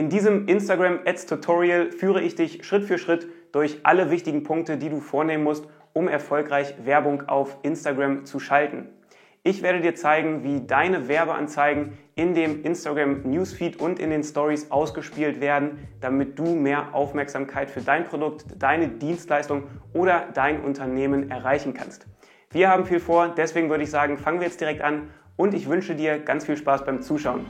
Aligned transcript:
In 0.00 0.08
diesem 0.08 0.48
Instagram 0.48 1.00
Ads 1.04 1.26
Tutorial 1.26 1.92
führe 1.92 2.22
ich 2.22 2.34
dich 2.34 2.64
Schritt 2.64 2.84
für 2.84 2.96
Schritt 2.96 3.28
durch 3.52 3.80
alle 3.82 4.10
wichtigen 4.10 4.44
Punkte, 4.44 4.78
die 4.78 4.88
du 4.88 4.98
vornehmen 4.98 5.44
musst, 5.44 5.66
um 5.92 6.08
erfolgreich 6.08 6.74
Werbung 6.86 7.28
auf 7.28 7.58
Instagram 7.64 8.24
zu 8.24 8.40
schalten. 8.40 8.88
Ich 9.42 9.60
werde 9.60 9.82
dir 9.82 9.94
zeigen, 9.94 10.42
wie 10.42 10.66
deine 10.66 11.06
Werbeanzeigen 11.06 11.98
in 12.14 12.32
dem 12.32 12.64
Instagram 12.64 13.24
Newsfeed 13.24 13.78
und 13.78 13.98
in 13.98 14.08
den 14.08 14.24
Stories 14.24 14.70
ausgespielt 14.70 15.42
werden, 15.42 15.86
damit 16.00 16.38
du 16.38 16.46
mehr 16.54 16.94
Aufmerksamkeit 16.94 17.70
für 17.70 17.82
dein 17.82 18.04
Produkt, 18.04 18.46
deine 18.58 18.88
Dienstleistung 18.88 19.64
oder 19.92 20.28
dein 20.32 20.62
Unternehmen 20.62 21.30
erreichen 21.30 21.74
kannst. 21.74 22.06
Wir 22.50 22.70
haben 22.70 22.86
viel 22.86 23.00
vor, 23.00 23.34
deswegen 23.36 23.68
würde 23.68 23.84
ich 23.84 23.90
sagen, 23.90 24.16
fangen 24.16 24.40
wir 24.40 24.46
jetzt 24.46 24.62
direkt 24.62 24.80
an 24.80 25.10
und 25.36 25.52
ich 25.52 25.68
wünsche 25.68 25.94
dir 25.94 26.18
ganz 26.18 26.46
viel 26.46 26.56
Spaß 26.56 26.86
beim 26.86 27.02
Zuschauen. 27.02 27.44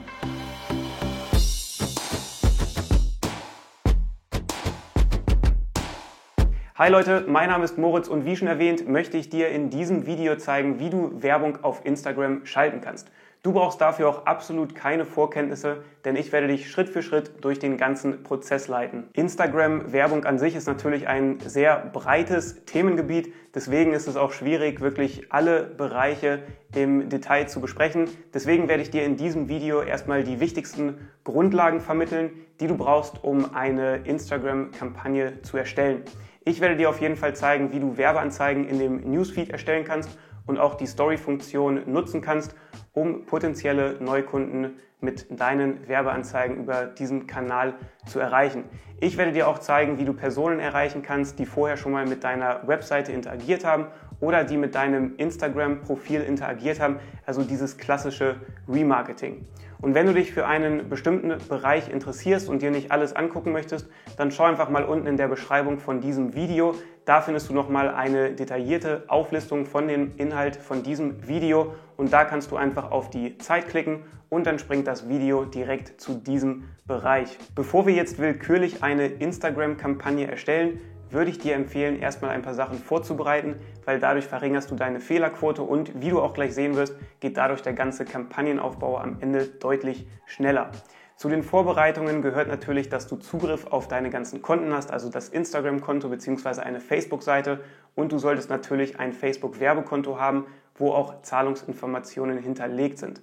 Hi 6.81 6.89
Leute, 6.89 7.25
mein 7.27 7.49
Name 7.49 7.63
ist 7.63 7.77
Moritz 7.77 8.07
und 8.07 8.25
wie 8.25 8.35
schon 8.35 8.47
erwähnt, 8.47 8.89
möchte 8.89 9.15
ich 9.15 9.29
dir 9.29 9.49
in 9.49 9.69
diesem 9.69 10.07
Video 10.07 10.35
zeigen, 10.37 10.79
wie 10.79 10.89
du 10.89 11.11
Werbung 11.21 11.63
auf 11.63 11.85
Instagram 11.85 12.43
schalten 12.47 12.81
kannst. 12.81 13.11
Du 13.43 13.53
brauchst 13.53 13.79
dafür 13.79 14.09
auch 14.09 14.25
absolut 14.25 14.73
keine 14.73 15.05
Vorkenntnisse, 15.05 15.83
denn 16.05 16.15
ich 16.15 16.31
werde 16.31 16.47
dich 16.47 16.71
Schritt 16.71 16.89
für 16.89 17.03
Schritt 17.03 17.33
durch 17.41 17.59
den 17.59 17.77
ganzen 17.77 18.23
Prozess 18.23 18.67
leiten. 18.67 19.03
Instagram-Werbung 19.13 20.25
an 20.25 20.39
sich 20.39 20.55
ist 20.55 20.65
natürlich 20.65 21.07
ein 21.07 21.39
sehr 21.45 21.77
breites 21.93 22.65
Themengebiet, 22.65 23.31
deswegen 23.53 23.93
ist 23.93 24.07
es 24.07 24.15
auch 24.15 24.31
schwierig, 24.31 24.81
wirklich 24.81 25.31
alle 25.31 25.61
Bereiche 25.63 26.41
im 26.75 27.09
Detail 27.09 27.45
zu 27.45 27.61
besprechen. 27.61 28.09
Deswegen 28.33 28.67
werde 28.67 28.81
ich 28.81 28.89
dir 28.89 29.03
in 29.03 29.17
diesem 29.17 29.49
Video 29.49 29.83
erstmal 29.83 30.23
die 30.23 30.39
wichtigsten 30.39 30.95
Grundlagen 31.25 31.79
vermitteln, 31.79 32.31
die 32.59 32.65
du 32.65 32.75
brauchst, 32.75 33.23
um 33.23 33.53
eine 33.53 33.97
Instagram-Kampagne 33.97 35.43
zu 35.43 35.57
erstellen. 35.57 36.05
Ich 36.43 36.59
werde 36.59 36.75
dir 36.75 36.89
auf 36.89 36.99
jeden 36.99 37.17
Fall 37.17 37.35
zeigen, 37.35 37.71
wie 37.71 37.79
du 37.79 37.97
Werbeanzeigen 37.97 38.67
in 38.67 38.79
dem 38.79 39.11
Newsfeed 39.11 39.51
erstellen 39.51 39.85
kannst 39.85 40.17
und 40.47 40.57
auch 40.57 40.73
die 40.73 40.87
Story-Funktion 40.87 41.83
nutzen 41.85 42.21
kannst, 42.21 42.55
um 42.93 43.27
potenzielle 43.27 44.01
Neukunden 44.01 44.79
mit 45.01 45.27
deinen 45.39 45.87
Werbeanzeigen 45.87 46.57
über 46.57 46.85
diesen 46.85 47.27
Kanal 47.27 47.75
zu 48.07 48.19
erreichen. 48.19 48.63
Ich 48.99 49.17
werde 49.17 49.33
dir 49.33 49.47
auch 49.47 49.59
zeigen, 49.59 49.99
wie 49.99 50.05
du 50.05 50.13
Personen 50.13 50.59
erreichen 50.59 51.03
kannst, 51.03 51.37
die 51.37 51.45
vorher 51.45 51.77
schon 51.77 51.91
mal 51.91 52.07
mit 52.07 52.23
deiner 52.23 52.67
Webseite 52.67 53.11
interagiert 53.11 53.63
haben 53.63 53.87
oder 54.19 54.43
die 54.43 54.57
mit 54.57 54.73
deinem 54.73 55.15
Instagram-Profil 55.17 56.21
interagiert 56.21 56.79
haben, 56.79 56.99
also 57.25 57.43
dieses 57.43 57.77
klassische 57.77 58.41
Remarketing. 58.67 59.45
Und 59.81 59.95
wenn 59.95 60.05
du 60.05 60.13
dich 60.13 60.31
für 60.31 60.45
einen 60.45 60.89
bestimmten 60.89 61.33
Bereich 61.49 61.89
interessierst 61.91 62.47
und 62.47 62.61
dir 62.61 62.69
nicht 62.69 62.91
alles 62.91 63.15
angucken 63.15 63.51
möchtest, 63.51 63.89
dann 64.15 64.31
schau 64.31 64.43
einfach 64.43 64.69
mal 64.69 64.85
unten 64.85 65.07
in 65.07 65.17
der 65.17 65.27
Beschreibung 65.27 65.79
von 65.79 66.01
diesem 66.01 66.35
Video. 66.35 66.75
Da 67.05 67.21
findest 67.21 67.49
du 67.49 67.53
nochmal 67.53 67.89
eine 67.89 68.31
detaillierte 68.31 69.05
Auflistung 69.07 69.65
von 69.65 69.87
dem 69.87 70.15
Inhalt 70.17 70.55
von 70.55 70.83
diesem 70.83 71.27
Video 71.27 71.73
und 71.97 72.13
da 72.13 72.25
kannst 72.25 72.51
du 72.51 72.57
einfach 72.57 72.91
auf 72.91 73.09
die 73.09 73.39
Zeit 73.39 73.67
klicken 73.69 74.03
und 74.29 74.45
dann 74.45 74.59
springt 74.59 74.85
das 74.85 75.09
Video 75.09 75.45
direkt 75.45 75.99
zu 75.99 76.13
diesem 76.13 76.65
Bereich. 76.85 77.37
Bevor 77.55 77.87
wir 77.87 77.95
jetzt 77.95 78.19
willkürlich 78.19 78.83
eine 78.83 79.07
Instagram-Kampagne 79.07 80.27
erstellen, 80.27 80.79
würde 81.11 81.31
ich 81.31 81.39
dir 81.39 81.55
empfehlen, 81.55 81.99
erstmal 81.99 82.31
ein 82.31 82.41
paar 82.41 82.53
Sachen 82.53 82.77
vorzubereiten, 82.77 83.55
weil 83.85 83.99
dadurch 83.99 84.25
verringerst 84.25 84.71
du 84.71 84.75
deine 84.75 84.99
Fehlerquote 84.99 85.63
und 85.63 86.01
wie 86.01 86.09
du 86.09 86.21
auch 86.21 86.33
gleich 86.33 86.53
sehen 86.53 86.75
wirst, 86.75 86.95
geht 87.19 87.37
dadurch 87.37 87.61
der 87.61 87.73
ganze 87.73 88.05
Kampagnenaufbau 88.05 88.97
am 88.97 89.17
Ende 89.21 89.45
deutlich 89.45 90.07
schneller. 90.25 90.71
Zu 91.15 91.29
den 91.29 91.43
Vorbereitungen 91.43 92.23
gehört 92.23 92.47
natürlich, 92.47 92.89
dass 92.89 93.07
du 93.07 93.15
Zugriff 93.15 93.67
auf 93.67 93.87
deine 93.87 94.09
ganzen 94.09 94.41
Konten 94.41 94.73
hast, 94.73 94.91
also 94.91 95.09
das 95.09 95.29
Instagram-Konto 95.29 96.09
bzw. 96.09 96.61
eine 96.61 96.79
Facebook-Seite 96.79 97.59
und 97.93 98.11
du 98.11 98.17
solltest 98.17 98.49
natürlich 98.49 98.99
ein 98.99 99.13
Facebook-Werbekonto 99.13 100.19
haben, 100.19 100.47
wo 100.75 100.91
auch 100.91 101.21
Zahlungsinformationen 101.21 102.39
hinterlegt 102.39 102.97
sind. 102.97 103.21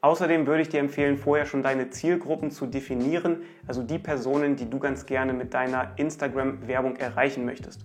Außerdem 0.00 0.46
würde 0.46 0.62
ich 0.62 0.68
dir 0.68 0.78
empfehlen, 0.78 1.16
vorher 1.16 1.44
schon 1.44 1.64
deine 1.64 1.90
Zielgruppen 1.90 2.52
zu 2.52 2.66
definieren, 2.66 3.42
also 3.66 3.82
die 3.82 3.98
Personen, 3.98 4.54
die 4.54 4.70
du 4.70 4.78
ganz 4.78 5.06
gerne 5.06 5.32
mit 5.32 5.54
deiner 5.54 5.92
Instagram-Werbung 5.96 6.96
erreichen 6.96 7.44
möchtest. 7.44 7.84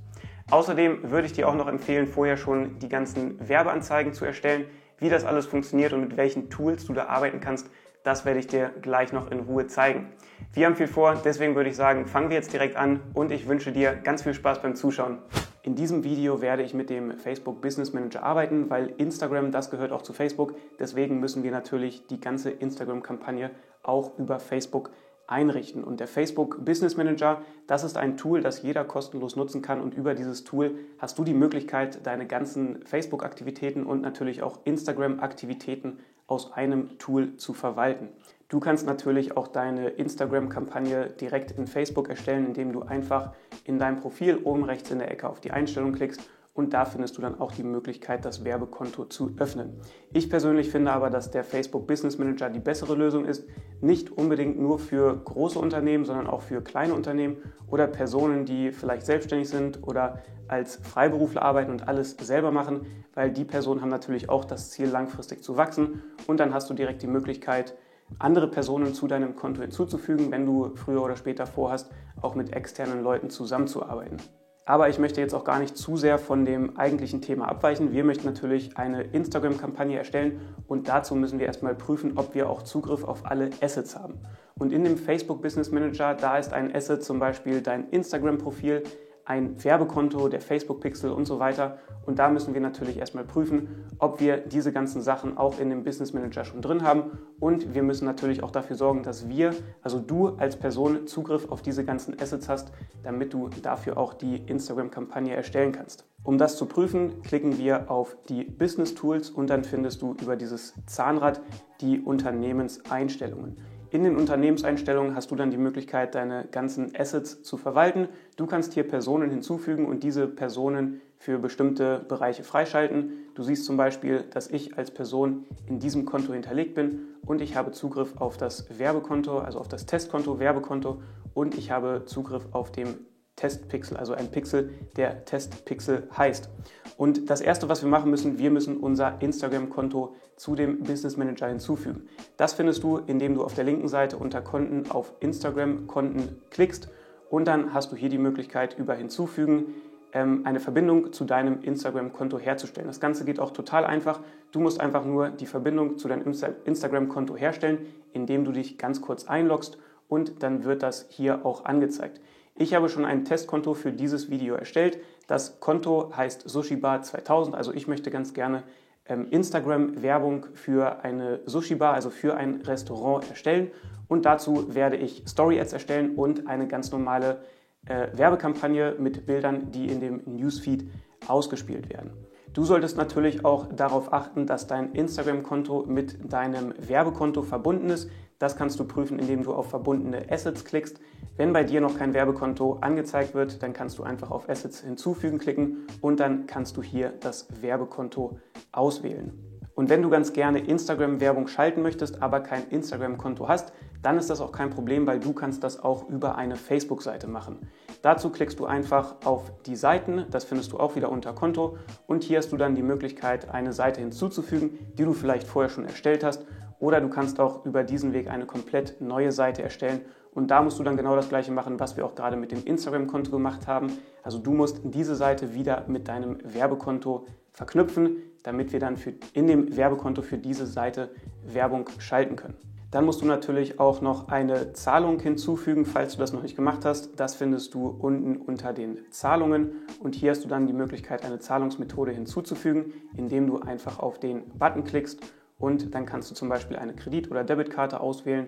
Außerdem 0.52 1.10
würde 1.10 1.26
ich 1.26 1.34
dir 1.34 1.50
auch 1.50 1.56
noch 1.56 1.68
empfehlen, 1.68 2.06
vorher 2.06 2.38
schon 2.38 2.78
die 2.78 2.90
ganzen 2.90 3.48
Werbeanzeigen 3.48 4.14
zu 4.14 4.26
erstellen. 4.26 4.66
Wie 5.00 5.10
das 5.10 5.26
alles 5.26 5.48
funktioniert 5.48 5.92
und 5.94 6.02
mit 6.02 6.16
welchen 6.16 6.52
Tools 6.52 6.86
du 6.86 6.94
da 6.94 7.08
arbeiten 7.08 7.40
kannst, 7.40 7.72
das 8.04 8.26
werde 8.26 8.40
ich 8.40 8.48
dir 8.48 8.72
gleich 8.82 9.12
noch 9.12 9.32
in 9.32 9.40
Ruhe 9.40 9.66
zeigen. 9.66 10.10
Wir 10.54 10.68
haben 10.68 10.76
viel 10.76 10.88
vor, 10.88 11.20
deswegen 11.26 11.56
würde 11.56 11.70
ich 11.72 11.76
sagen, 11.76 12.06
fangen 12.06 12.30
wir 12.30 12.36
jetzt 12.36 12.54
direkt 12.54 12.76
an 12.76 13.00
und 13.14 13.32
ich 13.32 13.48
wünsche 13.48 13.72
dir 13.72 13.96
ganz 13.96 14.22
viel 14.22 14.36
Spaß 14.36 14.62
beim 14.62 14.76
Zuschauen. 14.76 15.18
In 15.66 15.76
diesem 15.76 16.04
Video 16.04 16.42
werde 16.42 16.62
ich 16.62 16.74
mit 16.74 16.90
dem 16.90 17.18
Facebook 17.18 17.62
Business 17.62 17.94
Manager 17.94 18.22
arbeiten, 18.22 18.70
weil 18.70 18.94
Instagram, 18.98 19.54
das 19.54 19.72
gehört 19.72 19.94
auch 19.94 20.02
zu 20.02 20.12
Facebook. 20.12 20.56
Deswegen 20.78 21.22
müssen 21.22 21.42
wir 21.42 21.52
natürlich 21.52 22.06
die 22.08 22.20
ganze 22.20 22.52
Instagram-Kampagne 22.52 23.50
auch 23.82 24.20
über 24.20 24.42
Facebook 24.42 24.92
einrichten. 25.26 25.86
Und 25.86 26.02
der 26.02 26.08
Facebook 26.08 26.66
Business 26.66 26.98
Manager, 26.98 27.42
das 27.66 27.86
ist 27.86 27.96
ein 27.96 28.18
Tool, 28.18 28.42
das 28.42 28.62
jeder 28.62 28.84
kostenlos 28.84 29.38
nutzen 29.38 29.62
kann. 29.62 29.80
Und 29.80 29.94
über 29.94 30.16
dieses 30.16 30.44
Tool 30.44 30.76
hast 31.00 31.18
du 31.18 31.24
die 31.24 31.34
Möglichkeit, 31.34 32.06
deine 32.06 32.28
ganzen 32.28 32.86
Facebook-Aktivitäten 32.86 33.86
und 33.86 34.02
natürlich 34.02 34.44
auch 34.44 34.60
Instagram-Aktivitäten 34.66 36.00
aus 36.28 36.52
einem 36.52 36.98
Tool 36.98 37.38
zu 37.38 37.54
verwalten. 37.54 38.10
Du 38.54 38.60
kannst 38.60 38.86
natürlich 38.86 39.36
auch 39.36 39.48
deine 39.48 39.88
Instagram-Kampagne 39.90 41.08
direkt 41.20 41.58
in 41.58 41.66
Facebook 41.66 42.08
erstellen, 42.08 42.46
indem 42.46 42.72
du 42.72 42.84
einfach 42.84 43.32
in 43.64 43.80
deinem 43.80 44.00
Profil 44.00 44.38
oben 44.44 44.64
rechts 44.64 44.92
in 44.92 45.00
der 45.00 45.10
Ecke 45.10 45.28
auf 45.28 45.40
die 45.40 45.50
Einstellung 45.50 45.92
klickst 45.92 46.22
und 46.54 46.72
da 46.76 46.86
findest 46.86 47.18
du 47.18 47.24
dann 47.24 47.40
auch 47.40 47.52
die 47.52 47.64
Möglichkeit, 47.64 48.26
das 48.26 48.46
Werbekonto 48.46 49.06
zu 49.06 49.34
öffnen. 49.40 49.82
Ich 50.12 50.30
persönlich 50.30 50.70
finde 50.70 50.92
aber, 50.92 51.10
dass 51.10 51.32
der 51.32 51.44
Facebook 51.44 51.88
Business 51.88 52.20
Manager 52.20 52.52
die 52.52 52.60
bessere 52.60 52.94
Lösung 52.94 53.26
ist, 53.26 53.44
nicht 53.82 54.12
unbedingt 54.12 54.60
nur 54.60 54.78
für 54.78 55.18
große 55.18 55.58
Unternehmen, 55.58 56.06
sondern 56.06 56.28
auch 56.28 56.44
für 56.44 56.62
kleine 56.62 56.94
Unternehmen 56.94 57.38
oder 57.72 57.88
Personen, 57.88 58.46
die 58.46 58.72
vielleicht 58.72 59.08
selbstständig 59.08 59.50
sind 59.50 59.80
oder 59.82 60.22
als 60.48 60.76
Freiberufler 60.76 61.42
arbeiten 61.42 61.72
und 61.72 61.88
alles 61.88 62.12
selber 62.22 62.52
machen, 62.52 62.86
weil 63.16 63.32
die 63.32 63.46
Personen 63.46 63.82
haben 63.82 63.90
natürlich 63.90 64.30
auch 64.30 64.46
das 64.46 64.70
Ziel, 64.70 64.90
langfristig 64.90 65.42
zu 65.42 65.58
wachsen 65.58 66.04
und 66.28 66.40
dann 66.40 66.54
hast 66.54 66.70
du 66.70 66.76
direkt 66.76 67.02
die 67.02 67.08
Möglichkeit, 67.08 67.74
andere 68.20 68.48
Personen 68.48 68.94
zu 68.94 69.08
deinem 69.08 69.36
Konto 69.36 69.62
hinzuzufügen, 69.62 70.32
wenn 70.32 70.46
du 70.46 70.76
früher 70.76 71.04
oder 71.04 71.16
später 71.16 71.46
vorhast, 71.46 71.92
auch 72.22 72.36
mit 72.36 72.54
externen 72.54 73.04
Leuten 73.04 73.30
zusammenzuarbeiten. 73.30 74.18
Aber 74.66 74.88
ich 74.88 74.98
möchte 74.98 75.20
jetzt 75.20 75.34
auch 75.34 75.44
gar 75.44 75.60
nicht 75.60 75.76
zu 75.76 75.98
sehr 75.98 76.18
von 76.18 76.46
dem 76.46 76.78
eigentlichen 76.78 77.22
Thema 77.22 77.50
abweichen. 77.50 77.92
Wir 77.92 78.06
möchten 78.06 78.26
natürlich 78.26 78.78
eine 78.78 79.04
Instagram-Kampagne 79.04 79.98
erstellen 79.98 80.40
und 80.68 80.88
dazu 80.88 81.16
müssen 81.16 81.38
wir 81.38 81.48
erstmal 81.48 81.76
prüfen, 81.76 82.14
ob 82.16 82.34
wir 82.34 82.50
auch 82.50 82.62
Zugriff 82.62 83.04
auf 83.04 83.26
alle 83.26 83.50
Assets 83.62 83.98
haben. 83.98 84.20
Und 84.58 84.72
in 84.72 84.86
dem 84.86 84.98
Facebook 84.98 85.42
Business 85.42 85.70
Manager, 85.72 86.14
da 86.14 86.38
ist 86.38 86.54
ein 86.54 86.74
Asset 86.74 87.04
zum 87.04 87.20
Beispiel 87.20 87.62
dein 87.62 87.90
Instagram-Profil, 87.90 88.84
ein 89.26 89.64
Werbekonto, 89.64 90.28
der 90.28 90.42
Facebook-Pixel 90.42 91.12
und 91.12 91.26
so 91.26 91.40
weiter. 91.40 91.78
Und 92.06 92.20
da 92.20 92.30
müssen 92.30 92.54
wir 92.54 92.62
natürlich 92.62 92.98
erstmal 92.98 93.24
prüfen, 93.24 93.86
ob 94.00 94.20
wir 94.20 94.38
diese 94.38 94.74
ganzen 94.74 95.02
Sachen 95.02 95.38
auch 95.38 95.60
in 95.60 95.70
dem 95.70 95.84
Business 95.84 96.14
Manager 96.14 96.44
schon 96.44 96.62
drin 96.62 96.84
haben. 96.84 97.18
Und 97.40 97.74
wir 97.74 97.84
müssen 97.84 98.06
natürlich 98.06 98.44
auch 98.44 98.52
dafür 98.52 98.76
sorgen, 98.76 99.04
dass 99.04 99.30
wir, 99.30 99.56
also 99.82 100.00
du 100.00 100.30
als 100.38 100.58
Person, 100.58 101.08
Zugriff 101.08 101.50
auf 101.50 101.62
diese 101.62 101.86
ganzen 101.86 102.20
Assets 102.20 102.50
hast, 102.50 102.72
damit 103.04 103.34
du 103.34 103.50
dafür 103.62 103.98
auch 103.98 104.14
die 104.14 104.38
Instagram-Kampagne 104.38 105.34
erstellen 105.34 105.72
kannst. 105.72 106.06
Um 106.24 106.38
das 106.38 106.58
zu 106.58 106.66
prüfen, 106.66 107.22
klicken 107.22 107.58
wir 107.58 107.90
auf 107.92 108.18
die 108.30 108.44
Business 108.44 108.94
Tools 108.96 109.30
und 109.30 109.50
dann 109.50 109.64
findest 109.64 110.02
du 110.02 110.16
über 110.22 110.36
dieses 110.36 110.74
Zahnrad 110.86 111.42
die 111.82 112.00
Unternehmenseinstellungen. 112.00 113.58
In 113.94 114.04
den 114.04 114.18
Unternehmenseinstellungen 114.18 115.16
hast 115.16 115.30
du 115.30 115.36
dann 115.36 115.52
die 115.52 115.58
Möglichkeit, 115.58 116.16
deine 116.16 116.48
ganzen 116.50 116.96
Assets 116.98 117.44
zu 117.44 117.58
verwalten. 117.58 118.08
Du 118.36 118.48
kannst 118.48 118.74
hier 118.74 118.88
Personen 118.88 119.30
hinzufügen 119.30 119.86
und 119.86 120.04
diese 120.04 120.28
Personen 120.28 121.02
für 121.18 121.38
bestimmte 121.38 122.04
Bereiche 122.08 122.44
freischalten. 122.44 123.28
Du 123.36 123.44
siehst 123.44 123.66
zum 123.66 123.78
Beispiel, 123.78 124.24
dass 124.32 124.48
ich 124.48 124.78
als 124.78 124.92
Person 124.92 125.46
in 125.68 125.80
diesem 125.80 126.06
Konto 126.06 126.34
hinterlegt 126.34 126.74
bin 126.74 127.10
und 127.26 127.42
ich 127.42 127.56
habe 127.56 127.72
Zugriff 127.72 128.18
auf 128.18 128.38
das 128.38 128.80
Werbekonto, 128.80 129.38
also 129.38 129.60
auf 129.60 129.68
das 129.68 129.86
Testkonto, 129.86 130.40
Werbekonto 130.40 131.02
und 131.34 131.56
ich 131.56 131.70
habe 131.70 132.04
Zugriff 132.06 132.48
auf 132.52 132.72
dem 132.72 132.96
Testpixel, 133.36 133.98
also 133.98 134.14
ein 134.14 134.30
Pixel, 134.32 134.72
der 134.96 135.26
Testpixel 135.26 136.08
heißt. 136.16 136.50
Und 136.98 137.30
das 137.30 137.42
erste, 137.42 137.70
was 137.70 137.82
wir 137.82 137.90
machen 137.90 138.12
müssen, 138.12 138.38
wir 138.38 138.52
müssen 138.52 138.78
unser 138.78 139.22
Instagram-Konto 139.22 140.16
zu 140.36 140.56
dem 140.56 140.80
Business 140.80 141.18
Manager 141.18 141.48
hinzufügen. 141.48 142.08
Das 142.38 142.54
findest 142.54 142.84
du, 142.84 142.98
indem 142.98 143.36
du 143.36 143.44
auf 143.44 143.56
der 143.56 143.64
linken 143.64 143.88
Seite 143.88 144.18
unter 144.18 144.42
Konten 144.42 144.90
auf 144.92 145.14
Instagram-Konten 145.20 146.42
klickst 146.50 146.90
und 147.34 147.46
dann 147.46 147.74
hast 147.74 147.92
du 147.92 147.96
hier 147.96 148.10
die 148.10 148.20
Möglichkeit 148.20 148.78
über 148.78 148.94
Hinzufügen 148.94 149.74
ähm, 150.12 150.42
eine 150.44 150.60
Verbindung 150.60 151.14
zu 151.14 151.26
deinem 151.26 151.64
Instagram-Konto 151.64 152.38
herzustellen. 152.38 152.86
Das 152.86 153.00
Ganze 153.00 153.26
geht 153.26 153.40
auch 153.40 153.50
total 153.50 153.86
einfach. 153.86 154.20
Du 154.52 154.60
musst 154.60 154.80
einfach 154.80 155.04
nur 155.04 155.30
die 155.30 155.48
Verbindung 155.48 155.98
zu 155.98 156.08
deinem 156.08 156.32
Instagram-Konto 156.66 157.36
herstellen, 157.36 157.88
indem 158.12 158.46
du 158.46 158.52
dich 158.52 158.78
ganz 158.78 159.02
kurz 159.02 159.26
einloggst 159.26 159.80
und 160.08 160.44
dann 160.44 160.64
wird 160.64 160.84
das 160.84 161.08
hier 161.10 161.44
auch 161.44 161.66
angezeigt. 161.66 162.22
Ich 162.56 162.76
habe 162.76 162.88
schon 162.88 163.04
ein 163.04 163.26
Testkonto 163.26 163.74
für 163.74 163.92
dieses 163.92 164.30
Video 164.30 164.54
erstellt. 164.54 165.00
Das 165.26 165.60
Konto 165.60 166.16
heißt 166.16 166.48
SushiBar 166.48 167.02
2000, 167.02 167.56
also 167.56 167.74
ich 167.74 167.88
möchte 167.88 168.12
ganz 168.12 168.36
gerne 168.36 168.62
ähm, 169.06 169.28
Instagram-Werbung 169.32 170.46
für 170.54 171.04
eine 171.04 171.40
Sushi-Bar, 171.46 171.94
also 171.94 172.10
für 172.10 172.36
ein 172.36 172.62
Restaurant 172.62 173.28
erstellen. 173.30 173.72
Und 174.08 174.26
dazu 174.26 174.74
werde 174.74 174.98
ich 174.98 175.24
Story-Ads 175.28 175.74
erstellen 175.74 176.16
und 176.16 176.48
eine 176.48 176.68
ganz 176.68 176.92
normale 176.92 177.44
äh, 177.86 178.08
Werbekampagne 178.14 178.96
mit 179.00 179.26
Bildern, 179.26 179.72
die 179.72 179.88
in 179.88 180.00
dem 180.00 180.22
Newsfeed 180.26 180.90
ausgespielt 181.28 181.90
werden. 181.90 182.12
Du 182.54 182.64
solltest 182.66 182.98
natürlich 182.98 183.46
auch 183.46 183.74
darauf 183.74 184.14
achten, 184.14 184.46
dass 184.46 184.68
dein 184.68 184.94
Instagram-Konto 184.94 185.86
mit 185.88 186.32
deinem 186.32 186.74
Werbekonto 186.78 187.42
verbunden 187.42 187.90
ist. 187.90 188.12
Das 188.38 188.56
kannst 188.56 188.80
du 188.80 188.86
prüfen, 188.86 189.18
indem 189.18 189.42
du 189.44 189.54
auf 189.54 189.70
verbundene 189.70 190.30
Assets 190.30 190.64
klickst. 190.64 191.00
Wenn 191.36 191.52
bei 191.52 191.64
dir 191.64 191.82
noch 191.82 191.98
kein 191.98 192.14
Werbekonto 192.14 192.78
angezeigt 192.82 193.34
wird, 193.34 193.64
dann 193.64 193.74
kannst 193.74 193.98
du 193.98 194.04
einfach 194.04 194.30
auf 194.30 194.50
Assets 194.50 194.82
hinzufügen 194.82 195.40
klicken 195.40 195.88
und 196.00 196.20
dann 196.20 196.46
kannst 196.46 196.78
du 196.78 196.84
hier 196.84 197.12
das 197.22 197.48
Werbekonto 197.60 198.38
auswählen. 198.72 199.53
Und 199.76 199.90
wenn 199.90 200.02
du 200.02 200.10
ganz 200.10 200.34
gerne 200.34 200.60
Instagram-Werbung 200.60 201.48
schalten 201.48 201.82
möchtest, 201.82 202.22
aber 202.22 202.42
kein 202.42 202.68
Instagram-Konto 202.70 203.48
hast, 203.48 203.74
dann 204.04 204.18
ist 204.18 204.30
das 204.30 204.42
auch 204.42 204.52
kein 204.52 204.70
Problem, 204.70 205.08
weil 205.08 205.20
du 205.20 205.34
kannst 205.34 205.64
das 205.64 205.84
auch 205.84 206.10
über 206.10 206.36
eine 206.36 206.56
Facebook-Seite 206.56 207.28
machen. 207.28 207.58
Dazu 208.02 208.30
klickst 208.30 208.60
du 208.60 208.66
einfach 208.66 209.16
auf 209.24 209.52
die 209.66 209.76
Seiten, 209.76 210.26
das 210.30 210.44
findest 210.44 210.74
du 210.74 210.80
auch 210.80 210.96
wieder 210.96 211.10
unter 211.10 211.34
Konto 211.34 211.78
und 212.06 212.24
hier 212.24 212.38
hast 212.38 212.52
du 212.52 212.58
dann 212.58 212.76
die 212.76 212.84
Möglichkeit, 212.84 213.50
eine 213.50 213.72
Seite 213.72 214.02
hinzuzufügen, 214.02 214.78
die 214.98 215.06
du 215.06 215.14
vielleicht 215.14 215.48
vorher 215.48 215.70
schon 215.70 215.86
erstellt 215.86 216.24
hast 216.24 216.46
oder 216.80 217.00
du 217.00 217.08
kannst 217.08 217.40
auch 217.40 217.66
über 217.66 217.84
diesen 217.84 218.12
Weg 218.14 218.30
eine 218.30 218.46
komplett 218.46 219.00
neue 219.00 219.32
Seite 219.32 219.64
erstellen 219.64 220.02
und 220.34 220.52
da 220.52 220.62
musst 220.62 220.80
du 220.80 220.84
dann 220.84 220.98
genau 220.98 221.16
das 221.16 221.30
gleiche 221.30 221.52
machen, 221.52 221.80
was 221.80 221.96
wir 221.96 222.06
auch 222.06 222.14
gerade 222.14 222.36
mit 222.36 222.52
dem 222.52 222.64
Instagram-Konto 222.66 223.32
gemacht 223.32 223.68
haben. 223.68 223.88
Also 224.22 224.38
du 224.40 224.52
musst 224.52 224.82
diese 224.84 225.16
Seite 225.16 225.54
wieder 225.54 225.86
mit 225.88 226.08
deinem 226.08 226.40
Werbekonto 226.44 227.26
verknüpfen, 227.52 228.18
damit 228.44 228.74
wir 228.74 228.80
dann 228.80 228.98
für, 228.98 229.14
in 229.34 229.48
dem 229.48 229.76
Werbekonto 229.76 230.22
für 230.22 230.38
diese 230.38 230.68
Seite 230.68 231.10
Werbung 231.46 231.90
schalten 231.98 232.36
können. 232.36 232.56
Dann 232.92 233.06
musst 233.06 233.22
du 233.22 233.26
natürlich 233.26 233.80
auch 233.80 234.02
noch 234.02 234.28
eine 234.28 234.74
Zahlung 234.74 235.20
hinzufügen, 235.20 235.84
falls 235.84 236.14
du 236.14 236.20
das 236.20 236.32
noch 236.32 236.44
nicht 236.44 236.56
gemacht 236.56 236.86
hast. 236.86 237.20
Das 237.20 237.34
findest 237.34 237.74
du 237.74 237.88
unten 237.88 238.38
unter 238.38 238.72
den 238.72 239.00
Zahlungen 239.10 239.72
und 240.00 240.14
hier 240.14 240.30
hast 240.30 240.44
du 240.44 240.48
dann 240.48 240.68
die 240.68 240.74
Möglichkeit, 240.74 241.26
eine 241.26 241.40
Zahlungsmethode 241.40 242.12
hinzuzufügen, 242.12 242.94
indem 243.18 243.48
du 243.48 243.60
einfach 243.62 243.98
auf 243.98 244.20
den 244.20 244.48
Button 244.60 244.84
klickst 244.84 245.22
und 245.58 245.96
dann 245.96 246.06
kannst 246.06 246.30
du 246.30 246.36
zum 246.36 246.50
Beispiel 246.50 246.78
eine 246.78 246.94
Kredit- 246.94 247.32
oder 247.32 247.44
Debitkarte 247.44 248.00
auswählen. 248.00 248.48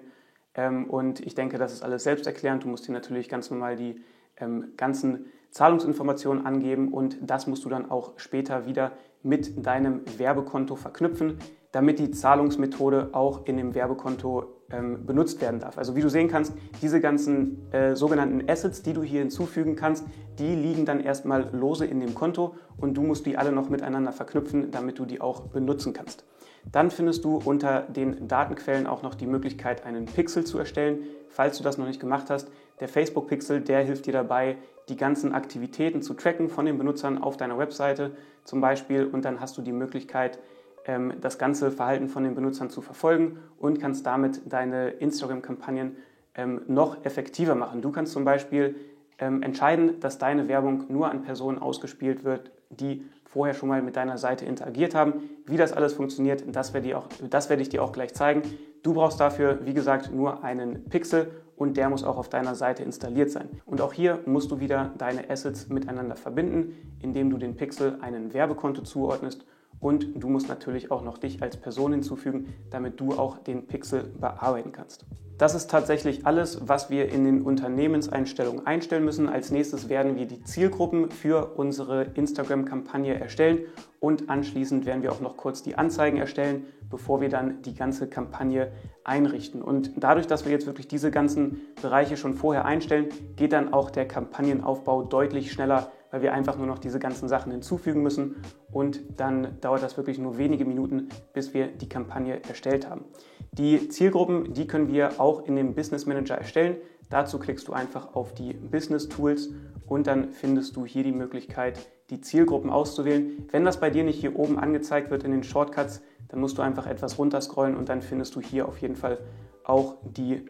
Ähm, 0.54 0.90
und 0.90 1.22
ich 1.22 1.34
denke, 1.34 1.58
das 1.58 1.74
ist 1.74 1.82
alles 1.82 2.04
selbsterklärend. 2.04 2.66
Du 2.66 2.68
musst 2.68 2.88
dir 2.88 2.92
natürlich 2.92 3.30
ganz 3.30 3.50
normal 3.50 3.76
die 3.76 4.02
ähm, 4.38 4.74
ganzen 4.78 5.26
Zahlungsinformationen 5.52 6.46
angeben 6.46 6.94
und 6.94 7.18
das 7.22 7.48
musst 7.48 7.64
du 7.66 7.70
dann 7.70 7.90
auch 7.90 8.14
später 8.18 8.66
wieder 8.68 8.92
mit 9.26 9.66
deinem 9.66 10.02
Werbekonto 10.18 10.76
verknüpfen, 10.76 11.38
damit 11.72 12.00
die 12.00 12.12
Zahlungsmethode 12.12 13.10
auch 13.12 13.46
in 13.48 13.58
dem 13.58 13.76
Werbekonto 13.76 14.46
ähm, 14.72 15.06
benutzt 15.06 15.42
werden 15.42 15.60
darf. 15.60 15.78
Also 15.78 15.96
wie 15.96 16.02
du 16.02 16.10
sehen 16.10 16.30
kannst, 16.30 16.54
diese 16.82 17.02
ganzen 17.02 17.72
äh, 17.74 17.96
sogenannten 17.96 18.50
Assets, 18.50 18.82
die 18.82 18.94
du 18.94 19.04
hier 19.04 19.20
hinzufügen 19.20 19.76
kannst, 19.76 20.06
die 20.40 20.56
liegen 20.56 20.86
dann 20.86 21.02
erstmal 21.02 21.50
lose 21.54 21.86
in 21.86 22.00
dem 22.00 22.14
Konto 22.16 22.56
und 22.78 22.96
du 22.96 23.02
musst 23.02 23.26
die 23.26 23.38
alle 23.38 23.52
noch 23.52 23.70
miteinander 23.70 24.12
verknüpfen, 24.12 24.72
damit 24.72 25.00
du 25.00 25.06
die 25.06 25.20
auch 25.20 25.42
benutzen 25.42 25.92
kannst. 25.92 26.24
Dann 26.72 26.90
findest 26.92 27.26
du 27.26 27.40
unter 27.44 27.82
den 27.82 28.28
Datenquellen 28.28 28.88
auch 28.88 29.04
noch 29.04 29.16
die 29.16 29.28
Möglichkeit, 29.28 29.86
einen 29.86 30.06
Pixel 30.06 30.46
zu 30.46 30.58
erstellen, 30.58 31.00
falls 31.30 31.58
du 31.58 31.64
das 31.64 31.78
noch 31.78 31.86
nicht 31.86 32.00
gemacht 32.00 32.30
hast. 32.30 32.50
Der 32.80 32.88
Facebook-Pixel, 32.88 33.62
der 33.62 33.84
hilft 33.84 34.06
dir 34.06 34.14
dabei, 34.14 34.58
die 34.90 34.98
ganzen 34.98 35.34
Aktivitäten 35.34 36.02
zu 36.02 36.14
tracken 36.14 36.50
von 36.50 36.66
den 36.66 36.78
Benutzern 36.78 37.22
auf 37.22 37.38
deiner 37.38 37.58
Webseite 37.58 38.12
zum 38.44 38.62
Beispiel 38.62 39.06
und 39.06 39.26
dann 39.26 39.40
hast 39.40 39.58
du 39.58 39.62
die 39.62 39.72
Möglichkeit, 39.72 40.40
ähm, 40.86 41.14
das 41.22 41.38
ganze 41.38 41.72
Verhalten 41.72 42.10
von 42.10 42.24
den 42.24 42.36
Benutzern 42.36 42.70
zu 42.70 42.82
verfolgen 42.82 43.40
und 43.58 43.80
kannst 43.80 44.06
damit 44.06 44.42
deine 44.46 44.90
Instagram-Kampagnen 44.90 45.98
ähm, 46.36 46.62
noch 46.68 47.04
effektiver 47.06 47.56
machen. 47.56 47.82
Du 47.82 47.92
kannst 47.92 48.14
zum 48.14 48.26
Beispiel 48.26 48.76
ähm, 49.18 49.42
entscheiden, 49.42 50.00
dass 50.00 50.18
deine 50.18 50.48
Werbung 50.48 50.86
nur 50.90 51.10
an 51.10 51.24
Personen 51.24 51.58
ausgespielt 51.58 52.24
wird, 52.24 52.52
die 52.70 53.06
vorher 53.36 53.54
schon 53.54 53.68
mal 53.68 53.82
mit 53.82 53.98
deiner 53.98 54.18
Seite 54.18 54.46
interagiert 54.46 54.96
haben. 54.96 55.30
Wie 55.46 55.58
das 55.58 55.74
alles 55.74 55.92
funktioniert, 55.92 56.46
das 56.56 56.74
werde, 56.74 56.98
auch, 56.98 57.10
das 57.30 57.50
werde 57.50 57.62
ich 57.62 57.68
dir 57.68 57.84
auch 57.84 57.92
gleich 57.92 58.14
zeigen. 58.14 58.44
Du 58.82 58.94
brauchst 58.94 59.20
dafür, 59.20 59.60
wie 59.66 59.74
gesagt, 59.74 60.10
nur 60.14 60.46
einen 60.46 60.86
Pixel 60.86 61.32
und 61.58 61.76
der 61.76 61.90
muss 61.90 62.06
auch 62.06 62.16
auf 62.16 62.30
deiner 62.30 62.56
Seite 62.56 62.84
installiert 62.84 63.32
sein. 63.32 63.50
Und 63.66 63.82
auch 63.82 63.92
hier 63.92 64.20
musst 64.26 64.52
du 64.52 64.62
wieder 64.62 64.94
deine 64.98 65.30
Assets 65.30 65.68
miteinander 65.68 66.16
verbinden, 66.16 66.96
indem 67.02 67.30
du 67.30 67.38
den 67.38 67.58
Pixel 67.58 67.98
einen 68.00 68.34
Werbekonto 68.34 68.84
zuordnest 68.84 69.46
und 69.86 70.08
du 70.16 70.30
musst 70.30 70.50
natürlich 70.50 70.90
auch 70.90 71.04
noch 71.04 71.20
dich 71.20 71.44
als 71.44 71.58
Person 71.58 71.92
hinzufügen, 71.92 72.56
damit 72.72 73.00
du 73.00 73.12
auch 73.12 73.38
den 73.38 73.68
Pixel 73.68 74.12
bearbeiten 74.20 74.72
kannst. 74.72 75.06
Das 75.38 75.54
ist 75.54 75.70
tatsächlich 75.70 76.26
alles, 76.26 76.68
was 76.68 76.90
wir 76.90 77.12
in 77.12 77.24
den 77.24 77.44
Unternehmenseinstellungen 77.44 78.66
einstellen 78.66 79.06
müssen. 79.06 79.30
Als 79.30 79.52
nächstes 79.52 79.88
werden 79.88 80.16
wir 80.16 80.26
die 80.26 80.42
Zielgruppen 80.42 81.12
für 81.12 81.54
unsere 81.56 82.02
Instagram-Kampagne 82.16 83.20
erstellen 83.20 83.60
und 84.00 84.28
anschließend 84.28 84.88
werden 84.88 85.04
wir 85.04 85.12
auch 85.12 85.22
noch 85.22 85.38
kurz 85.38 85.62
die 85.62 85.76
Anzeigen 85.76 86.18
erstellen, 86.18 86.66
bevor 86.90 87.22
wir 87.22 87.30
dann 87.30 87.62
die 87.62 87.76
ganze 87.76 88.08
Kampagne 88.08 88.72
einrichten. 89.04 89.62
Und 89.62 89.92
dadurch, 89.98 90.26
dass 90.26 90.46
wir 90.46 90.52
jetzt 90.52 90.66
wirklich 90.66 90.88
diese 90.88 91.12
ganzen 91.12 91.62
Bereiche 91.80 92.18
schon 92.18 92.34
vorher 92.34 92.66
einstellen, 92.66 93.10
geht 93.36 93.54
dann 93.54 93.72
auch 93.72 93.92
der 93.92 94.08
Kampagnenaufbau 94.08 95.04
deutlich 95.04 95.52
schneller, 95.52 95.92
weil 96.16 96.22
wir 96.22 96.34
einfach 96.34 96.56
nur 96.58 96.66
noch 96.66 96.80
diese 96.80 96.98
ganzen 96.98 97.28
Sachen 97.28 97.52
hinzufügen 97.52 98.02
müssen 98.02 98.38
und 98.72 99.02
dann 99.18 99.60
dauert 99.60 99.84
das 99.84 99.98
wirklich 99.98 100.18
nur 100.18 100.38
wenige 100.38 100.64
Minuten, 100.64 101.10
bis 101.34 101.54
wir 101.54 101.68
die 101.68 101.90
Kampagne 101.90 102.42
erstellt 102.48 102.90
haben. 102.90 103.04
Die 103.52 103.90
Zielgruppen, 103.90 104.54
die 104.54 104.66
können 104.66 104.88
wir 104.88 105.20
auch 105.20 105.46
in 105.46 105.58
dem 105.58 105.76
Business 105.76 106.06
Manager 106.06 106.36
erstellen. 106.36 106.78
Dazu 107.10 107.38
klickst 107.38 107.68
du 107.68 107.74
einfach 107.74 108.16
auf 108.16 108.34
die 108.34 108.54
Business 108.54 109.10
Tools 109.10 109.50
und 109.88 110.08
dann 110.08 110.32
findest 110.32 110.78
du 110.78 110.86
hier 110.86 111.04
die 111.04 111.12
Möglichkeit, 111.12 111.78
die 112.10 112.22
Zielgruppen 112.22 112.70
auszuwählen. 112.70 113.46
Wenn 113.52 113.66
das 113.66 113.82
bei 113.82 113.90
dir 113.90 114.06
nicht 114.06 114.22
hier 114.22 114.40
oben 114.40 114.58
angezeigt 114.58 115.12
wird 115.12 115.26
in 115.26 115.32
den 115.32 115.44
Shortcuts, 115.44 116.02
dann 116.30 116.40
musst 116.40 116.58
du 116.58 116.62
einfach 116.62 116.88
etwas 116.88 117.20
runterscrollen 117.20 117.76
und 117.76 117.90
dann 117.90 118.02
findest 118.02 118.38
du 118.38 118.40
hier 118.40 118.70
auf 118.70 118.78
jeden 118.78 118.96
Fall 118.96 119.18
auch 119.66 119.98
die 120.06 120.46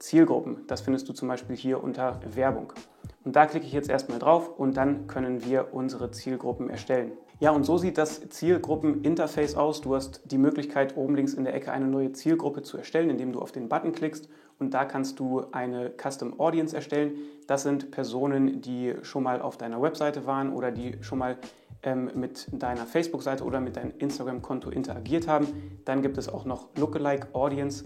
Zielgruppen. 0.00 0.66
Das 0.66 0.80
findest 0.80 1.08
du 1.08 1.12
zum 1.12 1.28
Beispiel 1.28 1.54
hier 1.54 1.84
unter 1.84 2.18
Werbung. 2.34 2.72
Und 3.24 3.36
da 3.36 3.46
klicke 3.46 3.66
ich 3.66 3.72
jetzt 3.72 3.88
erstmal 3.88 4.18
drauf 4.18 4.58
und 4.58 4.76
dann 4.76 5.06
können 5.06 5.44
wir 5.44 5.72
unsere 5.72 6.10
Zielgruppen 6.10 6.68
erstellen. 6.68 7.12
Ja, 7.40 7.50
und 7.50 7.64
so 7.64 7.78
sieht 7.78 7.98
das 7.98 8.28
Zielgruppen-Interface 8.28 9.56
aus. 9.56 9.80
Du 9.80 9.94
hast 9.94 10.20
die 10.24 10.38
Möglichkeit, 10.38 10.96
oben 10.96 11.16
links 11.16 11.34
in 11.34 11.44
der 11.44 11.54
Ecke 11.54 11.72
eine 11.72 11.86
neue 11.86 12.12
Zielgruppe 12.12 12.62
zu 12.62 12.78
erstellen, 12.78 13.10
indem 13.10 13.32
du 13.32 13.40
auf 13.40 13.50
den 13.50 13.68
Button 13.68 13.92
klickst 13.92 14.28
und 14.58 14.72
da 14.72 14.84
kannst 14.84 15.18
du 15.18 15.44
eine 15.52 15.92
Custom 16.00 16.38
Audience 16.38 16.74
erstellen. 16.74 17.14
Das 17.46 17.62
sind 17.62 17.90
Personen, 17.90 18.60
die 18.60 18.94
schon 19.02 19.22
mal 19.22 19.42
auf 19.42 19.56
deiner 19.56 19.82
Webseite 19.82 20.26
waren 20.26 20.52
oder 20.52 20.70
die 20.70 20.96
schon 21.00 21.18
mal 21.18 21.36
ähm, 21.82 22.10
mit 22.14 22.46
deiner 22.52 22.86
Facebook-Seite 22.86 23.44
oder 23.44 23.60
mit 23.60 23.76
deinem 23.76 23.92
Instagram-Konto 23.98 24.70
interagiert 24.70 25.26
haben. 25.26 25.80
Dann 25.84 26.02
gibt 26.02 26.18
es 26.18 26.28
auch 26.28 26.44
noch 26.44 26.68
Lookalike 26.76 27.28
Audience. 27.34 27.84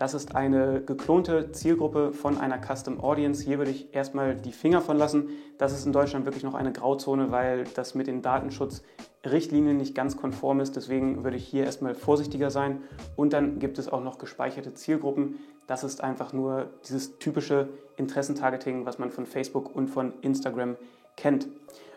Das 0.00 0.14
ist 0.14 0.34
eine 0.34 0.80
geklonte 0.80 1.52
Zielgruppe 1.52 2.14
von 2.14 2.38
einer 2.38 2.58
Custom 2.58 3.04
Audience. 3.04 3.44
Hier 3.44 3.58
würde 3.58 3.70
ich 3.70 3.94
erstmal 3.94 4.34
die 4.34 4.50
Finger 4.50 4.80
von 4.80 4.96
lassen. 4.96 5.28
Das 5.58 5.74
ist 5.74 5.84
in 5.84 5.92
Deutschland 5.92 6.24
wirklich 6.24 6.42
noch 6.42 6.54
eine 6.54 6.72
Grauzone, 6.72 7.30
weil 7.30 7.64
das 7.74 7.94
mit 7.94 8.06
den 8.06 8.22
Datenschutzrichtlinien 8.22 9.76
nicht 9.76 9.94
ganz 9.94 10.16
konform 10.16 10.60
ist. 10.60 10.74
Deswegen 10.74 11.22
würde 11.22 11.36
ich 11.36 11.46
hier 11.46 11.64
erstmal 11.66 11.94
vorsichtiger 11.94 12.50
sein. 12.50 12.80
Und 13.14 13.34
dann 13.34 13.58
gibt 13.58 13.78
es 13.78 13.92
auch 13.92 14.02
noch 14.02 14.16
gespeicherte 14.16 14.72
Zielgruppen. 14.72 15.38
Das 15.66 15.84
ist 15.84 16.02
einfach 16.02 16.32
nur 16.32 16.70
dieses 16.88 17.18
typische 17.18 17.68
Interessentargeting, 17.98 18.86
was 18.86 18.98
man 18.98 19.10
von 19.10 19.26
Facebook 19.26 19.76
und 19.76 19.88
von 19.88 20.14
Instagram 20.22 20.76
kennt. 21.18 21.46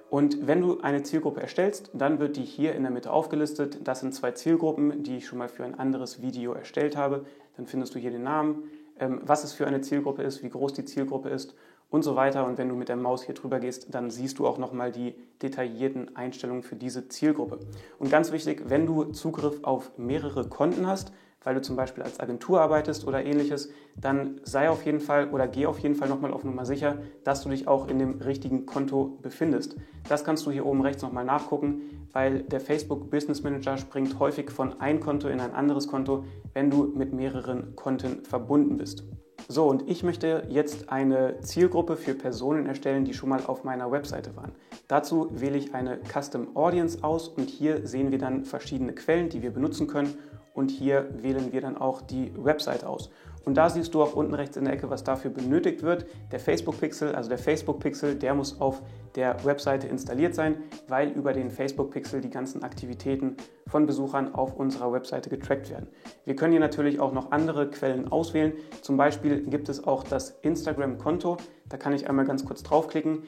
Und 0.10 0.46
wenn 0.46 0.62
du 0.62 0.80
eine 0.82 1.02
Zielgruppe 1.02 1.42
erstellst, 1.42 1.90
dann 1.94 2.20
wird 2.20 2.36
die 2.36 2.44
hier 2.44 2.76
in 2.76 2.84
der 2.84 2.92
Mitte 2.92 3.12
aufgelistet. 3.12 3.80
Das 3.86 4.02
sind 4.02 4.14
zwei 4.14 4.32
Zielgruppen, 4.32 5.04
die 5.04 5.18
ich 5.18 5.26
schon 5.26 5.40
mal 5.40 5.48
für 5.48 5.64
ein 5.64 5.80
anderes 5.80 6.22
Video 6.22 6.52
erstellt 6.52 6.96
habe. 6.98 7.26
Dann 7.58 7.68
findest 7.68 7.96
du 7.96 8.00
hier 8.00 8.12
den 8.12 8.24
Namen, 8.24 8.64
ähm, 9.00 9.22
was 9.24 9.44
es 9.44 9.54
für 9.54 9.68
eine 9.68 9.82
Zielgruppe 9.82 10.24
ist, 10.24 10.44
wie 10.44 10.50
groß 10.50 10.74
die 10.74 10.86
Zielgruppe 10.86 11.30
ist 11.30 11.56
und 11.90 12.04
so 12.04 12.16
weiter. 12.16 12.46
Und 12.46 12.58
wenn 12.58 12.70
du 12.70 12.76
mit 12.76 12.90
der 12.90 12.96
Maus 12.96 13.24
hier 13.24 13.36
drüber 13.36 13.60
gehst, 13.60 13.94
dann 13.94 14.10
siehst 14.10 14.40
du 14.40 14.48
auch 14.48 14.58
nochmal 14.58 14.92
die 14.92 15.16
detaillierten 15.42 16.16
Einstellungen 16.16 16.64
für 16.64 16.76
diese 16.76 17.08
Zielgruppe. 17.08 17.60
Und 18.00 18.10
ganz 18.10 18.32
wichtig, 18.32 18.64
wenn 18.68 18.86
du 18.86 19.06
Zugriff 19.06 19.64
auf 19.64 19.98
mehrere 19.98 20.48
Konten 20.48 20.88
hast, 20.88 21.12
weil 21.44 21.56
du 21.56 21.62
zum 21.62 21.76
Beispiel 21.76 22.04
als 22.04 22.20
Agentur 22.20 22.62
arbeitest 22.62 23.08
oder 23.08 23.24
ähnliches, 23.24 23.70
dann 23.96 24.40
sei 24.44 24.70
auf 24.70 24.86
jeden 24.86 25.00
Fall 25.00 25.30
oder 25.30 25.48
geh 25.48 25.66
auf 25.66 25.80
jeden 25.80 25.96
Fall 25.96 26.10
nochmal 26.10 26.34
auf 26.34 26.44
Nummer 26.44 26.66
sicher, 26.66 26.98
dass 27.24 27.44
du 27.44 27.50
dich 27.50 27.68
auch 27.68 27.88
in 27.88 28.00
dem 28.00 28.22
richtigen 28.22 28.66
Konto 28.66 29.18
befindest. 29.22 29.76
Das 30.10 30.24
kannst 30.24 30.46
du 30.46 30.52
hier 30.52 30.66
oben 30.66 30.82
rechts 30.82 31.02
nochmal 31.02 31.26
nachgucken, 31.26 32.08
weil 32.12 32.44
der 32.44 32.60
Facebook 32.60 33.10
Business 33.10 33.44
Manager 33.44 33.78
springt 33.78 34.20
häufig 34.20 34.52
von 34.52 34.80
ein 34.80 35.00
Konto 35.00 35.28
in 35.28 35.40
ein 35.40 35.54
anderes 35.54 35.88
Konto, 35.88 36.26
wenn 36.54 36.70
du 36.70 36.92
mit 36.96 37.14
mehreren 37.14 37.76
Konten 37.76 38.24
verbunden 38.24 38.78
bist. 38.78 39.04
So, 39.50 39.68
und 39.68 39.90
ich 39.90 40.04
möchte 40.04 40.48
jetzt 40.50 40.90
eine 40.90 41.42
Zielgruppe 41.42 41.98
für 41.98 42.14
Personen 42.14 42.66
erstellen, 42.66 43.04
die 43.04 43.14
schon 43.14 43.30
mal 43.30 43.42
auf 43.46 43.66
meiner 43.66 43.92
Webseite 43.92 44.36
waren. 44.38 44.54
Dazu 44.88 45.30
wähle 45.32 45.58
ich 45.58 45.74
eine 45.74 46.00
Custom 46.12 46.56
Audience 46.56 47.04
aus 47.04 47.28
und 47.28 47.50
hier 47.50 47.86
sehen 47.86 48.12
wir 48.12 48.20
dann 48.20 48.46
verschiedene 48.46 48.94
Quellen, 48.94 49.30
die 49.30 49.42
wir 49.42 49.52
benutzen 49.52 49.88
können 49.88 50.18
und 50.54 50.72
hier 50.72 51.08
wählen 51.22 51.52
wir 51.52 51.62
dann 51.62 51.78
auch 51.78 52.02
die 52.02 52.32
Webseite 52.38 52.88
aus. 52.88 53.10
Und 53.46 53.56
da 53.56 53.70
siehst 53.70 53.94
du 53.94 54.02
auch 54.02 54.16
unten 54.16 54.34
rechts 54.34 54.56
in 54.56 54.64
der 54.64 54.74
Ecke, 54.74 54.90
was 54.90 55.04
dafür 55.04 55.30
benötigt 55.30 55.84
wird. 55.84 56.06
Der 56.32 56.40
Facebook 56.40 56.80
Pixel, 56.80 57.14
also 57.14 57.28
der 57.28 57.38
Facebook 57.38 57.80
Pixel, 57.80 58.16
der 58.16 58.34
muss 58.34 58.62
auf 58.62 58.82
der 59.16 59.44
Webseite 59.44 59.88
installiert 59.88 60.34
sein, 60.34 60.64
weil 60.88 61.10
über 61.10 61.34
den 61.34 61.52
Facebook 61.52 61.92
Pixel 61.92 62.22
die 62.22 62.30
ganzen 62.30 62.64
Aktivitäten 62.64 63.36
von 63.68 63.86
Besuchern 63.86 64.34
auf 64.34 64.56
unserer 64.56 64.94
Webseite 64.94 65.30
getrackt 65.30 65.70
werden. 65.70 65.88
Wir 66.24 66.36
können 66.36 66.54
hier 66.54 66.62
natürlich 66.62 67.02
auch 67.02 67.12
noch 67.12 67.32
andere 67.32 67.70
Quellen 67.70 68.08
auswählen. 68.08 68.54
Zum 68.82 68.96
Beispiel 68.96 69.44
gibt 69.44 69.68
es 69.68 69.84
auch 69.86 70.04
das 70.04 70.32
Instagram-Konto. 70.42 71.38
Da 71.68 71.78
kann 71.78 71.94
ich 71.94 72.08
einmal 72.08 72.26
ganz 72.26 72.46
kurz 72.46 72.64
draufklicken. 72.64 73.24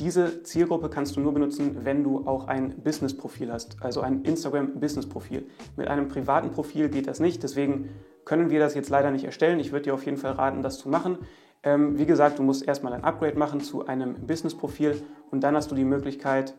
Diese 0.00 0.42
Zielgruppe 0.42 0.88
kannst 0.88 1.16
du 1.16 1.20
nur 1.20 1.32
benutzen, 1.32 1.84
wenn 1.84 2.02
du 2.02 2.26
auch 2.26 2.48
ein 2.48 2.74
Business-Profil 2.82 3.52
hast, 3.52 3.76
also 3.80 4.00
ein 4.00 4.22
Instagram-Business-Profil. 4.22 5.46
Mit 5.76 5.88
einem 5.88 6.08
privaten 6.08 6.50
Profil 6.50 6.88
geht 6.88 7.06
das 7.06 7.20
nicht, 7.20 7.42
deswegen 7.42 7.90
können 8.24 8.50
wir 8.50 8.58
das 8.58 8.74
jetzt 8.74 8.90
leider 8.90 9.10
nicht 9.10 9.24
erstellen. 9.24 9.60
Ich 9.60 9.70
würde 9.70 9.84
dir 9.84 9.94
auf 9.94 10.04
jeden 10.04 10.16
Fall 10.16 10.32
raten, 10.32 10.62
das 10.62 10.78
zu 10.78 10.88
machen. 10.88 11.18
Ähm, 11.62 11.96
wie 11.98 12.06
gesagt, 12.06 12.38
du 12.38 12.42
musst 12.42 12.66
erstmal 12.66 12.92
ein 12.92 13.04
Upgrade 13.04 13.38
machen 13.38 13.60
zu 13.60 13.86
einem 13.86 14.14
Business-Profil 14.26 15.00
und 15.30 15.44
dann 15.44 15.54
hast 15.54 15.70
du 15.70 15.76
die 15.76 15.84
Möglichkeit, 15.84 16.54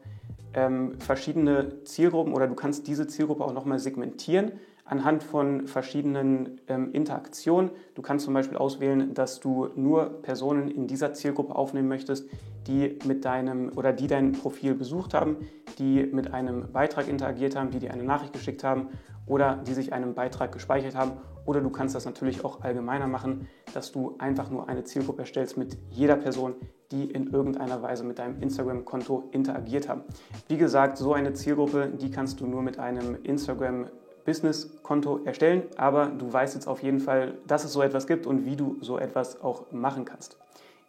ähm, 0.53 0.97
verschiedene 0.99 1.83
Zielgruppen 1.83 2.33
oder 2.33 2.47
du 2.47 2.55
kannst 2.55 2.87
diese 2.87 3.05
Zielgruppe 3.05 3.43
auch 3.43 3.53
nochmal 3.53 3.79
segmentieren 3.79 4.53
anhand 4.85 5.23
von 5.23 5.67
verschiedenen 5.67 6.61
ähm, 6.67 6.91
Interaktionen. 6.93 7.71
Du 7.95 8.01
kannst 8.01 8.25
zum 8.25 8.33
Beispiel 8.33 8.57
auswählen, 8.57 9.13
dass 9.15 9.39
du 9.39 9.69
nur 9.75 10.21
Personen 10.21 10.69
in 10.69 10.87
dieser 10.87 11.13
Zielgruppe 11.13 11.55
aufnehmen 11.55 11.87
möchtest, 11.87 12.29
die 12.67 12.99
mit 13.03 13.25
deinem 13.25 13.71
oder 13.75 13.93
die 13.93 14.07
dein 14.07 14.31
Profil 14.31 14.75
besucht 14.75 15.13
haben, 15.13 15.37
die 15.79 16.03
mit 16.03 16.33
einem 16.33 16.71
Beitrag 16.71 17.07
interagiert 17.07 17.55
haben, 17.55 17.71
die 17.71 17.79
dir 17.79 17.91
eine 17.91 18.03
Nachricht 18.03 18.33
geschickt 18.33 18.63
haben 18.63 18.89
oder 19.25 19.57
die 19.67 19.73
sich 19.73 19.91
einen 19.91 20.13
Beitrag 20.13 20.51
gespeichert 20.51 20.95
haben. 20.95 21.13
Oder 21.45 21.61
du 21.61 21.69
kannst 21.69 21.95
das 21.95 22.05
natürlich 22.05 22.43
auch 22.43 22.61
allgemeiner 22.61 23.07
machen, 23.07 23.47
dass 23.73 23.91
du 23.91 24.15
einfach 24.19 24.49
nur 24.49 24.69
eine 24.69 24.83
Zielgruppe 24.83 25.21
erstellst 25.21 25.57
mit 25.57 25.77
jeder 25.89 26.15
Person, 26.15 26.55
die 26.91 27.05
in 27.05 27.27
irgendeiner 27.27 27.81
Weise 27.81 28.03
mit 28.03 28.19
deinem 28.19 28.41
Instagram-Konto 28.41 29.29
interagiert 29.31 29.89
haben. 29.89 30.03
Wie 30.47 30.57
gesagt, 30.57 30.97
so 30.97 31.13
eine 31.13 31.33
Zielgruppe, 31.33 31.89
die 31.89 32.09
kannst 32.09 32.39
du 32.39 32.47
nur 32.47 32.61
mit 32.61 32.79
einem 32.79 33.17
Instagram 33.23 33.87
Business-Konto 34.25 35.21
erstellen, 35.23 35.63
aber 35.77 36.07
du 36.07 36.31
weißt 36.31 36.55
jetzt 36.55 36.67
auf 36.67 36.83
jeden 36.83 36.99
Fall, 36.99 37.35
dass 37.47 37.63
es 37.63 37.73
so 37.73 37.81
etwas 37.81 38.07
gibt 38.07 38.25
und 38.27 38.45
wie 38.45 38.55
du 38.55 38.77
so 38.81 38.97
etwas 38.97 39.41
auch 39.41 39.71
machen 39.71 40.05
kannst. 40.05 40.37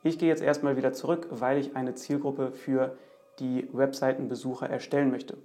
Ich 0.02 0.18
gehe 0.18 0.28
jetzt 0.28 0.42
erstmal 0.42 0.76
wieder 0.76 0.92
zurück, 0.92 1.28
weil 1.30 1.58
ich 1.58 1.76
eine 1.76 1.94
Zielgruppe 1.94 2.52
für 2.52 2.96
die 3.38 3.68
Webseitenbesucher 3.72 4.68
erstellen 4.68 5.10
möchte. 5.10 5.36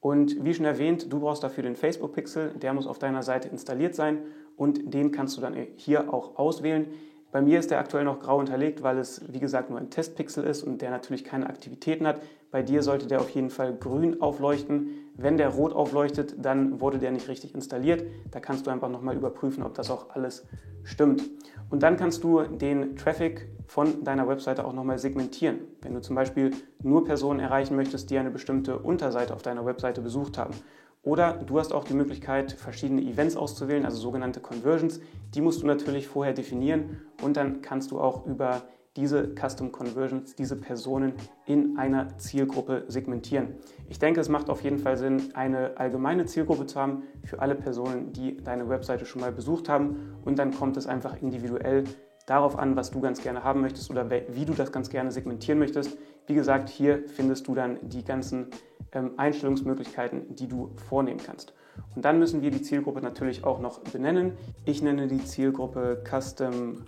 Und 0.00 0.44
wie 0.44 0.54
schon 0.54 0.64
erwähnt, 0.64 1.12
du 1.12 1.20
brauchst 1.20 1.42
dafür 1.42 1.62
den 1.62 1.76
Facebook 1.76 2.14
Pixel, 2.14 2.52
der 2.54 2.72
muss 2.72 2.86
auf 2.86 2.98
deiner 2.98 3.22
Seite 3.22 3.48
installiert 3.48 3.94
sein 3.94 4.18
und 4.56 4.94
den 4.94 5.12
kannst 5.12 5.36
du 5.36 5.40
dann 5.40 5.54
hier 5.76 6.12
auch 6.12 6.38
auswählen. 6.38 6.86
Bei 7.32 7.40
mir 7.40 7.60
ist 7.60 7.70
der 7.70 7.78
aktuell 7.78 8.04
noch 8.04 8.20
grau 8.20 8.38
unterlegt, 8.38 8.82
weil 8.82 8.98
es 8.98 9.22
wie 9.32 9.38
gesagt 9.38 9.70
nur 9.70 9.78
ein 9.78 9.90
Testpixel 9.90 10.42
ist 10.44 10.64
und 10.64 10.82
der 10.82 10.90
natürlich 10.90 11.22
keine 11.22 11.48
Aktivitäten 11.48 12.06
hat. 12.06 12.20
Bei 12.50 12.62
dir 12.62 12.82
sollte 12.82 13.06
der 13.06 13.20
auf 13.20 13.30
jeden 13.30 13.50
Fall 13.50 13.74
grün 13.74 14.20
aufleuchten. 14.20 14.88
Wenn 15.22 15.36
der 15.36 15.50
rot 15.50 15.74
aufleuchtet, 15.74 16.34
dann 16.38 16.80
wurde 16.80 16.98
der 16.98 17.10
nicht 17.10 17.28
richtig 17.28 17.54
installiert. 17.54 18.04
Da 18.30 18.40
kannst 18.40 18.66
du 18.66 18.70
einfach 18.70 18.88
nochmal 18.88 19.16
überprüfen, 19.16 19.62
ob 19.62 19.74
das 19.74 19.90
auch 19.90 20.10
alles 20.10 20.46
stimmt. 20.82 21.22
Und 21.68 21.82
dann 21.82 21.98
kannst 21.98 22.24
du 22.24 22.40
den 22.42 22.96
Traffic 22.96 23.48
von 23.66 24.02
deiner 24.02 24.26
Webseite 24.28 24.64
auch 24.64 24.72
nochmal 24.72 24.98
segmentieren. 24.98 25.58
Wenn 25.82 25.92
du 25.92 26.00
zum 26.00 26.16
Beispiel 26.16 26.52
nur 26.82 27.04
Personen 27.04 27.38
erreichen 27.38 27.76
möchtest, 27.76 28.10
die 28.10 28.16
eine 28.16 28.30
bestimmte 28.30 28.78
Unterseite 28.78 29.34
auf 29.34 29.42
deiner 29.42 29.66
Webseite 29.66 30.00
besucht 30.00 30.38
haben 30.38 30.54
oder 31.02 31.34
du 31.34 31.58
hast 31.58 31.72
auch 31.72 31.84
die 31.84 31.94
Möglichkeit, 31.94 32.52
verschiedene 32.52 33.02
Events 33.02 33.36
auszuwählen, 33.36 33.84
also 33.84 33.98
sogenannte 33.98 34.40
Conversions. 34.40 35.00
Die 35.34 35.42
musst 35.42 35.62
du 35.62 35.66
natürlich 35.66 36.08
vorher 36.08 36.32
definieren 36.32 37.02
und 37.22 37.36
dann 37.36 37.60
kannst 37.60 37.90
du 37.90 38.00
auch 38.00 38.26
über 38.26 38.62
diese 38.96 39.34
Custom 39.34 39.70
Conversions, 39.70 40.34
diese 40.34 40.56
Personen 40.56 41.12
in 41.46 41.78
einer 41.78 42.18
Zielgruppe 42.18 42.84
segmentieren. 42.88 43.54
Ich 43.90 43.98
denke, 43.98 44.20
es 44.20 44.28
macht 44.28 44.48
auf 44.50 44.62
jeden 44.62 44.78
Fall 44.78 44.96
Sinn, 44.96 45.34
eine 45.34 45.76
allgemeine 45.76 46.24
Zielgruppe 46.24 46.64
zu 46.64 46.80
haben 46.80 47.02
für 47.24 47.40
alle 47.40 47.56
Personen, 47.56 48.12
die 48.12 48.36
deine 48.36 48.68
Webseite 48.68 49.04
schon 49.04 49.20
mal 49.20 49.32
besucht 49.32 49.68
haben 49.68 50.14
und 50.24 50.38
dann 50.38 50.54
kommt 50.54 50.76
es 50.76 50.86
einfach 50.86 51.20
individuell 51.20 51.82
darauf 52.24 52.56
an, 52.56 52.76
was 52.76 52.92
du 52.92 53.00
ganz 53.00 53.20
gerne 53.20 53.42
haben 53.42 53.60
möchtest 53.60 53.90
oder 53.90 54.08
wie 54.08 54.44
du 54.44 54.52
das 54.52 54.70
ganz 54.70 54.90
gerne 54.90 55.10
segmentieren 55.10 55.58
möchtest. 55.58 55.98
Wie 56.28 56.34
gesagt, 56.34 56.68
hier 56.68 57.02
findest 57.08 57.48
du 57.48 57.56
dann 57.56 57.78
die 57.82 58.04
ganzen 58.04 58.46
ähm, 58.92 59.14
Einstellungsmöglichkeiten, 59.16 60.36
die 60.36 60.46
du 60.46 60.70
vornehmen 60.88 61.20
kannst. 61.26 61.52
Und 61.96 62.04
dann 62.04 62.20
müssen 62.20 62.42
wir 62.42 62.52
die 62.52 62.62
Zielgruppe 62.62 63.00
natürlich 63.00 63.42
auch 63.42 63.58
noch 63.58 63.80
benennen. 63.80 64.34
Ich 64.66 64.82
nenne 64.82 65.08
die 65.08 65.24
Zielgruppe 65.24 66.04
Custom 66.08 66.84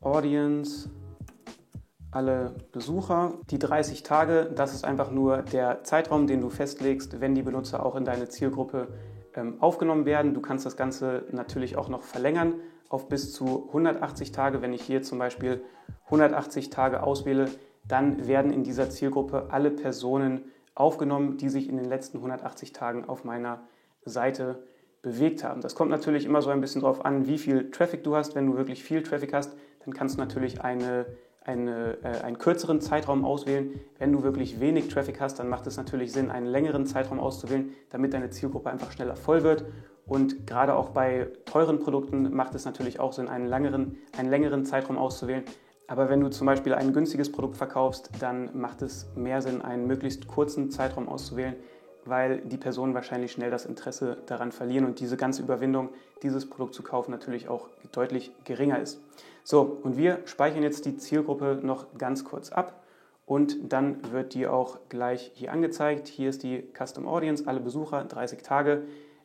Audience 0.00 0.90
alle 2.10 2.54
Besucher. 2.72 3.34
Die 3.50 3.58
30 3.58 4.02
Tage, 4.02 4.50
das 4.54 4.74
ist 4.74 4.84
einfach 4.84 5.10
nur 5.10 5.42
der 5.42 5.84
Zeitraum, 5.84 6.26
den 6.26 6.40
du 6.40 6.48
festlegst, 6.48 7.20
wenn 7.20 7.34
die 7.34 7.42
Benutzer 7.42 7.84
auch 7.84 7.96
in 7.96 8.04
deine 8.04 8.28
Zielgruppe 8.28 8.88
ähm, 9.34 9.56
aufgenommen 9.60 10.06
werden. 10.06 10.34
Du 10.34 10.40
kannst 10.40 10.66
das 10.66 10.76
Ganze 10.76 11.24
natürlich 11.32 11.76
auch 11.76 11.88
noch 11.88 12.02
verlängern 12.02 12.54
auf 12.88 13.08
bis 13.08 13.32
zu 13.32 13.66
180 13.68 14.32
Tage. 14.32 14.62
Wenn 14.62 14.72
ich 14.72 14.82
hier 14.82 15.02
zum 15.02 15.18
Beispiel 15.18 15.62
180 16.06 16.70
Tage 16.70 17.02
auswähle, 17.02 17.50
dann 17.86 18.26
werden 18.26 18.52
in 18.52 18.64
dieser 18.64 18.90
Zielgruppe 18.90 19.48
alle 19.50 19.70
Personen 19.70 20.44
aufgenommen, 20.74 21.36
die 21.36 21.48
sich 21.48 21.68
in 21.68 21.76
den 21.76 21.86
letzten 21.86 22.18
180 22.18 22.72
Tagen 22.72 23.04
auf 23.04 23.24
meiner 23.24 23.62
Seite 24.04 24.62
bewegt 25.02 25.44
haben. 25.44 25.60
Das 25.60 25.74
kommt 25.74 25.90
natürlich 25.90 26.24
immer 26.24 26.42
so 26.42 26.50
ein 26.50 26.60
bisschen 26.60 26.82
darauf 26.82 27.04
an, 27.04 27.26
wie 27.26 27.38
viel 27.38 27.70
Traffic 27.70 28.04
du 28.04 28.16
hast. 28.16 28.34
Wenn 28.34 28.46
du 28.46 28.56
wirklich 28.56 28.82
viel 28.82 29.02
Traffic 29.02 29.32
hast, 29.32 29.56
dann 29.84 29.94
kannst 29.94 30.16
du 30.16 30.20
natürlich 30.20 30.62
eine, 30.62 31.06
eine, 31.48 31.98
äh, 32.02 32.22
einen 32.22 32.38
kürzeren 32.38 32.80
Zeitraum 32.80 33.24
auswählen. 33.24 33.80
Wenn 33.98 34.12
du 34.12 34.22
wirklich 34.22 34.60
wenig 34.60 34.88
Traffic 34.88 35.20
hast, 35.20 35.38
dann 35.38 35.48
macht 35.48 35.66
es 35.66 35.76
natürlich 35.76 36.12
Sinn, 36.12 36.30
einen 36.30 36.46
längeren 36.46 36.86
Zeitraum 36.86 37.18
auszuwählen, 37.18 37.72
damit 37.90 38.14
deine 38.14 38.30
Zielgruppe 38.30 38.70
einfach 38.70 38.92
schneller 38.92 39.16
voll 39.16 39.42
wird. 39.42 39.64
Und 40.06 40.46
gerade 40.46 40.74
auch 40.74 40.90
bei 40.90 41.28
teuren 41.44 41.80
Produkten 41.80 42.34
macht 42.34 42.54
es 42.54 42.64
natürlich 42.64 43.00
auch 43.00 43.12
Sinn, 43.12 43.28
einen, 43.28 43.46
langeren, 43.46 43.96
einen 44.16 44.30
längeren 44.30 44.64
Zeitraum 44.64 44.96
auszuwählen, 44.96 45.44
aber 45.88 46.10
wenn 46.10 46.20
du 46.20 46.28
zum 46.28 46.46
Beispiel 46.46 46.74
ein 46.74 46.92
günstiges 46.92 47.32
Produkt 47.32 47.56
verkaufst, 47.56 48.10
dann 48.20 48.50
macht 48.52 48.82
es 48.82 49.06
mehr 49.16 49.40
Sinn, 49.40 49.62
einen 49.62 49.86
möglichst 49.86 50.28
kurzen 50.28 50.70
Zeitraum 50.70 51.08
auszuwählen, 51.08 51.56
weil 52.04 52.42
die 52.42 52.58
Personen 52.58 52.92
wahrscheinlich 52.92 53.32
schnell 53.32 53.50
das 53.50 53.64
Interesse 53.64 54.18
daran 54.26 54.52
verlieren 54.52 54.84
und 54.84 55.00
diese 55.00 55.16
ganze 55.16 55.42
Überwindung, 55.42 55.88
dieses 56.22 56.48
Produkt 56.48 56.74
zu 56.74 56.82
kaufen, 56.82 57.10
natürlich 57.10 57.48
auch 57.48 57.70
deutlich 57.90 58.32
geringer 58.44 58.78
ist. 58.78 59.00
So, 59.50 59.62
und 59.82 59.96
wir 59.96 60.18
speichern 60.26 60.62
jetzt 60.62 60.84
die 60.84 60.98
Zielgruppe 60.98 61.58
noch 61.62 61.96
ganz 61.96 62.22
kurz 62.22 62.52
ab 62.52 62.84
und 63.24 63.72
dann 63.72 64.12
wird 64.12 64.34
die 64.34 64.46
auch 64.46 64.78
gleich 64.90 65.32
hier 65.32 65.52
angezeigt. 65.52 66.06
Hier 66.06 66.28
ist 66.28 66.42
die 66.42 66.70
Custom 66.76 67.08
Audience, 67.08 67.44
alle 67.46 67.58
Besucher, 67.58 68.04
30 68.04 68.42
Tage. 68.42 68.82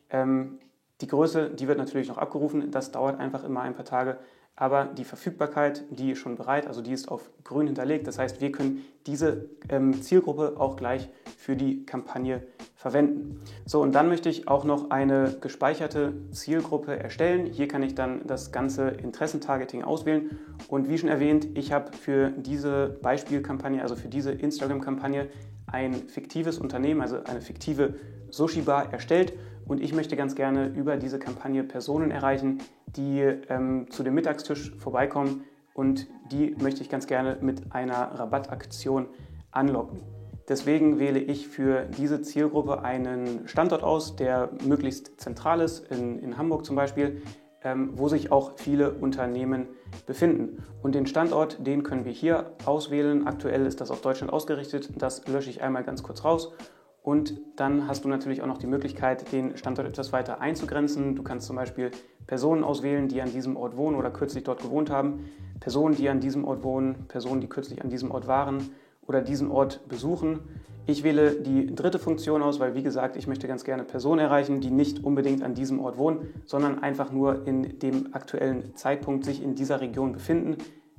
Ähm, 0.08 0.60
die 1.02 1.08
Größe, 1.08 1.50
die 1.50 1.68
wird 1.68 1.76
natürlich 1.76 2.08
noch 2.08 2.16
abgerufen. 2.16 2.70
Das 2.70 2.90
dauert 2.90 3.20
einfach 3.20 3.44
immer 3.44 3.60
ein 3.60 3.74
paar 3.74 3.84
Tage 3.84 4.16
aber 4.56 4.84
die 4.84 5.04
Verfügbarkeit, 5.04 5.84
die 5.90 6.12
ist 6.12 6.18
schon 6.18 6.36
bereit, 6.36 6.68
also 6.68 6.80
die 6.80 6.92
ist 6.92 7.08
auf 7.08 7.28
grün 7.42 7.66
hinterlegt. 7.66 8.06
Das 8.06 8.18
heißt, 8.18 8.40
wir 8.40 8.52
können 8.52 8.84
diese 9.06 9.48
ähm, 9.68 10.00
Zielgruppe 10.00 10.54
auch 10.58 10.76
gleich 10.76 11.08
für 11.36 11.56
die 11.56 11.84
Kampagne 11.84 12.42
verwenden. 12.76 13.40
So, 13.66 13.82
und 13.82 13.92
dann 13.92 14.08
möchte 14.08 14.28
ich 14.28 14.46
auch 14.46 14.64
noch 14.64 14.90
eine 14.90 15.36
gespeicherte 15.40 16.12
Zielgruppe 16.30 16.96
erstellen. 16.96 17.46
Hier 17.46 17.66
kann 17.66 17.82
ich 17.82 17.96
dann 17.96 18.26
das 18.26 18.52
ganze 18.52 18.90
Interessentargeting 18.90 19.82
auswählen. 19.82 20.38
Und 20.68 20.88
wie 20.88 20.98
schon 20.98 21.08
erwähnt, 21.08 21.48
ich 21.54 21.72
habe 21.72 21.92
für 21.92 22.30
diese 22.30 22.96
Beispielkampagne, 23.02 23.82
also 23.82 23.96
für 23.96 24.08
diese 24.08 24.30
Instagram-Kampagne, 24.30 25.28
ein 25.66 25.94
fiktives 25.94 26.58
Unternehmen, 26.58 27.00
also 27.00 27.24
eine 27.24 27.40
fiktive 27.40 27.94
Sushi 28.30 28.60
Bar 28.62 28.92
erstellt 28.92 29.32
und 29.66 29.80
ich 29.80 29.92
möchte 29.92 30.16
ganz 30.16 30.34
gerne 30.34 30.68
über 30.68 30.96
diese 30.96 31.18
Kampagne 31.18 31.64
Personen 31.64 32.10
erreichen, 32.10 32.60
die 32.86 33.20
ähm, 33.20 33.86
zu 33.90 34.02
dem 34.02 34.14
Mittagstisch 34.14 34.74
vorbeikommen 34.78 35.44
und 35.74 36.06
die 36.30 36.54
möchte 36.60 36.82
ich 36.82 36.88
ganz 36.88 37.06
gerne 37.06 37.38
mit 37.40 37.72
einer 37.74 38.18
Rabattaktion 38.18 39.06
anlocken. 39.50 40.00
Deswegen 40.48 40.98
wähle 40.98 41.18
ich 41.18 41.48
für 41.48 41.86
diese 41.96 42.20
Zielgruppe 42.20 42.82
einen 42.82 43.48
Standort 43.48 43.82
aus, 43.82 44.14
der 44.14 44.50
möglichst 44.64 45.18
zentral 45.20 45.60
ist, 45.60 45.90
in, 45.90 46.18
in 46.18 46.36
Hamburg 46.36 46.66
zum 46.66 46.76
Beispiel, 46.76 47.22
ähm, 47.62 47.92
wo 47.94 48.08
sich 48.08 48.30
auch 48.30 48.58
viele 48.58 48.92
Unternehmen 48.92 49.68
befinden. 50.06 50.62
Und 50.82 50.94
den 50.94 51.06
Standort, 51.06 51.66
den 51.66 51.82
können 51.82 52.04
wir 52.04 52.12
hier 52.12 52.52
auswählen. 52.66 53.26
Aktuell 53.26 53.64
ist 53.64 53.80
das 53.80 53.90
auf 53.90 54.02
Deutschland 54.02 54.34
ausgerichtet. 54.34 54.90
Das 54.98 55.26
lösche 55.26 55.48
ich 55.48 55.62
einmal 55.62 55.82
ganz 55.82 56.02
kurz 56.02 56.24
raus 56.24 56.52
Und 57.04 57.38
dann 57.56 57.86
hast 57.86 58.06
du 58.06 58.08
natürlich 58.08 58.40
auch 58.40 58.46
noch 58.46 58.56
die 58.56 58.66
Möglichkeit, 58.66 59.30
den 59.30 59.58
Standort 59.58 59.86
etwas 59.86 60.14
weiter 60.14 60.40
einzugrenzen. 60.40 61.14
Du 61.14 61.22
kannst 61.22 61.46
zum 61.46 61.54
Beispiel 61.54 61.90
Personen 62.26 62.64
auswählen, 62.64 63.08
die 63.08 63.20
an 63.20 63.30
diesem 63.30 63.58
Ort 63.58 63.76
wohnen 63.76 63.94
oder 63.94 64.10
kürzlich 64.10 64.42
dort 64.42 64.62
gewohnt 64.62 64.88
haben, 64.88 65.28
Personen, 65.60 65.94
die 65.94 66.08
an 66.08 66.20
diesem 66.20 66.46
Ort 66.46 66.64
wohnen, 66.64 67.04
Personen, 67.06 67.42
die 67.42 67.46
kürzlich 67.46 67.84
an 67.84 67.90
diesem 67.90 68.10
Ort 68.10 68.26
waren 68.26 68.70
oder 69.06 69.20
diesen 69.20 69.50
Ort 69.50 69.86
besuchen. 69.86 70.40
Ich 70.86 71.04
wähle 71.04 71.32
die 71.32 71.74
dritte 71.74 71.98
Funktion 71.98 72.42
aus, 72.42 72.58
weil 72.58 72.74
wie 72.74 72.82
gesagt, 72.82 73.16
ich 73.16 73.26
möchte 73.26 73.48
ganz 73.48 73.64
gerne 73.64 73.84
Personen 73.84 74.20
erreichen, 74.20 74.62
die 74.62 74.70
nicht 74.70 75.04
unbedingt 75.04 75.42
an 75.42 75.52
diesem 75.52 75.80
Ort 75.80 75.98
wohnen, 75.98 76.32
sondern 76.46 76.82
einfach 76.82 77.12
nur 77.12 77.46
in 77.46 77.78
dem 77.80 78.14
aktuellen 78.14 78.74
Zeitpunkt 78.76 79.26
sich 79.26 79.42
in 79.42 79.54
dieser 79.54 79.82
Region 79.82 80.12
befinden, 80.12 80.56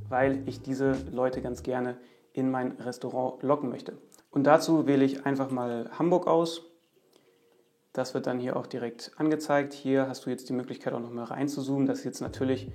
weil 0.07 0.43
ich 0.45 0.61
diese 0.61 0.95
Leute 1.11 1.41
ganz 1.41 1.63
gerne 1.63 1.97
in 2.31 2.51
mein 2.51 2.73
Restaurant 2.73 3.41
locken 3.41 3.69
möchte. 3.69 3.93
Und 4.35 4.43
dazu 4.43 4.85
wähle 4.85 5.05
ich 5.05 5.25
einfach 5.25 5.49
mal 5.49 5.89
Hamburg 5.97 6.27
aus. 6.27 6.61
Das 7.93 8.13
wird 8.13 8.27
dann 8.27 8.37
hier 8.37 8.57
auch 8.57 8.67
direkt 8.67 9.13
angezeigt. 9.15 9.71
Hier 9.73 10.09
hast 10.09 10.25
du 10.25 10.29
jetzt 10.29 10.49
die 10.49 10.53
Möglichkeit 10.53 10.93
auch 10.93 10.99
noch 10.99 11.09
mal 11.09 11.23
reinzuzoomen. 11.23 11.87
Das 11.87 11.99
ist 11.99 12.03
jetzt 12.03 12.19
natürlich 12.19 12.69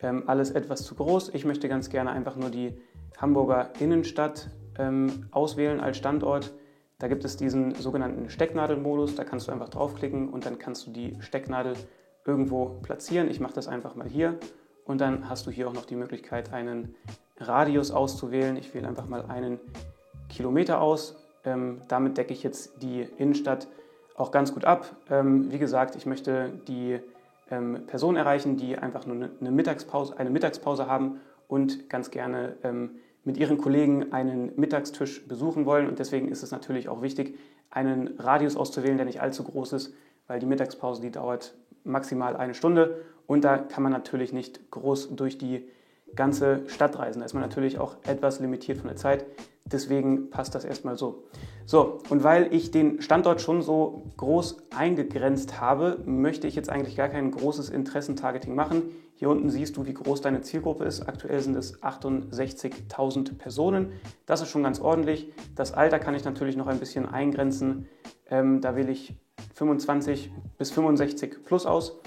ähm, 0.00 0.24
alles 0.26 0.50
etwas 0.50 0.84
zu 0.84 0.94
groß. 0.94 1.30
Ich 1.30 1.46
möchte 1.46 1.70
ganz 1.70 1.88
gerne 1.88 2.10
einfach 2.10 2.36
nur 2.36 2.50
die 2.50 2.78
Hamburger 3.16 3.70
Innenstadt 3.80 4.50
ähm, 4.78 5.28
auswählen 5.30 5.80
als 5.80 5.96
Standort. 5.96 6.52
Da 6.98 7.08
gibt 7.08 7.24
es 7.24 7.38
diesen 7.38 7.74
sogenannten 7.74 8.28
Stecknadelmodus. 8.28 9.14
Da 9.14 9.24
kannst 9.24 9.48
du 9.48 9.52
einfach 9.52 9.70
draufklicken 9.70 10.28
und 10.28 10.44
dann 10.44 10.58
kannst 10.58 10.86
du 10.86 10.90
die 10.90 11.16
Stecknadel 11.20 11.76
irgendwo 12.26 12.78
platzieren. 12.82 13.30
Ich 13.30 13.40
mache 13.40 13.54
das 13.54 13.68
einfach 13.68 13.94
mal 13.94 14.06
hier. 14.06 14.38
Und 14.84 15.00
dann 15.00 15.30
hast 15.30 15.46
du 15.46 15.50
hier 15.50 15.66
auch 15.66 15.72
noch 15.72 15.86
die 15.86 15.96
Möglichkeit, 15.96 16.52
einen 16.52 16.94
Radius 17.38 17.90
auszuwählen. 17.90 18.58
Ich 18.58 18.74
wähle 18.74 18.86
einfach 18.86 19.08
mal 19.08 19.24
einen 19.24 19.60
Kilometer 20.28 20.80
aus. 20.80 21.16
Ähm, 21.44 21.80
damit 21.88 22.18
decke 22.18 22.32
ich 22.32 22.42
jetzt 22.42 22.82
die 22.82 23.02
Innenstadt 23.18 23.68
auch 24.16 24.30
ganz 24.30 24.52
gut 24.54 24.64
ab. 24.64 24.96
Ähm, 25.10 25.52
wie 25.52 25.58
gesagt, 25.58 25.96
ich 25.96 26.06
möchte 26.06 26.50
die 26.66 26.98
ähm, 27.50 27.86
Personen 27.86 28.16
erreichen, 28.16 28.56
die 28.56 28.76
einfach 28.76 29.06
nur 29.06 29.30
eine 29.40 29.50
Mittagspause, 29.50 30.18
eine 30.18 30.30
Mittagspause 30.30 30.86
haben 30.86 31.20
und 31.48 31.88
ganz 31.88 32.10
gerne 32.10 32.56
ähm, 32.62 32.96
mit 33.24 33.36
ihren 33.36 33.58
Kollegen 33.58 34.12
einen 34.12 34.52
Mittagstisch 34.56 35.26
besuchen 35.26 35.66
wollen. 35.66 35.88
Und 35.88 35.98
deswegen 35.98 36.28
ist 36.28 36.42
es 36.42 36.50
natürlich 36.50 36.88
auch 36.88 37.02
wichtig, 37.02 37.38
einen 37.70 38.18
Radius 38.18 38.56
auszuwählen, 38.56 38.96
der 38.96 39.06
nicht 39.06 39.20
allzu 39.20 39.44
groß 39.44 39.74
ist, 39.74 39.94
weil 40.26 40.38
die 40.38 40.46
Mittagspause, 40.46 41.02
die 41.02 41.10
dauert 41.10 41.54
maximal 41.84 42.36
eine 42.36 42.54
Stunde 42.54 43.02
und 43.26 43.44
da 43.44 43.58
kann 43.58 43.82
man 43.82 43.92
natürlich 43.92 44.32
nicht 44.32 44.70
groß 44.70 45.14
durch 45.16 45.38
die 45.38 45.68
ganze 46.14 46.68
Stadt 46.68 46.98
reisen. 46.98 47.20
Da 47.20 47.26
ist 47.26 47.34
man 47.34 47.42
natürlich 47.42 47.78
auch 47.78 47.96
etwas 48.04 48.40
limitiert 48.40 48.78
von 48.78 48.88
der 48.88 48.96
Zeit. 48.96 49.26
Deswegen 49.66 50.30
passt 50.30 50.54
das 50.54 50.64
erstmal 50.64 50.96
so. 50.96 51.24
So, 51.64 51.98
und 52.08 52.22
weil 52.22 52.54
ich 52.54 52.70
den 52.70 53.02
Standort 53.02 53.40
schon 53.40 53.60
so 53.60 54.04
groß 54.16 54.68
eingegrenzt 54.76 55.60
habe, 55.60 55.98
möchte 56.06 56.46
ich 56.46 56.54
jetzt 56.54 56.70
eigentlich 56.70 56.96
gar 56.96 57.08
kein 57.08 57.32
großes 57.32 57.70
Interessentargeting 57.70 58.54
machen. 58.54 58.82
Hier 59.16 59.28
unten 59.28 59.50
siehst 59.50 59.76
du, 59.76 59.84
wie 59.84 59.94
groß 59.94 60.20
deine 60.20 60.42
Zielgruppe 60.42 60.84
ist. 60.84 61.08
Aktuell 61.08 61.40
sind 61.40 61.56
es 61.56 61.82
68.000 61.82 63.36
Personen. 63.36 63.92
Das 64.26 64.42
ist 64.42 64.50
schon 64.50 64.62
ganz 64.62 64.78
ordentlich. 64.78 65.32
Das 65.56 65.72
Alter 65.72 65.98
kann 65.98 66.14
ich 66.14 66.24
natürlich 66.24 66.56
noch 66.56 66.68
ein 66.68 66.78
bisschen 66.78 67.06
eingrenzen. 67.06 67.88
Ähm, 68.30 68.60
da 68.60 68.76
wähle 68.76 68.92
ich 68.92 69.16
25 69.54 70.30
bis 70.58 70.70
65 70.70 71.44
plus 71.44 71.66
aus. 71.66 71.98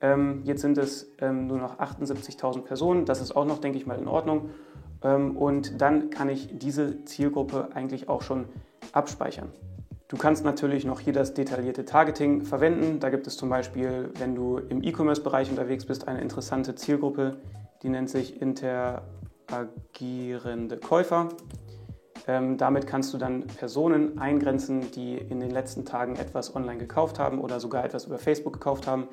Ähm, 0.00 0.42
jetzt 0.44 0.60
sind 0.60 0.78
es 0.78 1.12
ähm, 1.18 1.46
nur 1.46 1.58
noch 1.58 1.78
78.000 1.78 2.62
Personen. 2.62 3.04
Das 3.06 3.20
ist 3.20 3.34
auch 3.34 3.44
noch, 3.44 3.58
denke 3.58 3.78
ich 3.78 3.86
mal, 3.86 3.98
in 3.98 4.06
Ordnung. 4.06 4.50
Ähm, 5.02 5.36
und 5.36 5.80
dann 5.80 6.10
kann 6.10 6.28
ich 6.28 6.58
diese 6.58 7.04
Zielgruppe 7.04 7.68
eigentlich 7.74 8.08
auch 8.08 8.22
schon 8.22 8.46
abspeichern. 8.92 9.50
Du 10.08 10.16
kannst 10.16 10.44
natürlich 10.44 10.84
noch 10.84 10.98
hier 10.98 11.12
das 11.12 11.34
detaillierte 11.34 11.84
Targeting 11.84 12.42
verwenden. 12.42 12.98
Da 12.98 13.10
gibt 13.10 13.28
es 13.28 13.36
zum 13.36 13.48
Beispiel, 13.48 14.10
wenn 14.18 14.34
du 14.34 14.58
im 14.58 14.82
E-Commerce-Bereich 14.82 15.50
unterwegs 15.50 15.84
bist, 15.84 16.08
eine 16.08 16.20
interessante 16.20 16.74
Zielgruppe, 16.74 17.36
die 17.84 17.90
nennt 17.90 18.10
sich 18.10 18.42
interagierende 18.42 20.78
Käufer. 20.78 21.28
Ähm, 22.26 22.58
damit 22.58 22.88
kannst 22.88 23.14
du 23.14 23.18
dann 23.18 23.46
Personen 23.46 24.18
eingrenzen, 24.18 24.90
die 24.90 25.16
in 25.16 25.38
den 25.38 25.52
letzten 25.52 25.84
Tagen 25.84 26.16
etwas 26.16 26.56
online 26.56 26.78
gekauft 26.78 27.20
haben 27.20 27.40
oder 27.40 27.60
sogar 27.60 27.84
etwas 27.84 28.06
über 28.06 28.18
Facebook 28.18 28.54
gekauft 28.54 28.88
haben. 28.88 29.06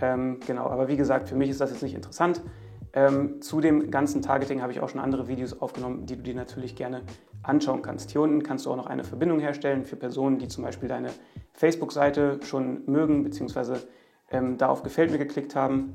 Ähm, 0.00 0.40
genau, 0.46 0.66
aber 0.66 0.88
wie 0.88 0.96
gesagt, 0.96 1.28
für 1.30 1.34
mich 1.34 1.50
ist 1.50 1.60
das 1.60 1.70
jetzt 1.70 1.82
nicht 1.82 1.94
interessant. 1.94 2.40
Ähm, 2.96 3.42
zu 3.42 3.60
dem 3.60 3.90
ganzen 3.90 4.22
Targeting 4.22 4.62
habe 4.62 4.72
ich 4.72 4.80
auch 4.80 4.88
schon 4.88 5.02
andere 5.02 5.28
Videos 5.28 5.60
aufgenommen, 5.60 6.06
die 6.06 6.16
du 6.16 6.22
dir 6.22 6.34
natürlich 6.34 6.76
gerne 6.76 7.02
anschauen 7.42 7.82
kannst. 7.82 8.10
Hier 8.10 8.22
unten 8.22 8.42
kannst 8.42 8.64
du 8.64 8.70
auch 8.70 8.76
noch 8.76 8.86
eine 8.86 9.04
Verbindung 9.04 9.38
herstellen 9.38 9.84
für 9.84 9.96
Personen, 9.96 10.38
die 10.38 10.48
zum 10.48 10.64
Beispiel 10.64 10.88
deine 10.88 11.10
Facebook-Seite 11.52 12.40
schon 12.42 12.84
mögen, 12.86 13.22
beziehungsweise 13.22 13.86
ähm, 14.30 14.56
da 14.56 14.68
auf 14.70 14.82
Gefällt 14.82 15.10
mir 15.10 15.18
geklickt 15.18 15.54
haben. 15.54 15.94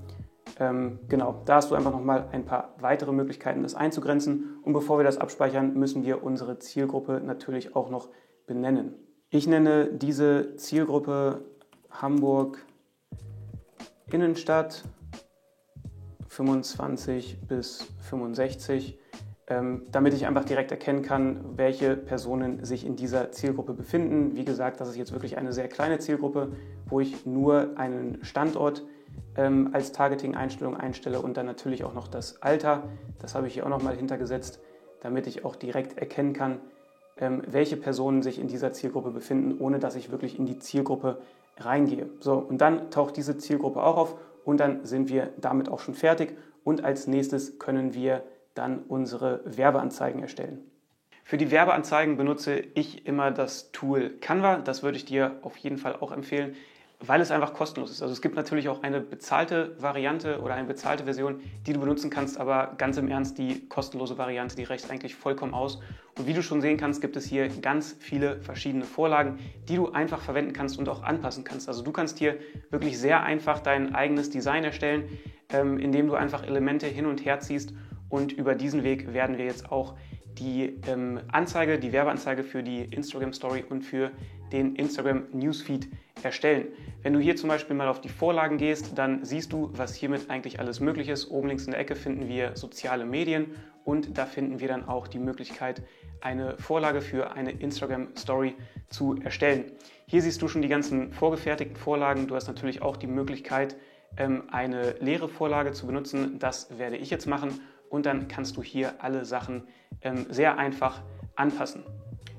Ähm, 0.59 0.99
genau, 1.09 1.41
da 1.45 1.55
hast 1.55 1.71
du 1.71 1.75
einfach 1.75 1.91
nochmal 1.91 2.29
ein 2.31 2.45
paar 2.45 2.75
weitere 2.79 3.11
Möglichkeiten, 3.11 3.63
das 3.63 3.73
einzugrenzen. 3.73 4.59
Und 4.61 4.73
bevor 4.73 4.99
wir 4.99 5.03
das 5.03 5.17
abspeichern, 5.17 5.73
müssen 5.73 6.05
wir 6.05 6.23
unsere 6.23 6.59
Zielgruppe 6.59 7.19
natürlich 7.25 7.75
auch 7.75 7.89
noch 7.89 8.09
benennen. 8.45 8.93
Ich 9.31 9.47
nenne 9.47 9.87
diese 9.87 10.55
Zielgruppe 10.57 11.45
Hamburg 11.89 12.63
Innenstadt 14.11 14.83
25 16.31 17.39
bis 17.45 17.87
65, 18.09 18.97
ähm, 19.47 19.83
damit 19.91 20.13
ich 20.13 20.25
einfach 20.25 20.45
direkt 20.45 20.71
erkennen 20.71 21.01
kann, 21.01 21.57
welche 21.57 21.97
Personen 21.97 22.63
sich 22.63 22.85
in 22.85 22.95
dieser 22.95 23.33
Zielgruppe 23.33 23.73
befinden. 23.73 24.37
Wie 24.37 24.45
gesagt, 24.45 24.79
das 24.79 24.87
ist 24.87 24.95
jetzt 24.95 25.11
wirklich 25.11 25.37
eine 25.37 25.51
sehr 25.51 25.67
kleine 25.67 25.99
Zielgruppe, 25.99 26.53
wo 26.85 27.01
ich 27.01 27.25
nur 27.25 27.71
einen 27.75 28.23
Standort 28.23 28.83
ähm, 29.35 29.71
als 29.73 29.91
Targeting-Einstellung 29.91 30.77
einstelle 30.77 31.19
und 31.19 31.35
dann 31.35 31.45
natürlich 31.45 31.83
auch 31.83 31.93
noch 31.93 32.07
das 32.07 32.41
Alter. 32.41 32.83
Das 33.19 33.35
habe 33.35 33.47
ich 33.47 33.55
hier 33.55 33.65
auch 33.65 33.69
nochmal 33.69 33.97
hintergesetzt, 33.97 34.61
damit 35.01 35.27
ich 35.27 35.43
auch 35.43 35.57
direkt 35.57 35.97
erkennen 35.97 36.31
kann, 36.31 36.61
ähm, 37.17 37.41
welche 37.45 37.75
Personen 37.75 38.21
sich 38.21 38.39
in 38.39 38.47
dieser 38.47 38.71
Zielgruppe 38.71 39.11
befinden, 39.11 39.59
ohne 39.59 39.79
dass 39.79 39.95
ich 39.95 40.11
wirklich 40.11 40.39
in 40.39 40.45
die 40.45 40.59
Zielgruppe 40.59 41.17
reingehe. 41.57 42.09
So, 42.21 42.35
und 42.35 42.59
dann 42.59 42.89
taucht 42.89 43.17
diese 43.17 43.37
Zielgruppe 43.37 43.83
auch 43.83 43.97
auf 43.97 44.15
und 44.43 44.59
dann 44.59 44.85
sind 44.85 45.09
wir 45.09 45.33
damit 45.37 45.69
auch 45.69 45.79
schon 45.79 45.95
fertig 45.95 46.37
und 46.63 46.83
als 46.83 47.07
nächstes 47.07 47.59
können 47.59 47.93
wir 47.93 48.23
dann 48.53 48.79
unsere 48.79 49.41
Werbeanzeigen 49.45 50.21
erstellen. 50.21 50.59
Für 51.23 51.37
die 51.37 51.51
Werbeanzeigen 51.51 52.17
benutze 52.17 52.59
ich 52.59 53.05
immer 53.05 53.31
das 53.31 53.71
Tool 53.71 54.17
Canva. 54.19 54.57
Das 54.57 54.83
würde 54.83 54.97
ich 54.97 55.05
dir 55.05 55.37
auf 55.43 55.55
jeden 55.57 55.77
Fall 55.77 55.95
auch 55.95 56.11
empfehlen 56.11 56.55
weil 57.05 57.21
es 57.21 57.31
einfach 57.31 57.53
kostenlos 57.53 57.91
ist. 57.91 58.01
Also 58.01 58.13
es 58.13 58.21
gibt 58.21 58.35
natürlich 58.35 58.69
auch 58.69 58.83
eine 58.83 59.01
bezahlte 59.01 59.75
Variante 59.79 60.39
oder 60.41 60.53
eine 60.53 60.67
bezahlte 60.67 61.05
Version, 61.05 61.41
die 61.65 61.73
du 61.73 61.79
benutzen 61.79 62.09
kannst, 62.09 62.39
aber 62.39 62.75
ganz 62.77 62.97
im 62.97 63.07
Ernst, 63.07 63.37
die 63.37 63.67
kostenlose 63.67 64.17
Variante, 64.17 64.55
die 64.55 64.63
reicht 64.63 64.89
eigentlich 64.89 65.15
vollkommen 65.15 65.53
aus. 65.53 65.79
Und 66.17 66.27
wie 66.27 66.33
du 66.33 66.43
schon 66.43 66.61
sehen 66.61 66.77
kannst, 66.77 67.01
gibt 67.01 67.15
es 67.15 67.25
hier 67.25 67.49
ganz 67.49 67.95
viele 67.99 68.41
verschiedene 68.41 68.83
Vorlagen, 68.83 69.39
die 69.67 69.75
du 69.75 69.91
einfach 69.91 70.21
verwenden 70.21 70.53
kannst 70.53 70.77
und 70.77 70.87
auch 70.89 71.03
anpassen 71.03 71.43
kannst. 71.43 71.67
Also 71.67 71.81
du 71.83 71.91
kannst 71.91 72.19
hier 72.19 72.37
wirklich 72.69 72.99
sehr 72.99 73.23
einfach 73.23 73.59
dein 73.59 73.95
eigenes 73.95 74.29
Design 74.29 74.63
erstellen, 74.63 75.05
ähm, 75.49 75.79
indem 75.79 76.07
du 76.07 76.13
einfach 76.13 76.43
Elemente 76.43 76.87
hin 76.87 77.05
und 77.05 77.25
her 77.25 77.39
ziehst 77.39 77.73
und 78.11 78.33
über 78.33 78.55
diesen 78.55 78.83
Weg 78.83 79.13
werden 79.13 79.37
wir 79.37 79.45
jetzt 79.45 79.71
auch 79.71 79.95
die 80.37 80.79
ähm, 80.87 81.19
Anzeige, 81.31 81.79
die 81.79 81.91
Werbeanzeige 81.91 82.43
für 82.43 82.63
die 82.63 82.83
Instagram 82.83 83.33
Story 83.33 83.63
und 83.69 83.83
für 83.83 84.11
den 84.51 84.75
Instagram 84.75 85.23
Newsfeed 85.31 85.87
erstellen. 86.23 86.67
Wenn 87.01 87.13
du 87.13 87.19
hier 87.19 87.35
zum 87.35 87.49
Beispiel 87.49 87.75
mal 87.75 87.87
auf 87.87 88.01
die 88.01 88.09
Vorlagen 88.09 88.57
gehst, 88.57 88.97
dann 88.97 89.23
siehst 89.25 89.53
du, 89.53 89.69
was 89.73 89.95
hiermit 89.95 90.29
eigentlich 90.29 90.59
alles 90.59 90.79
möglich 90.79 91.09
ist. 91.09 91.29
Oben 91.31 91.47
links 91.47 91.65
in 91.65 91.71
der 91.71 91.79
Ecke 91.79 91.95
finden 91.95 92.27
wir 92.27 92.55
soziale 92.55 93.05
Medien 93.05 93.55
und 93.83 94.17
da 94.17 94.25
finden 94.25 94.59
wir 94.59 94.67
dann 94.67 94.87
auch 94.87 95.07
die 95.07 95.19
Möglichkeit, 95.19 95.81
eine 96.21 96.57
Vorlage 96.57 97.01
für 97.01 97.31
eine 97.31 97.51
Instagram 97.51 98.15
Story 98.15 98.55
zu 98.89 99.15
erstellen. 99.23 99.71
Hier 100.05 100.21
siehst 100.21 100.41
du 100.41 100.47
schon 100.47 100.61
die 100.61 100.67
ganzen 100.67 101.11
vorgefertigten 101.13 101.77
Vorlagen. 101.77 102.27
Du 102.27 102.35
hast 102.35 102.47
natürlich 102.47 102.81
auch 102.81 102.97
die 102.97 103.07
Möglichkeit, 103.07 103.75
ähm, 104.17 104.43
eine 104.51 104.95
leere 104.99 105.29
Vorlage 105.29 105.71
zu 105.71 105.87
benutzen. 105.87 106.37
Das 106.37 106.77
werde 106.77 106.97
ich 106.97 107.09
jetzt 107.09 107.25
machen 107.25 107.59
und 107.91 108.05
dann 108.05 108.27
kannst 108.27 108.57
du 108.57 108.63
hier 108.63 109.03
alle 109.03 109.25
Sachen 109.25 109.67
ähm, 110.01 110.25
sehr 110.29 110.57
einfach 110.57 111.01
anpassen. 111.35 111.83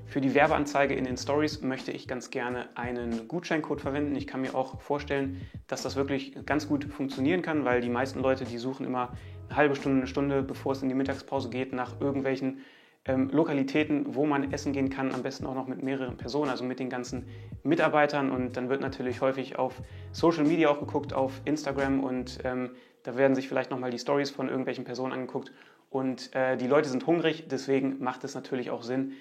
Für 0.05 0.19
die 0.19 0.33
Werbeanzeige 0.33 0.95
in 0.95 1.05
den 1.05 1.15
Stories 1.15 1.61
möchte 1.61 1.91
ich 1.91 2.07
ganz 2.07 2.29
gerne 2.29 2.69
einen 2.75 3.27
Gutscheincode 3.27 3.81
verwenden. 3.81 4.15
Ich 4.15 4.27
kann 4.27 4.41
mir 4.41 4.53
auch 4.55 4.81
vorstellen, 4.81 5.41
dass 5.67 5.83
das 5.83 5.95
wirklich 5.95 6.35
ganz 6.45 6.67
gut 6.67 6.85
funktionieren 6.85 7.41
kann, 7.41 7.65
weil 7.65 7.81
die 7.81 7.89
meisten 7.89 8.19
Leute, 8.19 8.45
die 8.45 8.57
suchen 8.57 8.85
immer 8.85 9.13
eine 9.49 9.57
halbe 9.57 9.75
Stunde, 9.75 9.99
eine 9.99 10.07
Stunde, 10.07 10.43
bevor 10.43 10.73
es 10.73 10.81
in 10.81 10.89
die 10.89 10.95
Mittagspause 10.95 11.49
geht, 11.49 11.71
nach 11.71 11.99
irgendwelchen 12.01 12.59
ähm, 13.05 13.29
Lokalitäten, 13.31 14.15
wo 14.15 14.25
man 14.25 14.51
essen 14.51 14.73
gehen 14.73 14.89
kann, 14.89 15.13
am 15.13 15.23
besten 15.23 15.45
auch 15.45 15.55
noch 15.55 15.67
mit 15.67 15.83
mehreren 15.83 16.17
Personen, 16.17 16.49
also 16.49 16.63
mit 16.63 16.79
den 16.79 16.89
ganzen 16.89 17.27
Mitarbeitern. 17.63 18.31
Und 18.31 18.57
dann 18.57 18.69
wird 18.69 18.81
natürlich 18.81 19.21
häufig 19.21 19.57
auf 19.57 19.81
Social 20.11 20.45
Media 20.45 20.69
auch 20.69 20.79
geguckt, 20.79 21.13
auf 21.13 21.41
Instagram 21.45 22.03
und 22.03 22.39
ähm, 22.43 22.71
da 23.03 23.15
werden 23.17 23.35
sich 23.35 23.47
vielleicht 23.47 23.71
nochmal 23.71 23.91
die 23.91 23.99
Stories 23.99 24.31
von 24.31 24.47
irgendwelchen 24.47 24.85
Personen 24.85 25.13
angeguckt. 25.13 25.51
Und 25.89 26.33
äh, 26.35 26.57
die 26.57 26.67
Leute 26.67 26.89
sind 26.89 27.05
hungrig, 27.05 27.45
deswegen 27.49 28.03
macht 28.03 28.23
es 28.23 28.33
natürlich 28.33 28.71
auch 28.71 28.81
Sinn, 28.81 29.13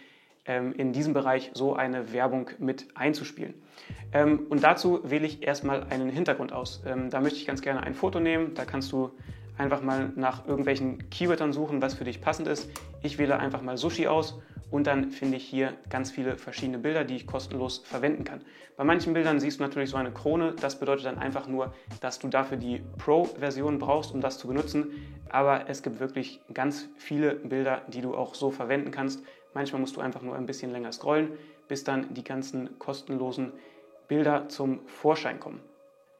ähm, 0.46 0.72
in 0.72 0.92
diesem 0.92 1.12
Bereich 1.12 1.50
so 1.54 1.74
eine 1.74 2.12
Werbung 2.12 2.50
mit 2.58 2.86
einzuspielen. 2.94 3.54
Ähm, 4.12 4.46
und 4.48 4.64
dazu 4.64 5.00
wähle 5.04 5.26
ich 5.26 5.46
erstmal 5.46 5.84
einen 5.84 6.10
Hintergrund 6.10 6.52
aus. 6.52 6.82
Ähm, 6.86 7.10
da 7.10 7.20
möchte 7.20 7.38
ich 7.38 7.46
ganz 7.46 7.62
gerne 7.62 7.82
ein 7.82 7.94
Foto 7.94 8.20
nehmen. 8.20 8.54
Da 8.54 8.64
kannst 8.64 8.90
du 8.92 9.10
einfach 9.62 9.82
mal 9.82 10.12
nach 10.16 10.46
irgendwelchen 10.46 11.08
Keywörtern 11.10 11.52
suchen, 11.52 11.80
was 11.80 11.94
für 11.94 12.04
dich 12.04 12.20
passend 12.20 12.48
ist. 12.48 12.70
Ich 13.02 13.18
wähle 13.18 13.38
einfach 13.38 13.62
mal 13.62 13.76
Sushi 13.76 14.06
aus 14.06 14.40
und 14.70 14.86
dann 14.86 15.10
finde 15.10 15.36
ich 15.36 15.44
hier 15.44 15.74
ganz 15.90 16.10
viele 16.10 16.36
verschiedene 16.36 16.78
Bilder, 16.78 17.04
die 17.04 17.16
ich 17.16 17.26
kostenlos 17.26 17.78
verwenden 17.78 18.24
kann. 18.24 18.40
Bei 18.76 18.84
manchen 18.84 19.12
Bildern 19.12 19.38
siehst 19.38 19.60
du 19.60 19.62
natürlich 19.62 19.90
so 19.90 19.96
eine 19.96 20.12
Krone. 20.12 20.54
Das 20.60 20.78
bedeutet 20.78 21.06
dann 21.06 21.18
einfach 21.18 21.46
nur, 21.46 21.72
dass 22.00 22.18
du 22.18 22.28
dafür 22.28 22.56
die 22.56 22.82
Pro-Version 22.98 23.78
brauchst, 23.78 24.12
um 24.12 24.20
das 24.20 24.38
zu 24.38 24.48
benutzen. 24.48 24.92
Aber 25.28 25.68
es 25.68 25.82
gibt 25.82 26.00
wirklich 26.00 26.40
ganz 26.52 26.88
viele 26.96 27.34
Bilder, 27.34 27.82
die 27.88 28.00
du 28.00 28.14
auch 28.14 28.34
so 28.34 28.50
verwenden 28.50 28.90
kannst. 28.90 29.22
Manchmal 29.54 29.80
musst 29.80 29.96
du 29.96 30.00
einfach 30.00 30.22
nur 30.22 30.36
ein 30.36 30.46
bisschen 30.46 30.72
länger 30.72 30.92
scrollen, 30.92 31.32
bis 31.68 31.84
dann 31.84 32.14
die 32.14 32.24
ganzen 32.24 32.78
kostenlosen 32.78 33.52
Bilder 34.08 34.48
zum 34.48 34.86
Vorschein 34.86 35.38
kommen. 35.38 35.60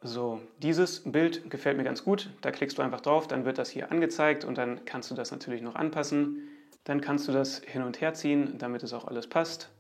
So, 0.05 0.41
dieses 0.59 1.01
Bild 1.05 1.49
gefällt 1.49 1.77
mir 1.77 1.85
ganz 1.85 2.03
gut. 2.03 2.31
Da 2.41 2.51
klickst 2.51 2.77
du 2.77 2.83
einfach 2.83 3.01
drauf, 3.01 3.29
dann 3.29 3.45
wird 3.45 3.59
das 3.59 3.71
hier 3.71 3.93
angezeigt 3.93 4.45
und 4.45 4.59
dann 4.59 4.85
kannst 4.85 5.13
du 5.13 5.15
das 5.15 5.31
natürlich 5.31 5.63
noch 5.63 5.77
anpassen. 5.77 6.49
Dann 6.83 7.01
kannst 7.01 7.29
du 7.29 7.33
das 7.33 7.61
hin 7.61 7.83
und 7.83 8.01
her 8.01 8.13
ziehen, 8.13 8.59
damit 8.59 8.83
es 8.83 8.93
auch 8.93 9.07
alles 9.07 9.29
passt 9.29 9.71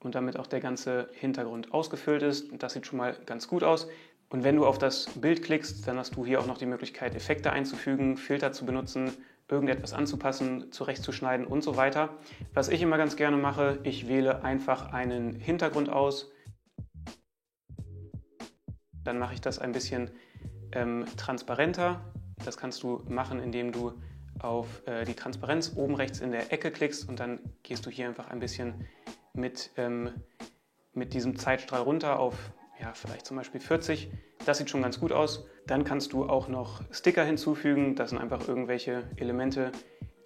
und 0.00 0.14
damit 0.14 0.38
auch 0.38 0.46
der 0.46 0.60
ganze 0.60 1.10
Hintergrund 1.12 1.74
ausgefüllt 1.74 2.22
ist. 2.22 2.48
Das 2.58 2.72
sieht 2.72 2.86
schon 2.86 2.96
mal 2.96 3.14
ganz 3.26 3.46
gut 3.46 3.62
aus. 3.62 3.88
Und 4.30 4.42
wenn 4.42 4.56
du 4.56 4.64
auf 4.64 4.78
das 4.78 5.06
Bild 5.20 5.42
klickst, 5.42 5.86
dann 5.86 5.98
hast 5.98 6.16
du 6.16 6.24
hier 6.24 6.40
auch 6.40 6.46
noch 6.46 6.56
die 6.56 6.66
Möglichkeit, 6.66 7.14
Effekte 7.14 7.52
einzufügen, 7.52 8.16
Filter 8.16 8.52
zu 8.52 8.64
benutzen, 8.64 9.12
irgendetwas 9.50 9.92
anzupassen, 9.92 10.72
zurechtzuschneiden 10.72 11.46
und 11.46 11.62
so 11.62 11.76
weiter. 11.76 12.10
Was 12.54 12.70
ich 12.70 12.80
immer 12.80 12.96
ganz 12.96 13.16
gerne 13.16 13.36
mache, 13.36 13.80
ich 13.82 14.08
wähle 14.08 14.42
einfach 14.44 14.94
einen 14.94 15.34
Hintergrund 15.34 15.90
aus 15.90 16.30
dann 19.08 19.18
mache 19.18 19.34
ich 19.34 19.40
das 19.40 19.58
ein 19.58 19.72
bisschen 19.72 20.10
ähm, 20.72 21.06
transparenter. 21.16 22.00
Das 22.44 22.58
kannst 22.58 22.82
du 22.82 23.02
machen, 23.08 23.40
indem 23.40 23.72
du 23.72 23.94
auf 24.38 24.86
äh, 24.86 25.04
die 25.04 25.14
Transparenz 25.14 25.72
oben 25.74 25.94
rechts 25.96 26.20
in 26.20 26.30
der 26.30 26.52
Ecke 26.52 26.70
klickst 26.70 27.08
und 27.08 27.18
dann 27.18 27.40
gehst 27.62 27.86
du 27.86 27.90
hier 27.90 28.06
einfach 28.06 28.28
ein 28.28 28.38
bisschen 28.38 28.86
mit, 29.32 29.70
ähm, 29.76 30.10
mit 30.92 31.14
diesem 31.14 31.36
Zeitstrahl 31.36 31.80
runter 31.80 32.20
auf 32.20 32.52
ja, 32.80 32.92
vielleicht 32.92 33.26
zum 33.26 33.38
Beispiel 33.38 33.60
40. 33.60 34.10
Das 34.44 34.58
sieht 34.58 34.70
schon 34.70 34.82
ganz 34.82 35.00
gut 35.00 35.10
aus. 35.10 35.46
Dann 35.66 35.84
kannst 35.84 36.12
du 36.12 36.28
auch 36.28 36.46
noch 36.46 36.82
Sticker 36.92 37.24
hinzufügen. 37.24 37.96
Das 37.96 38.10
sind 38.10 38.18
einfach 38.18 38.46
irgendwelche 38.46 39.04
Elemente, 39.16 39.72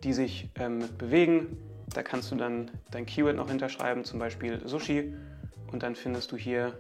die 0.03 0.13
sich 0.13 0.51
ähm, 0.57 0.81
bewegen. 0.99 1.57
Da 1.95 2.03
kannst 2.03 2.31
du 2.33 2.37
dann 2.37 2.71
dein 2.91 3.07
Keyword 3.07 3.37
noch 3.37 3.49
hinterschreiben, 3.49 4.05
zum 4.05 4.19
Beispiel 4.19 4.61
Sushi. 4.67 5.15
Und 5.71 5.83
dann 5.83 5.95
findest 5.95 6.33
du 6.33 6.37
hier 6.37 6.77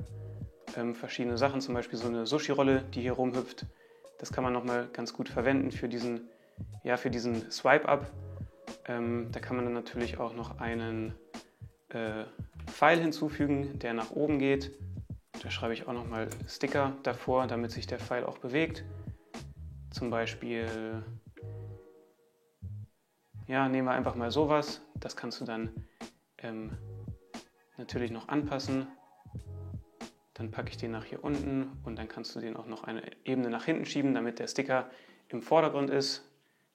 ähm, 0.76 0.94
verschiedene 0.94 1.38
Sachen, 1.38 1.60
zum 1.60 1.74
Beispiel 1.74 1.98
so 1.98 2.08
eine 2.08 2.26
Sushi-Rolle, 2.26 2.82
die 2.94 3.02
hier 3.02 3.12
rumhüpft. 3.12 3.66
Das 4.18 4.32
kann 4.32 4.44
man 4.44 4.52
nochmal 4.52 4.88
ganz 4.92 5.12
gut 5.12 5.28
verwenden 5.28 5.72
für 5.72 5.88
diesen, 5.88 6.28
ja, 6.84 6.96
für 6.96 7.10
diesen 7.10 7.50
Swipe-Up. 7.50 8.10
Ähm, 8.86 9.28
da 9.32 9.40
kann 9.40 9.56
man 9.56 9.64
dann 9.64 9.74
natürlich 9.74 10.18
auch 10.18 10.34
noch 10.34 10.60
einen 10.60 11.14
äh, 11.90 12.24
Pfeil 12.66 13.00
hinzufügen, 13.00 13.78
der 13.78 13.94
nach 13.94 14.10
oben 14.10 14.38
geht. 14.38 14.72
Da 15.42 15.50
schreibe 15.50 15.74
ich 15.74 15.88
auch 15.88 15.92
nochmal 15.92 16.28
Sticker 16.46 16.92
davor, 17.02 17.46
damit 17.46 17.72
sich 17.72 17.86
der 17.86 17.98
Pfeil 17.98 18.24
auch 18.24 18.38
bewegt. 18.38 18.84
Zum 19.90 20.08
Beispiel, 20.10 21.02
ja, 23.46 23.68
nehmen 23.68 23.88
wir 23.88 23.92
einfach 23.92 24.14
mal 24.14 24.30
sowas. 24.30 24.82
Das 24.94 25.16
kannst 25.16 25.40
du 25.40 25.44
dann 25.44 25.70
ähm, 26.38 26.78
natürlich 27.76 28.10
noch 28.10 28.28
anpassen. 28.28 28.86
Dann 30.42 30.50
packe 30.50 30.70
ich 30.70 30.76
den 30.76 30.90
nach 30.90 31.04
hier 31.04 31.22
unten 31.22 31.70
und 31.84 32.00
dann 32.00 32.08
kannst 32.08 32.34
du 32.34 32.40
den 32.40 32.56
auch 32.56 32.66
noch 32.66 32.82
eine 32.82 33.00
Ebene 33.22 33.48
nach 33.48 33.64
hinten 33.64 33.84
schieben, 33.84 34.12
damit 34.12 34.40
der 34.40 34.48
Sticker 34.48 34.90
im 35.28 35.40
Vordergrund 35.40 35.88
ist. 35.88 36.28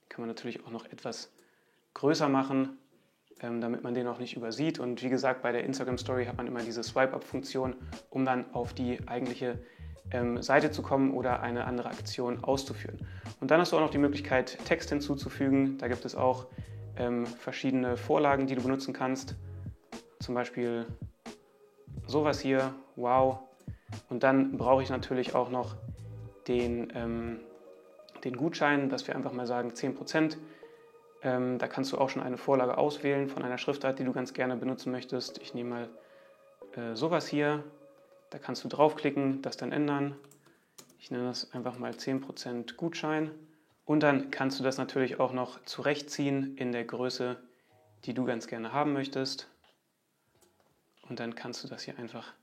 Den 0.03 0.07
kann 0.07 0.21
man 0.21 0.29
natürlich 0.29 0.65
auch 0.65 0.71
noch 0.71 0.85
etwas 0.85 1.33
größer 1.93 2.29
machen, 2.29 2.77
ähm, 3.41 3.59
damit 3.59 3.83
man 3.83 3.93
den 3.93 4.07
auch 4.07 4.19
nicht 4.19 4.37
übersieht. 4.37 4.79
Und 4.79 5.03
wie 5.03 5.09
gesagt, 5.09 5.41
bei 5.41 5.51
der 5.51 5.65
Instagram 5.65 5.97
Story 5.97 6.27
hat 6.27 6.37
man 6.37 6.47
immer 6.47 6.61
diese 6.61 6.81
Swipe-Up-Funktion, 6.81 7.75
um 8.09 8.23
dann 8.23 8.49
auf 8.53 8.73
die 8.73 9.05
eigentliche 9.05 9.59
ähm, 10.11 10.41
Seite 10.41 10.71
zu 10.71 10.81
kommen 10.81 11.11
oder 11.11 11.41
eine 11.41 11.65
andere 11.65 11.89
Aktion 11.89 12.41
auszuführen. 12.45 13.05
Und 13.41 13.51
dann 13.51 13.59
hast 13.59 13.73
du 13.73 13.75
auch 13.75 13.81
noch 13.81 13.91
die 13.91 13.97
Möglichkeit, 13.97 14.59
Text 14.63 14.87
hinzuzufügen. 14.91 15.77
Da 15.77 15.89
gibt 15.89 16.05
es 16.05 16.15
auch 16.15 16.47
ähm, 16.95 17.25
verschiedene 17.25 17.97
Vorlagen, 17.97 18.47
die 18.47 18.55
du 18.55 18.63
benutzen 18.63 18.93
kannst. 18.93 19.35
Zum 20.21 20.35
Beispiel 20.35 20.85
sowas 22.05 22.39
hier, 22.39 22.73
wow, 22.95 23.39
und 24.09 24.23
dann 24.23 24.57
brauche 24.57 24.83
ich 24.83 24.89
natürlich 24.89 25.35
auch 25.35 25.49
noch 25.49 25.75
den, 26.47 26.91
ähm, 26.95 27.39
den 28.23 28.35
Gutschein, 28.35 28.89
dass 28.89 29.07
wir 29.07 29.15
einfach 29.15 29.33
mal 29.33 29.47
sagen 29.47 29.71
10%. 29.73 30.37
Ähm, 31.23 31.57
da 31.57 31.67
kannst 31.67 31.91
du 31.91 31.97
auch 31.97 32.09
schon 32.09 32.21
eine 32.21 32.37
Vorlage 32.37 32.77
auswählen 32.77 33.27
von 33.27 33.43
einer 33.43 33.57
Schriftart, 33.57 33.99
die 33.99 34.03
du 34.03 34.13
ganz 34.13 34.33
gerne 34.33 34.55
benutzen 34.55 34.91
möchtest. 34.91 35.41
Ich 35.41 35.53
nehme 35.53 35.69
mal 35.69 35.89
äh, 36.75 36.95
sowas 36.95 37.27
hier. 37.27 37.63
Da 38.29 38.39
kannst 38.39 38.63
du 38.63 38.67
draufklicken, 38.67 39.41
das 39.41 39.57
dann 39.57 39.71
ändern. 39.71 40.15
Ich 40.99 41.11
nenne 41.11 41.25
das 41.25 41.53
einfach 41.53 41.79
mal 41.79 41.91
10% 41.91 42.75
Gutschein. 42.75 43.31
Und 43.85 44.03
dann 44.03 44.31
kannst 44.31 44.59
du 44.59 44.63
das 44.63 44.77
natürlich 44.77 45.19
auch 45.19 45.31
noch 45.31 45.63
zurechtziehen 45.63 46.57
in 46.57 46.73
der 46.73 46.83
Größe, 46.83 47.37
die 48.03 48.13
du 48.13 48.25
ganz 48.25 48.47
gerne 48.47 48.73
haben 48.73 48.93
möchtest. 48.93 49.47
Und 51.07 51.19
dann 51.21 51.35
kannst 51.35 51.63
du 51.63 51.69
das 51.69 51.83
hier 51.83 51.97
einfach 51.97 52.33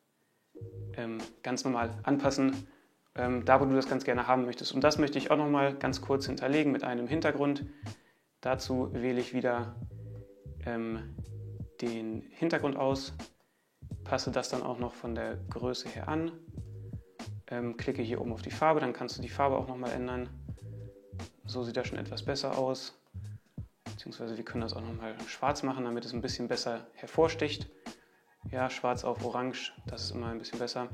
ähm, 0.96 1.18
ganz 1.42 1.64
normal 1.64 1.90
anpassen, 2.02 2.66
ähm, 3.14 3.44
da 3.44 3.60
wo 3.60 3.64
du 3.64 3.74
das 3.74 3.88
ganz 3.88 4.04
gerne 4.04 4.26
haben 4.26 4.44
möchtest. 4.44 4.72
Und 4.72 4.82
das 4.82 4.98
möchte 4.98 5.18
ich 5.18 5.30
auch 5.30 5.36
nochmal 5.36 5.74
ganz 5.74 6.00
kurz 6.00 6.26
hinterlegen 6.26 6.72
mit 6.72 6.84
einem 6.84 7.06
Hintergrund. 7.06 7.66
Dazu 8.40 8.92
wähle 8.92 9.20
ich 9.20 9.34
wieder 9.34 9.76
ähm, 10.66 11.14
den 11.80 12.22
Hintergrund 12.30 12.76
aus, 12.76 13.14
passe 14.04 14.30
das 14.30 14.48
dann 14.48 14.62
auch 14.62 14.78
noch 14.78 14.94
von 14.94 15.14
der 15.14 15.36
Größe 15.50 15.88
her 15.88 16.08
an, 16.08 16.32
ähm, 17.48 17.76
klicke 17.76 18.02
hier 18.02 18.20
oben 18.20 18.32
auf 18.32 18.42
die 18.42 18.50
Farbe, 18.50 18.80
dann 18.80 18.92
kannst 18.92 19.18
du 19.18 19.22
die 19.22 19.28
Farbe 19.28 19.56
auch 19.56 19.68
nochmal 19.68 19.92
ändern. 19.92 20.28
So 21.46 21.62
sieht 21.62 21.76
das 21.76 21.86
schon 21.86 21.98
etwas 21.98 22.22
besser 22.22 22.56
aus. 22.58 22.98
Beziehungsweise 23.84 24.36
wir 24.36 24.44
können 24.44 24.62
das 24.62 24.74
auch 24.74 24.80
nochmal 24.80 25.14
schwarz 25.26 25.62
machen, 25.62 25.84
damit 25.84 26.04
es 26.04 26.12
ein 26.12 26.20
bisschen 26.20 26.48
besser 26.48 26.86
hervorsticht 26.94 27.70
ja, 28.50 28.70
schwarz 28.70 29.04
auf 29.04 29.24
orange, 29.24 29.72
das 29.86 30.04
ist 30.04 30.10
immer 30.12 30.28
ein 30.28 30.38
bisschen 30.38 30.58
besser. 30.58 30.88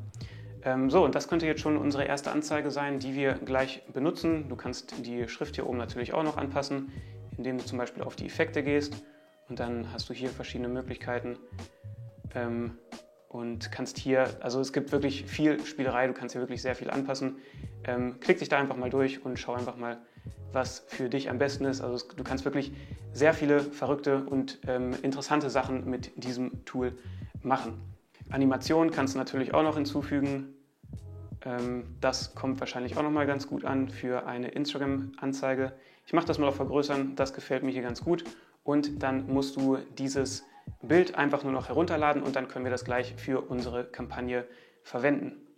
Ähm, 0.63 0.91
so, 0.91 1.05
und 1.05 1.15
das 1.15 1.29
könnte 1.29 1.47
jetzt 1.47 1.61
schon 1.61 1.77
unsere 1.77 2.05
erste 2.05 2.31
Anzeige 2.31 2.71
sein, 2.71 2.99
die 2.99 3.15
wir 3.15 3.35
gleich 3.35 3.83
benutzen. 3.93 4.49
Du 4.49 4.57
kannst 4.57 5.07
die 5.07 5.29
Schrift 5.29 5.55
hier 5.55 5.67
oben 5.67 5.79
natürlich 5.79 6.13
auch 6.13 6.23
noch 6.23 6.37
anpassen, 6.37 6.93
indem 7.37 7.59
du 7.59 7.65
zum 7.65 7.79
Beispiel 7.79 8.03
auf 8.03 8.17
die 8.17 8.27
Effekte 8.27 8.63
gehst 8.63 9.03
und 9.49 9.59
dann 9.59 9.93
hast 9.93 10.09
du 10.09 10.15
hier 10.15 10.29
verschiedene 10.29 10.69
Möglichkeiten 10.69 11.39
ähm, 12.35 12.79
und 13.29 13.73
kannst 13.73 13.99
hier, 13.99 14.29
also 14.41 14.61
es 14.61 14.73
gibt 14.73 14.93
wirklich 14.93 15.25
viel 15.25 15.65
Spielerei, 15.65 16.07
du 16.07 16.13
kannst 16.13 16.35
hier 16.35 16.43
wirklich 16.43 16.63
sehr 16.63 16.75
viel 16.75 16.91
anpassen. 16.91 17.37
Ähm, 17.85 18.21
klick 18.21 18.39
dich 18.39 18.49
da 18.49 18.59
einfach 18.59 18.77
mal 18.77 18.91
durch 18.91 19.25
und 19.25 19.39
schau 19.39 19.55
einfach 19.55 19.77
mal, 19.77 19.99
was 20.53 20.85
für 20.89 21.09
dich 21.09 21.31
am 21.31 21.39
besten 21.39 21.65
ist. 21.65 21.81
Also 21.81 22.07
du 22.15 22.25
kannst 22.25 22.45
wirklich 22.45 22.73
sehr 23.13 23.33
viele 23.33 23.61
verrückte 23.61 24.25
und 24.25 24.59
ähm, 24.67 24.95
interessante 25.03 25.49
Sachen 25.49 25.89
mit 25.89 26.13
diesem 26.23 26.65
Tool 26.65 26.91
machen. 26.91 27.20
Animation 28.31 28.91
kannst 28.91 29.15
du 29.15 29.19
natürlich 29.19 29.55
auch 29.55 29.63
noch 29.63 29.77
hinzufügen. 29.77 30.55
Ähm, 31.45 31.97
das 32.01 32.35
kommt 32.35 32.61
wahrscheinlich 32.61 32.97
auch 32.97 33.03
noch 33.03 33.11
mal 33.11 33.27
ganz 33.27 33.47
gut 33.47 33.65
an 33.65 33.89
für 33.89 34.27
eine 34.27 34.49
Instagram-Anzeige. 34.49 35.73
Ich 36.07 36.13
mache 36.13 36.27
das 36.27 36.39
mal 36.39 36.49
auf 36.49 36.57
Vergrößern, 36.57 37.17
das 37.17 37.33
gefällt 37.33 37.63
mir 37.63 37.71
hier 37.71 37.83
ganz 37.83 38.03
gut. 38.03 38.25
Und 38.63 39.03
dann 39.03 39.27
musst 39.27 39.57
du 39.57 39.79
dieses 39.99 40.45
Bild 40.83 41.15
einfach 41.15 41.43
nur 41.45 41.53
noch 41.53 41.69
herunterladen 41.69 42.23
und 42.23 42.37
dann 42.37 42.49
können 42.49 42.65
wir 42.65 42.71
das 42.71 42.85
gleich 42.85 43.15
für 43.17 43.41
unsere 43.41 43.85
Kampagne 43.85 44.47
verwenden. 44.83 45.50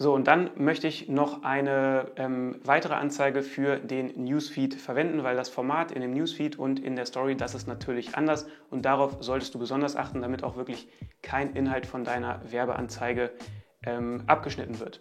So, 0.00 0.14
und 0.14 0.28
dann 0.28 0.50
möchte 0.54 0.86
ich 0.86 1.08
noch 1.08 1.42
eine 1.42 2.12
ähm, 2.14 2.60
weitere 2.62 2.94
Anzeige 2.94 3.42
für 3.42 3.78
den 3.78 4.12
Newsfeed 4.22 4.74
verwenden, 4.74 5.24
weil 5.24 5.34
das 5.34 5.48
Format 5.48 5.90
in 5.90 6.00
dem 6.00 6.12
Newsfeed 6.12 6.56
und 6.56 6.78
in 6.78 6.94
der 6.94 7.04
Story, 7.04 7.36
das 7.36 7.56
ist 7.56 7.66
natürlich 7.66 8.16
anders 8.16 8.46
und 8.70 8.84
darauf 8.84 9.16
solltest 9.18 9.56
du 9.56 9.58
besonders 9.58 9.96
achten, 9.96 10.22
damit 10.22 10.44
auch 10.44 10.56
wirklich 10.56 10.86
kein 11.20 11.56
Inhalt 11.56 11.84
von 11.84 12.04
deiner 12.04 12.40
Werbeanzeige 12.48 13.32
ähm, 13.82 14.22
abgeschnitten 14.28 14.78
wird. 14.78 15.00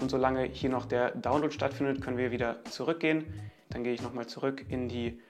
Und 0.00 0.08
solange 0.08 0.44
hier 0.44 0.70
noch 0.70 0.86
der 0.86 1.10
Download 1.10 1.52
stattfindet, 1.52 2.00
können 2.00 2.16
wir 2.16 2.30
wieder 2.30 2.64
zurückgehen. 2.66 3.24
Dann 3.70 3.82
gehe 3.82 3.92
ich 3.92 4.02
nochmal 4.02 4.26
zurück 4.26 4.64
in 4.68 4.88
die 4.88 5.20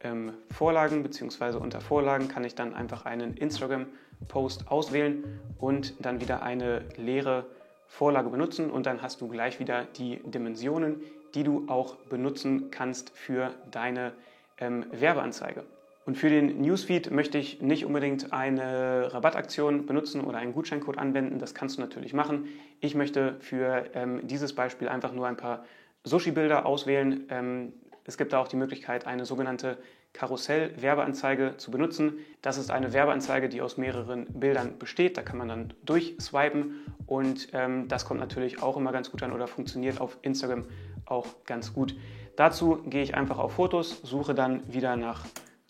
ähm, 0.00 0.34
Vorlagen, 0.50 1.02
beziehungsweise 1.02 1.58
unter 1.58 1.80
Vorlagen 1.80 2.28
kann 2.28 2.44
ich 2.44 2.54
dann 2.54 2.74
einfach 2.74 3.06
einen 3.06 3.38
Instagram-Post 3.38 4.68
auswählen 4.68 5.40
und 5.56 6.04
dann 6.04 6.20
wieder 6.20 6.42
eine 6.42 6.84
leere 6.96 7.46
Vorlage 7.92 8.30
benutzen 8.30 8.70
und 8.70 8.86
dann 8.86 9.02
hast 9.02 9.20
du 9.20 9.28
gleich 9.28 9.60
wieder 9.60 9.84
die 9.84 10.18
Dimensionen, 10.24 11.02
die 11.34 11.44
du 11.44 11.64
auch 11.68 11.96
benutzen 12.08 12.70
kannst 12.70 13.10
für 13.14 13.52
deine 13.70 14.12
ähm, 14.56 14.86
Werbeanzeige. 14.92 15.62
Und 16.06 16.16
für 16.16 16.30
den 16.30 16.62
Newsfeed 16.62 17.10
möchte 17.10 17.36
ich 17.36 17.60
nicht 17.60 17.84
unbedingt 17.84 18.32
eine 18.32 19.12
Rabattaktion 19.12 19.84
benutzen 19.84 20.22
oder 20.22 20.38
einen 20.38 20.54
Gutscheincode 20.54 20.96
anwenden. 20.96 21.38
Das 21.38 21.54
kannst 21.54 21.76
du 21.76 21.82
natürlich 21.82 22.14
machen. 22.14 22.48
Ich 22.80 22.94
möchte 22.94 23.36
für 23.40 23.84
ähm, 23.92 24.26
dieses 24.26 24.54
Beispiel 24.54 24.88
einfach 24.88 25.12
nur 25.12 25.26
ein 25.26 25.36
paar 25.36 25.66
Sushi-Bilder 26.04 26.64
auswählen. 26.64 27.26
Ähm, 27.28 27.74
es 28.04 28.18
gibt 28.18 28.32
da 28.32 28.40
auch 28.40 28.48
die 28.48 28.56
Möglichkeit, 28.56 29.06
eine 29.06 29.24
sogenannte 29.24 29.78
Karussell-Werbeanzeige 30.12 31.56
zu 31.56 31.70
benutzen. 31.70 32.18
Das 32.42 32.58
ist 32.58 32.70
eine 32.70 32.92
Werbeanzeige, 32.92 33.48
die 33.48 33.62
aus 33.62 33.76
mehreren 33.76 34.26
Bildern 34.26 34.78
besteht. 34.78 35.16
Da 35.16 35.22
kann 35.22 35.38
man 35.38 35.48
dann 35.48 35.74
durchswipen 35.84 36.80
und 37.06 37.48
ähm, 37.52 37.88
das 37.88 38.04
kommt 38.04 38.20
natürlich 38.20 38.62
auch 38.62 38.76
immer 38.76 38.92
ganz 38.92 39.10
gut 39.10 39.22
an 39.22 39.32
oder 39.32 39.46
funktioniert 39.46 40.00
auf 40.00 40.18
Instagram 40.22 40.64
auch 41.06 41.26
ganz 41.46 41.72
gut. 41.72 41.94
Dazu 42.36 42.82
gehe 42.86 43.02
ich 43.02 43.14
einfach 43.14 43.38
auf 43.38 43.52
Fotos, 43.54 44.00
suche 44.02 44.34
dann 44.34 44.72
wieder 44.72 44.96
nach 44.96 45.24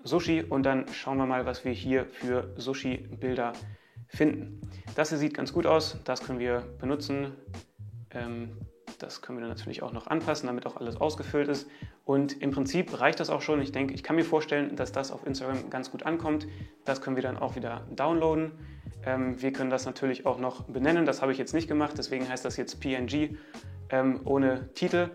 Sushi 0.05 0.43
und 0.43 0.65
dann 0.65 0.89
schauen 0.89 1.19
wir 1.19 1.27
mal, 1.27 1.47
was 1.47 1.65
wir 1.65 1.73
hier 1.73 2.07
für 2.07 2.53
Sushi-Bilder 2.57 3.53
finden. 4.09 4.61
Das 4.95 5.11
hier 5.11 5.19
sieht 5.19 5.35
ganz 5.35 5.53
gut 5.53 5.67
aus, 5.67 5.99
das 6.05 6.23
können 6.23 6.39
wir 6.39 6.61
benutzen. 6.79 7.33
Ähm, 8.11 8.57
das 9.03 9.21
können 9.21 9.39
wir 9.39 9.43
dann 9.43 9.51
natürlich 9.51 9.83
auch 9.83 9.93
noch 9.93 10.07
anpassen, 10.07 10.47
damit 10.47 10.67
auch 10.67 10.77
alles 10.77 10.97
ausgefüllt 11.01 11.49
ist. 11.49 11.69
Und 12.05 12.41
im 12.41 12.51
Prinzip 12.51 13.01
reicht 13.01 13.21
das 13.21 13.31
auch 13.31 13.43
schon. 13.43 13.61
Ich 13.61 13.73
denke, 13.73 13.95
ich 13.95 14.03
kann 14.03 14.17
mir 14.17 14.25
vorstellen, 14.25 14.77
dass 14.77 14.93
das 14.93 15.11
auf 15.11 15.27
Instagram 15.27 15.71
ganz 15.71 15.91
gut 15.91 16.05
ankommt. 16.05 16.47
Das 16.85 17.01
können 17.01 17.17
wir 17.17 17.23
dann 17.23 17.37
auch 17.37 17.57
wieder 17.57 17.87
downloaden. 17.91 18.53
Ähm, 19.05 19.41
wir 19.43 19.53
können 19.53 19.71
das 19.71 19.85
natürlich 19.85 20.27
auch 20.27 20.39
noch 20.39 20.65
benennen. 20.65 21.05
Das 21.07 21.23
habe 21.23 21.33
ich 21.33 21.39
jetzt 21.39 21.55
nicht 21.55 21.69
gemacht, 21.69 21.95
deswegen 21.99 22.29
heißt 22.29 22.45
das 22.45 22.57
jetzt 22.57 22.81
PNG 22.81 23.37
ähm, 23.91 24.21
ohne 24.25 24.73
Titel. 24.75 25.11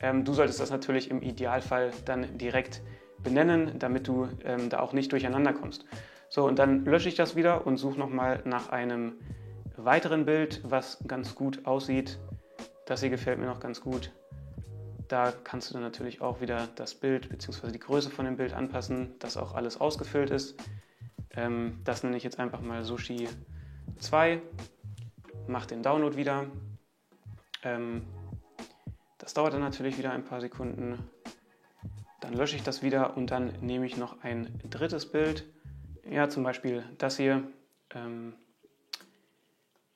Ähm, 0.00 0.24
du 0.24 0.32
solltest 0.32 0.60
das 0.60 0.70
natürlich 0.70 1.10
im 1.10 1.22
Idealfall 1.22 1.90
dann 2.04 2.38
direkt 2.38 2.82
benennen, 3.22 3.78
damit 3.78 4.08
du 4.08 4.28
ähm, 4.44 4.68
da 4.68 4.80
auch 4.80 4.92
nicht 4.92 5.12
durcheinander 5.12 5.52
kommst. 5.52 5.84
So, 6.28 6.46
und 6.46 6.58
dann 6.58 6.84
lösche 6.84 7.08
ich 7.08 7.16
das 7.16 7.36
wieder 7.36 7.66
und 7.66 7.76
suche 7.76 7.98
nochmal 7.98 8.42
nach 8.44 8.68
einem 8.68 9.14
weiteren 9.76 10.26
Bild, 10.26 10.60
was 10.64 11.02
ganz 11.06 11.34
gut 11.34 11.66
aussieht. 11.66 12.18
Das 12.90 13.02
hier 13.02 13.10
gefällt 13.10 13.38
mir 13.38 13.46
noch 13.46 13.60
ganz 13.60 13.80
gut. 13.80 14.10
Da 15.06 15.30
kannst 15.30 15.70
du 15.70 15.74
dann 15.74 15.82
natürlich 15.84 16.20
auch 16.22 16.40
wieder 16.40 16.66
das 16.74 16.92
Bild 16.92 17.28
bzw. 17.28 17.70
die 17.70 17.78
Größe 17.78 18.10
von 18.10 18.24
dem 18.24 18.36
Bild 18.36 18.52
anpassen, 18.52 19.16
dass 19.20 19.36
auch 19.36 19.54
alles 19.54 19.80
ausgefüllt 19.80 20.30
ist. 20.30 20.56
Ähm, 21.30 21.78
das 21.84 22.02
nenne 22.02 22.16
ich 22.16 22.24
jetzt 22.24 22.40
einfach 22.40 22.60
mal 22.60 22.82
Sushi 22.82 23.28
2. 24.00 24.42
Mach 25.46 25.66
den 25.66 25.84
Download 25.84 26.16
wieder. 26.16 26.46
Ähm, 27.62 28.02
das 29.18 29.34
dauert 29.34 29.54
dann 29.54 29.60
natürlich 29.60 29.96
wieder 29.96 30.10
ein 30.10 30.24
paar 30.24 30.40
Sekunden. 30.40 30.98
Dann 32.20 32.34
lösche 32.34 32.56
ich 32.56 32.64
das 32.64 32.82
wieder 32.82 33.16
und 33.16 33.30
dann 33.30 33.52
nehme 33.60 33.86
ich 33.86 33.98
noch 33.98 34.24
ein 34.24 34.60
drittes 34.68 35.12
Bild. 35.12 35.44
Ja, 36.10 36.28
zum 36.28 36.42
Beispiel 36.42 36.82
das 36.98 37.18
hier. 37.18 37.44
Ähm, 37.94 38.34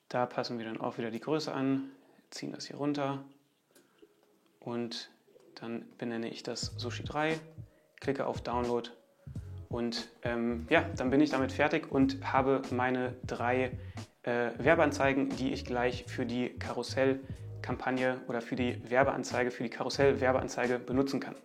da 0.07 0.25
passen 0.25 0.59
wir 0.59 0.65
dann 0.65 0.79
auch 0.79 0.97
wieder 0.97 1.11
die 1.11 1.19
Größe 1.19 1.53
an, 1.53 1.91
ziehen 2.35 2.51
das 2.51 2.67
hier 2.67 2.75
runter 2.75 3.23
und 4.59 5.09
dann 5.55 5.85
benenne 5.97 6.29
ich 6.29 6.43
das 6.43 6.73
Sushi 6.77 7.03
3, 7.03 7.39
klicke 8.01 8.27
auf 8.27 8.41
Download 8.41 8.89
und 9.69 10.09
ähm, 10.23 10.67
ja, 10.69 10.85
dann 10.97 11.09
bin 11.09 11.21
ich 11.21 11.29
damit 11.29 11.53
fertig 11.53 11.91
und 11.91 12.31
habe 12.31 12.61
meine 12.71 13.15
drei 13.25 13.71
äh, 14.23 14.51
Werbeanzeigen, 14.57 15.29
die 15.29 15.53
ich 15.53 15.65
gleich 15.65 16.05
für 16.07 16.25
die 16.25 16.49
Karussell-Kampagne 16.49 18.19
oder 18.27 18.41
für 18.41 18.55
die 18.55 18.81
Werbeanzeige, 18.89 19.49
für 19.49 19.63
die 19.63 19.69
Karussell-Werbeanzeige 19.69 20.77
benutzen 20.79 21.19
kann. 21.19 21.35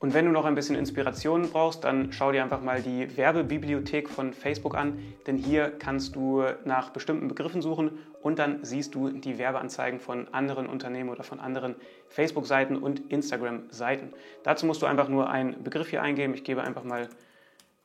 Und 0.00 0.14
wenn 0.14 0.26
du 0.26 0.30
noch 0.30 0.44
ein 0.44 0.54
bisschen 0.54 0.76
Inspiration 0.76 1.50
brauchst, 1.50 1.82
dann 1.82 2.12
schau 2.12 2.30
dir 2.30 2.42
einfach 2.42 2.62
mal 2.62 2.80
die 2.82 3.16
Werbebibliothek 3.16 4.08
von 4.08 4.32
Facebook 4.32 4.76
an, 4.76 5.02
denn 5.26 5.36
hier 5.36 5.72
kannst 5.76 6.14
du 6.14 6.44
nach 6.64 6.90
bestimmten 6.90 7.26
Begriffen 7.26 7.62
suchen 7.62 7.98
und 8.22 8.38
dann 8.38 8.64
siehst 8.64 8.94
du 8.94 9.10
die 9.10 9.38
Werbeanzeigen 9.38 9.98
von 9.98 10.32
anderen 10.32 10.66
Unternehmen 10.66 11.10
oder 11.10 11.24
von 11.24 11.40
anderen 11.40 11.74
Facebook-Seiten 12.08 12.76
und 12.76 13.10
Instagram-Seiten. 13.10 14.12
Dazu 14.44 14.66
musst 14.66 14.82
du 14.82 14.86
einfach 14.86 15.08
nur 15.08 15.30
einen 15.30 15.64
Begriff 15.64 15.88
hier 15.88 16.00
eingeben. 16.00 16.32
Ich 16.34 16.44
gebe 16.44 16.62
einfach 16.62 16.84
mal 16.84 17.08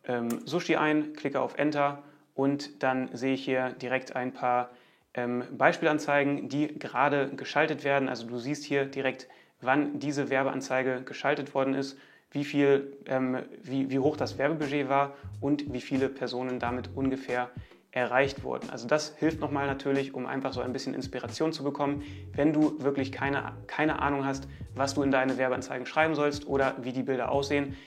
ähm, 0.06 0.30
Sushi 0.46 0.76
ein, 0.76 1.14
klicke 1.14 1.42
auf 1.42 1.58
Enter 1.58 2.04
und 2.36 2.84
dann 2.84 3.10
sehe 3.14 3.34
ich 3.34 3.44
hier 3.44 3.72
direkt 3.72 4.16
ein 4.16 4.34
paar 4.34 4.70
ähm, 5.16 5.44
Beispielanzeigen, 5.52 6.48
die 6.48 6.78
gerade 6.78 7.30
geschaltet 7.36 7.84
werden. 7.84 8.08
Also 8.08 8.28
du 8.28 8.38
siehst 8.38 8.64
hier 8.66 8.86
direkt 8.86 9.28
wann 9.66 10.00
diese 10.00 10.30
Werbeanzeige 10.30 11.02
geschaltet 11.04 11.54
worden 11.54 11.74
ist, 11.74 11.98
wie, 12.32 12.44
viel, 12.44 12.98
ähm, 13.06 13.38
wie, 13.62 13.90
wie 13.90 14.00
hoch 14.00 14.18
das 14.18 14.38
Werbebudget 14.38 14.90
war 14.90 15.14
und 15.40 15.72
wie 15.72 15.82
viele 15.82 16.10
Personen 16.10 16.60
damit 16.60 16.90
ungefähr 16.96 17.50
erreicht 17.94 18.44
wurden. 18.44 18.72
Also 18.72 18.88
das 18.88 19.16
hilft 19.18 19.40
nochmal 19.40 19.68
natürlich, 19.68 20.16
um 20.16 20.26
einfach 20.26 20.52
so 20.52 20.62
ein 20.62 20.74
bisschen 20.74 20.96
Inspiration 20.96 21.54
zu 21.54 21.64
bekommen, 21.64 22.04
wenn 22.34 22.52
du 22.52 22.82
wirklich 22.82 23.12
keine, 23.12 23.54
keine 23.68 24.02
Ahnung 24.02 24.26
hast, 24.26 24.48
was 24.74 24.96
du 24.96 25.04
in 25.04 25.12
deine 25.12 25.38
Werbeanzeigen 25.38 25.86
schreiben 25.86 26.16
sollst 26.16 26.48
oder 26.48 26.76
wie 26.82 26.92
die 26.92 27.04
Bilder 27.04 27.32
aussehen. 27.32 27.78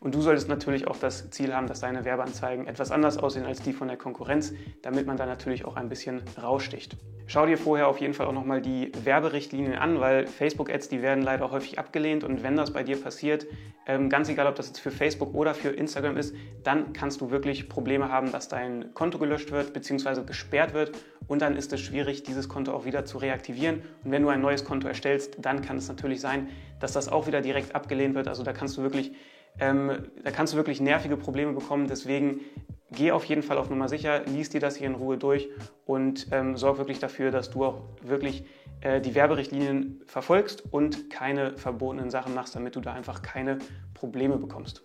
Und 0.00 0.14
du 0.14 0.20
solltest 0.20 0.48
natürlich 0.48 0.86
auch 0.86 0.96
das 0.96 1.30
Ziel 1.30 1.54
haben, 1.54 1.66
dass 1.66 1.80
deine 1.80 2.04
Werbeanzeigen 2.04 2.66
etwas 2.66 2.90
anders 2.90 3.18
aussehen 3.18 3.44
als 3.44 3.60
die 3.62 3.72
von 3.72 3.88
der 3.88 3.96
Konkurrenz, 3.96 4.52
damit 4.82 5.06
man 5.06 5.16
da 5.16 5.26
natürlich 5.26 5.64
auch 5.64 5.76
ein 5.76 5.88
bisschen 5.88 6.22
raussticht. 6.40 6.96
Schau 7.26 7.44
dir 7.44 7.58
vorher 7.58 7.88
auf 7.88 7.98
jeden 7.98 8.14
Fall 8.14 8.26
auch 8.26 8.32
nochmal 8.32 8.62
die 8.62 8.90
Werberichtlinien 9.04 9.74
an, 9.74 10.00
weil 10.00 10.26
Facebook-Ads, 10.26 10.88
die 10.88 11.02
werden 11.02 11.22
leider 11.22 11.50
häufig 11.50 11.78
abgelehnt 11.78 12.24
und 12.24 12.42
wenn 12.42 12.56
das 12.56 12.72
bei 12.72 12.82
dir 12.82 12.96
passiert, 12.96 13.46
ähm, 13.86 14.08
ganz 14.08 14.30
egal, 14.30 14.46
ob 14.46 14.54
das 14.54 14.68
jetzt 14.68 14.80
für 14.80 14.90
Facebook 14.90 15.34
oder 15.34 15.54
für 15.54 15.68
Instagram 15.68 16.16
ist, 16.16 16.34
dann 16.62 16.94
kannst 16.94 17.20
du 17.20 17.30
wirklich 17.30 17.68
Probleme 17.68 18.10
haben, 18.10 18.32
dass 18.32 18.48
dein 18.48 18.94
Konto 18.94 19.18
gelöscht 19.18 19.50
wird 19.50 19.74
bzw. 19.74 20.22
gesperrt 20.24 20.72
wird 20.72 20.92
und 21.26 21.42
dann 21.42 21.54
ist 21.54 21.72
es 21.72 21.80
schwierig, 21.80 22.22
dieses 22.22 22.48
Konto 22.48 22.72
auch 22.72 22.86
wieder 22.86 23.04
zu 23.04 23.18
reaktivieren. 23.18 23.82
Und 24.04 24.10
wenn 24.10 24.22
du 24.22 24.30
ein 24.30 24.40
neues 24.40 24.64
Konto 24.64 24.88
erstellst, 24.88 25.36
dann 25.38 25.60
kann 25.60 25.76
es 25.76 25.88
natürlich 25.88 26.20
sein, 26.20 26.48
dass 26.80 26.92
das 26.92 27.08
auch 27.08 27.26
wieder 27.26 27.42
direkt 27.42 27.74
abgelehnt 27.74 28.14
wird. 28.14 28.28
Also 28.28 28.42
da 28.42 28.52
kannst 28.54 28.78
du 28.78 28.82
wirklich 28.82 29.12
ähm, 29.60 30.08
da 30.22 30.30
kannst 30.30 30.52
du 30.52 30.56
wirklich 30.56 30.80
nervige 30.80 31.16
Probleme 31.16 31.52
bekommen. 31.52 31.86
Deswegen 31.88 32.40
geh 32.90 33.12
auf 33.12 33.24
jeden 33.24 33.42
Fall 33.42 33.58
auf 33.58 33.70
Nummer 33.70 33.88
sicher, 33.88 34.24
lies 34.26 34.50
dir 34.50 34.60
das 34.60 34.76
hier 34.76 34.86
in 34.86 34.94
Ruhe 34.94 35.18
durch 35.18 35.48
und 35.84 36.28
ähm, 36.32 36.56
sorg 36.56 36.78
wirklich 36.78 36.98
dafür, 36.98 37.30
dass 37.30 37.50
du 37.50 37.64
auch 37.64 37.82
wirklich 38.02 38.44
äh, 38.80 39.00
die 39.00 39.14
Werberichtlinien 39.14 40.00
verfolgst 40.06 40.64
und 40.72 41.10
keine 41.10 41.56
verbotenen 41.56 42.10
Sachen 42.10 42.34
machst, 42.34 42.54
damit 42.54 42.76
du 42.76 42.80
da 42.80 42.92
einfach 42.92 43.22
keine 43.22 43.58
Probleme 43.94 44.36
bekommst. 44.36 44.82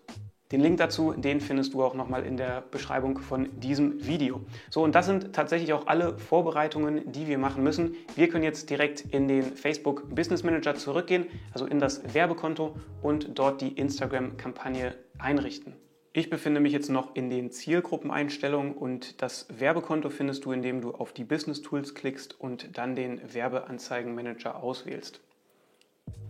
Den 0.54 0.62
Link 0.62 0.78
dazu, 0.78 1.14
den 1.14 1.42
findest 1.42 1.74
du 1.74 1.82
auch 1.82 1.96
nochmal 1.96 2.28
in 2.28 2.38
der 2.38 2.62
Beschreibung 2.70 3.18
von 3.18 3.50
diesem 3.60 4.06
Video. 4.06 4.42
So, 4.70 4.84
und 4.84 4.94
das 4.94 5.08
sind 5.08 5.34
tatsächlich 5.34 5.74
auch 5.74 5.88
alle 5.88 6.20
Vorbereitungen, 6.20 7.12
die 7.12 7.26
wir 7.26 7.40
machen 7.40 7.64
müssen. 7.64 7.96
Wir 8.16 8.30
können 8.30 8.44
jetzt 8.44 8.70
direkt 8.70 9.02
in 9.02 9.28
den 9.28 9.42
Facebook 9.42 10.14
Business 10.14 10.44
Manager 10.44 10.76
zurückgehen, 10.76 11.26
also 11.54 11.66
in 11.66 11.80
das 11.80 12.14
Werbekonto 12.14 12.76
und 13.02 13.32
dort 13.34 13.62
die 13.62 13.70
Instagram-Kampagne 13.70 14.94
einrichten. 15.18 15.74
Ich 16.14 16.30
befinde 16.30 16.60
mich 16.60 16.72
jetzt 16.72 16.92
noch 16.92 17.16
in 17.16 17.32
den 17.32 17.50
Zielgruppeneinstellungen 17.50 18.74
und 18.74 19.24
das 19.24 19.48
Werbekonto 19.58 20.12
findest 20.12 20.46
du, 20.46 20.52
indem 20.52 20.82
du 20.82 20.92
auf 20.92 21.14
die 21.14 21.24
Business 21.24 21.64
Tools 21.64 21.96
klickst 21.96 22.40
und 22.40 22.78
dann 22.78 22.96
den 22.96 23.34
Werbeanzeigenmanager 23.34 24.62
auswählst. 24.62 25.20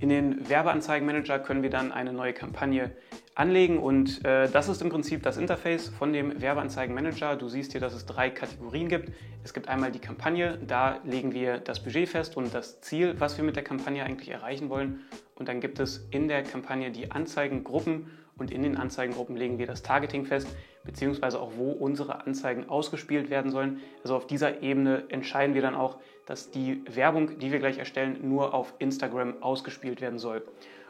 In 0.04 0.10
den 0.10 0.50
Werbeanzeigenmanager 0.50 1.40
können 1.40 1.64
wir 1.64 1.70
dann 1.70 1.94
eine 1.94 2.12
neue 2.12 2.34
Kampagne 2.34 2.92
anlegen 3.36 3.78
und 3.78 4.26
äh, 4.26 4.50
das 4.50 4.68
ist 4.68 4.82
im 4.82 4.90
Prinzip 4.90 5.24
das 5.24 5.38
Interface 5.38 5.88
von 5.88 6.12
dem 6.12 6.42
Werbeanzeigenmanager. 6.42 7.38
Du 7.38 7.48
siehst 7.48 7.72
hier, 7.72 7.80
dass 7.80 7.94
es 7.94 8.06
drei 8.06 8.30
Kategorien 8.30 8.90
gibt. 8.90 9.14
Es 9.46 9.54
gibt 9.54 9.70
einmal 9.70 9.94
die 9.94 10.00
Kampagne, 10.00 10.60
da 10.68 10.98
legen 11.06 11.34
wir 11.34 11.58
das 11.58 11.82
Budget 11.82 12.10
fest 12.10 12.36
und 12.36 12.54
das 12.54 12.82
Ziel, 12.82 13.16
was 13.20 13.38
wir 13.38 13.46
mit 13.46 13.56
der 13.56 13.64
Kampagne 13.64 14.04
eigentlich 14.04 14.28
erreichen 14.28 14.68
wollen. 14.68 15.06
Und 15.36 15.48
dann 15.48 15.62
gibt 15.62 15.80
es 15.80 16.06
in 16.12 16.28
der 16.28 16.44
Kampagne 16.44 16.92
die 16.92 17.10
Anzeigengruppen 17.12 18.08
und 18.38 18.52
in 18.52 18.62
den 18.62 18.76
Anzeigengruppen 18.76 19.38
legen 19.38 19.58
wir 19.58 19.68
das 19.68 19.84
Targeting 19.84 20.26
fest, 20.26 20.50
beziehungsweise 20.84 21.40
auch 21.40 21.52
wo 21.56 21.72
unsere 21.72 22.26
Anzeigen 22.26 22.68
ausgespielt 22.68 23.30
werden 23.30 23.52
sollen. 23.52 23.80
Also 24.02 24.18
auf 24.18 24.28
dieser 24.28 24.62
Ebene 24.62 25.06
entscheiden 25.08 25.56
wir 25.56 25.62
dann 25.62 25.76
auch, 25.76 26.00
dass 26.26 26.52
die 26.52 26.84
Werbung, 26.94 27.40
die 27.40 27.52
wir 27.52 27.60
gleich 27.60 27.78
erstellen, 27.78 28.18
nur 28.30 28.54
auf 28.54 28.74
Instagram 28.80 29.42
ausgespielt 29.42 30.02
werden 30.02 30.20
soll. 30.20 30.44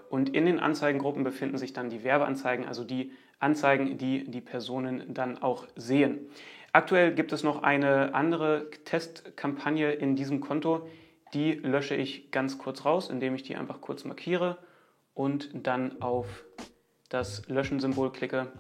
Und 0.09 0.35
in 0.35 0.45
den 0.45 0.59
Anzeigengruppen 0.59 1.23
befinden 1.23 1.57
sich 1.57 1.73
dann 1.73 1.89
die 1.89 2.03
Werbeanzeigen, 2.03 2.65
also 2.65 2.83
die 2.83 3.11
Anzeigen, 3.39 3.97
die 3.97 4.29
die 4.29 4.41
Personen 4.41 5.13
dann 5.13 5.41
auch 5.41 5.67
sehen. 5.75 6.29
Aktuell 6.71 7.13
gibt 7.13 7.33
es 7.33 7.43
noch 7.43 7.63
eine 7.63 8.13
andere 8.15 8.69
Testkampagne 8.85 9.91
in 9.91 10.15
diesem 10.15 10.39
Konto. 10.39 10.87
Die 11.33 11.53
lösche 11.53 11.95
ich 11.95 12.31
ganz 12.31 12.57
kurz 12.57 12.85
raus, 12.85 13.09
indem 13.09 13.35
ich 13.35 13.43
die 13.43 13.55
einfach 13.55 13.81
kurz 13.81 14.05
markiere 14.05 14.57
und 15.13 15.49
dann 15.53 16.01
auf 16.01 16.43
das 17.09 17.47
Löschen-Symbol 17.47 18.11
klicke 18.11 18.51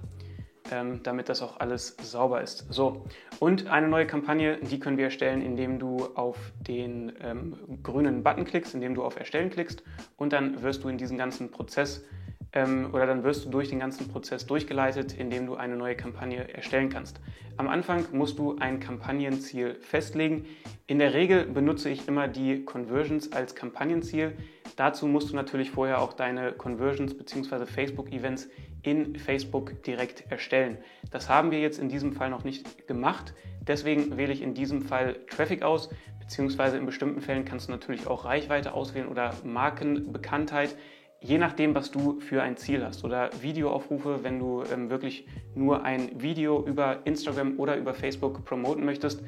damit 1.03 1.29
das 1.29 1.41
auch 1.41 1.59
alles 1.59 1.97
sauber 2.01 2.41
ist. 2.41 2.65
So, 2.69 3.05
und 3.39 3.67
eine 3.67 3.87
neue 3.87 4.07
Kampagne, 4.07 4.57
die 4.61 4.79
können 4.79 4.97
wir 4.97 5.05
erstellen, 5.05 5.41
indem 5.41 5.77
du 5.77 6.07
auf 6.15 6.37
den 6.67 7.11
ähm, 7.21 7.57
grünen 7.83 8.23
Button 8.23 8.45
klickst, 8.45 8.73
indem 8.73 8.95
du 8.95 9.03
auf 9.03 9.17
Erstellen 9.17 9.49
klickst 9.49 9.83
und 10.17 10.33
dann 10.33 10.61
wirst 10.63 10.83
du 10.83 10.89
in 10.89 10.97
diesen 10.97 11.17
ganzen 11.17 11.51
Prozess 11.51 12.05
ähm, 12.53 12.89
oder 12.93 13.05
dann 13.05 13.23
wirst 13.23 13.45
du 13.45 13.49
durch 13.49 13.69
den 13.69 13.79
ganzen 13.79 14.07
Prozess 14.07 14.45
durchgeleitet, 14.45 15.13
indem 15.17 15.47
du 15.47 15.55
eine 15.55 15.75
neue 15.75 15.95
Kampagne 15.95 16.53
erstellen 16.53 16.89
kannst. 16.89 17.19
Am 17.57 17.67
Anfang 17.67 18.05
musst 18.11 18.39
du 18.39 18.57
ein 18.57 18.79
Kampagnenziel 18.79 19.75
festlegen. 19.75 20.45
In 20.87 20.99
der 20.99 21.13
Regel 21.13 21.45
benutze 21.45 21.89
ich 21.89 22.07
immer 22.07 22.27
die 22.27 22.63
Conversions 22.63 23.31
als 23.31 23.55
Kampagnenziel. 23.55 24.33
Dazu 24.75 25.07
musst 25.07 25.31
du 25.31 25.35
natürlich 25.35 25.71
vorher 25.71 26.01
auch 26.01 26.13
deine 26.13 26.51
Conversions 26.51 27.15
bzw. 27.15 27.65
Facebook-Events 27.65 28.49
in 28.81 29.15
Facebook 29.17 29.83
direkt 29.83 30.29
erstellen. 30.31 30.77
Das 31.11 31.29
haben 31.29 31.51
wir 31.51 31.59
jetzt 31.59 31.79
in 31.79 31.89
diesem 31.89 32.13
Fall 32.13 32.29
noch 32.29 32.43
nicht 32.43 32.87
gemacht. 32.87 33.33
Deswegen 33.61 34.17
wähle 34.17 34.33
ich 34.33 34.41
in 34.41 34.53
diesem 34.53 34.81
Fall 34.81 35.15
Traffic 35.29 35.63
aus, 35.63 35.89
beziehungsweise 36.19 36.77
in 36.77 36.85
bestimmten 36.85 37.21
Fällen 37.21 37.45
kannst 37.45 37.67
du 37.67 37.71
natürlich 37.71 38.07
auch 38.07 38.25
Reichweite 38.25 38.73
auswählen 38.73 39.07
oder 39.07 39.33
Markenbekanntheit 39.43 40.75
je 41.23 41.37
nachdem, 41.37 41.73
was 41.73 41.89
du 41.89 42.19
für 42.19 42.43
ein 42.43 42.57
Ziel 42.57 42.83
hast 42.83 43.03
oder 43.03 43.29
Videoaufrufe, 43.41 44.23
wenn 44.23 44.39
du 44.39 44.63
ähm, 44.71 44.89
wirklich 44.89 45.25
nur 45.55 45.83
ein 45.83 46.21
Video 46.21 46.63
über 46.65 46.99
Instagram 47.05 47.57
oder 47.59 47.77
über 47.77 47.93
Facebook 47.93 48.43
promoten 48.45 48.85
möchtest. 48.85 49.23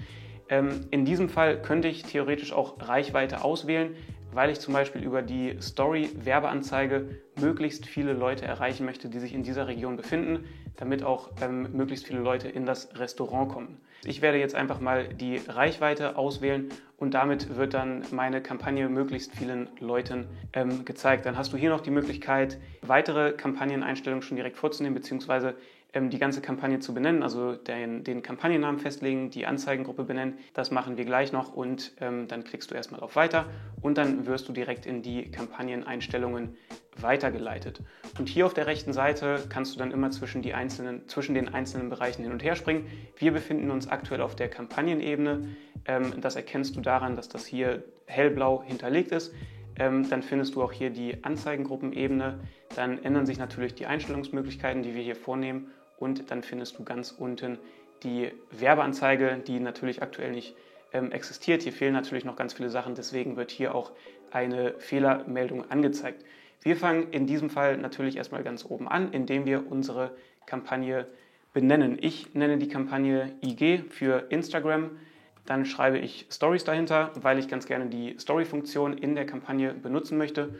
Ähm, 0.49 0.81
in 0.91 1.05
diesem 1.05 1.29
Fall 1.29 1.61
könnte 1.61 1.87
ich 1.87 2.03
theoretisch 2.03 2.51
auch 2.53 2.75
Reichweite 2.79 3.43
auswählen, 3.43 3.95
weil 4.35 4.49
ich 4.49 4.59
zum 4.59 4.73
Beispiel 4.73 5.01
über 5.01 5.21
die 5.21 5.57
Story-Werbeanzeige 5.61 7.21
möglichst 7.39 7.85
viele 7.85 8.13
Leute 8.13 8.45
erreichen 8.45 8.85
möchte, 8.85 9.07
die 9.07 9.19
sich 9.19 9.33
in 9.33 9.43
dieser 9.43 9.67
Region 9.67 9.95
befinden, 9.95 10.45
damit 10.75 11.03
auch 11.03 11.31
ähm, 11.41 11.71
möglichst 11.71 12.05
viele 12.05 12.19
Leute 12.19 12.49
in 12.49 12.65
das 12.65 12.99
Restaurant 12.99 13.51
kommen. 13.51 13.79
Ich 14.03 14.21
werde 14.21 14.37
jetzt 14.37 14.53
einfach 14.53 14.79
mal 14.79 15.07
die 15.07 15.37
Reichweite 15.47 16.17
auswählen 16.17 16.69
und 16.97 17.13
damit 17.13 17.55
wird 17.55 17.73
dann 17.73 18.03
meine 18.11 18.41
Kampagne 18.41 18.87
möglichst 18.89 19.35
vielen 19.35 19.69
Leuten 19.79 20.27
ähm, 20.53 20.85
gezeigt. 20.85 21.25
Dann 21.25 21.37
hast 21.37 21.53
du 21.53 21.57
hier 21.57 21.69
noch 21.69 21.81
die 21.81 21.91
Möglichkeit, 21.91 22.59
weitere 22.81 23.31
Kampagneneinstellungen 23.31 24.21
schon 24.21 24.35
direkt 24.35 24.57
vorzunehmen, 24.57 24.95
beziehungsweise 24.95 25.55
die 25.95 26.19
ganze 26.19 26.41
Kampagne 26.41 26.79
zu 26.79 26.93
benennen, 26.93 27.23
also 27.23 27.55
den, 27.55 28.03
den, 28.03 28.21
Kampagnennamen 28.21 28.79
festlegen, 28.79 29.29
die 29.29 29.45
Anzeigengruppe 29.45 30.03
benennen. 30.03 30.37
Das 30.53 30.69
machen 30.69 30.97
wir 30.97 31.05
gleich 31.05 31.31
noch 31.31 31.53
und 31.53 31.93
ähm, 32.01 32.27
dann 32.27 32.43
klickst 32.43 32.69
du 32.69 32.75
erstmal 32.75 32.99
auf 32.99 33.15
Weiter 33.15 33.45
und 33.81 33.97
dann 33.97 34.25
wirst 34.25 34.49
du 34.49 34.53
direkt 34.53 34.85
in 34.85 35.01
die 35.01 35.31
Kampagneneinstellungen 35.31 36.57
weitergeleitet. 36.97 37.81
Und 38.19 38.27
hier 38.27 38.45
auf 38.45 38.53
der 38.53 38.67
rechten 38.67 38.91
Seite 38.91 39.45
kannst 39.47 39.73
du 39.73 39.79
dann 39.79 39.91
immer 39.91 40.11
zwischen, 40.11 40.41
die 40.41 40.53
einzelnen, 40.53 41.07
zwischen 41.07 41.33
den 41.33 41.53
einzelnen 41.53 41.89
Bereichen 41.89 42.23
hin 42.23 42.33
und 42.33 42.43
her 42.43 42.55
springen. 42.55 42.87
Wir 43.17 43.31
befinden 43.31 43.71
uns 43.71 43.87
aktuell 43.87 44.21
auf 44.21 44.35
der 44.35 44.49
Kampagnenebene. 44.49 45.47
Ähm, 45.85 46.13
das 46.19 46.35
erkennst 46.35 46.75
du 46.75 46.81
daran, 46.81 47.15
dass 47.15 47.29
das 47.29 47.45
hier 47.45 47.83
hellblau 48.05 48.63
hinterlegt 48.63 49.11
ist. 49.11 49.33
Ähm, 49.77 50.09
dann 50.09 50.23
findest 50.23 50.55
du 50.55 50.63
auch 50.63 50.71
hier 50.71 50.89
die 50.89 51.23
Anzeigengruppenebene. 51.23 52.39
Dann 52.75 53.03
ändern 53.03 53.25
sich 53.25 53.37
natürlich 53.37 53.75
die 53.75 53.85
Einstellungsmöglichkeiten, 53.85 54.83
die 54.83 54.93
wir 54.93 55.01
hier 55.01 55.15
vornehmen 55.15 55.71
und 55.97 56.31
dann 56.31 56.43
findest 56.43 56.77
du 56.77 56.83
ganz 56.83 57.11
unten 57.11 57.57
die 58.03 58.31
Werbeanzeige, 58.51 59.41
die 59.45 59.59
natürlich 59.59 60.01
aktuell 60.01 60.31
nicht 60.31 60.55
ähm, 60.93 61.11
existiert. 61.11 61.63
Hier 61.63 61.73
fehlen 61.73 61.93
natürlich 61.93 62.25
noch 62.25 62.35
ganz 62.35 62.53
viele 62.53 62.69
Sachen, 62.69 62.95
deswegen 62.95 63.35
wird 63.37 63.51
hier 63.51 63.73
auch 63.73 63.91
eine 64.31 64.73
Fehlermeldung 64.79 65.69
angezeigt. 65.69 66.23
Wir 66.61 66.75
fangen 66.75 67.11
in 67.11 67.27
diesem 67.27 67.49
Fall 67.49 67.77
natürlich 67.77 68.17
erstmal 68.17 68.43
ganz 68.43 68.65
oben 68.65 68.87
an, 68.87 69.11
indem 69.11 69.45
wir 69.45 69.69
unsere 69.71 70.11
Kampagne 70.45 71.07
benennen. 71.53 71.97
Ich 72.01 72.33
nenne 72.33 72.57
die 72.57 72.67
Kampagne 72.67 73.33
IG 73.41 73.83
für 73.89 74.25
Instagram. 74.29 74.91
Dann 75.45 75.65
schreibe 75.65 75.99
ich 75.99 76.25
Stories 76.31 76.63
dahinter, 76.63 77.11
weil 77.21 77.37
ich 77.39 77.47
ganz 77.47 77.67
gerne 77.67 77.85
die 77.85 78.17
Story-Funktion 78.19 78.97
in 78.97 79.15
der 79.15 79.25
Kampagne 79.25 79.73
benutzen 79.73 80.17
möchte 80.17 80.55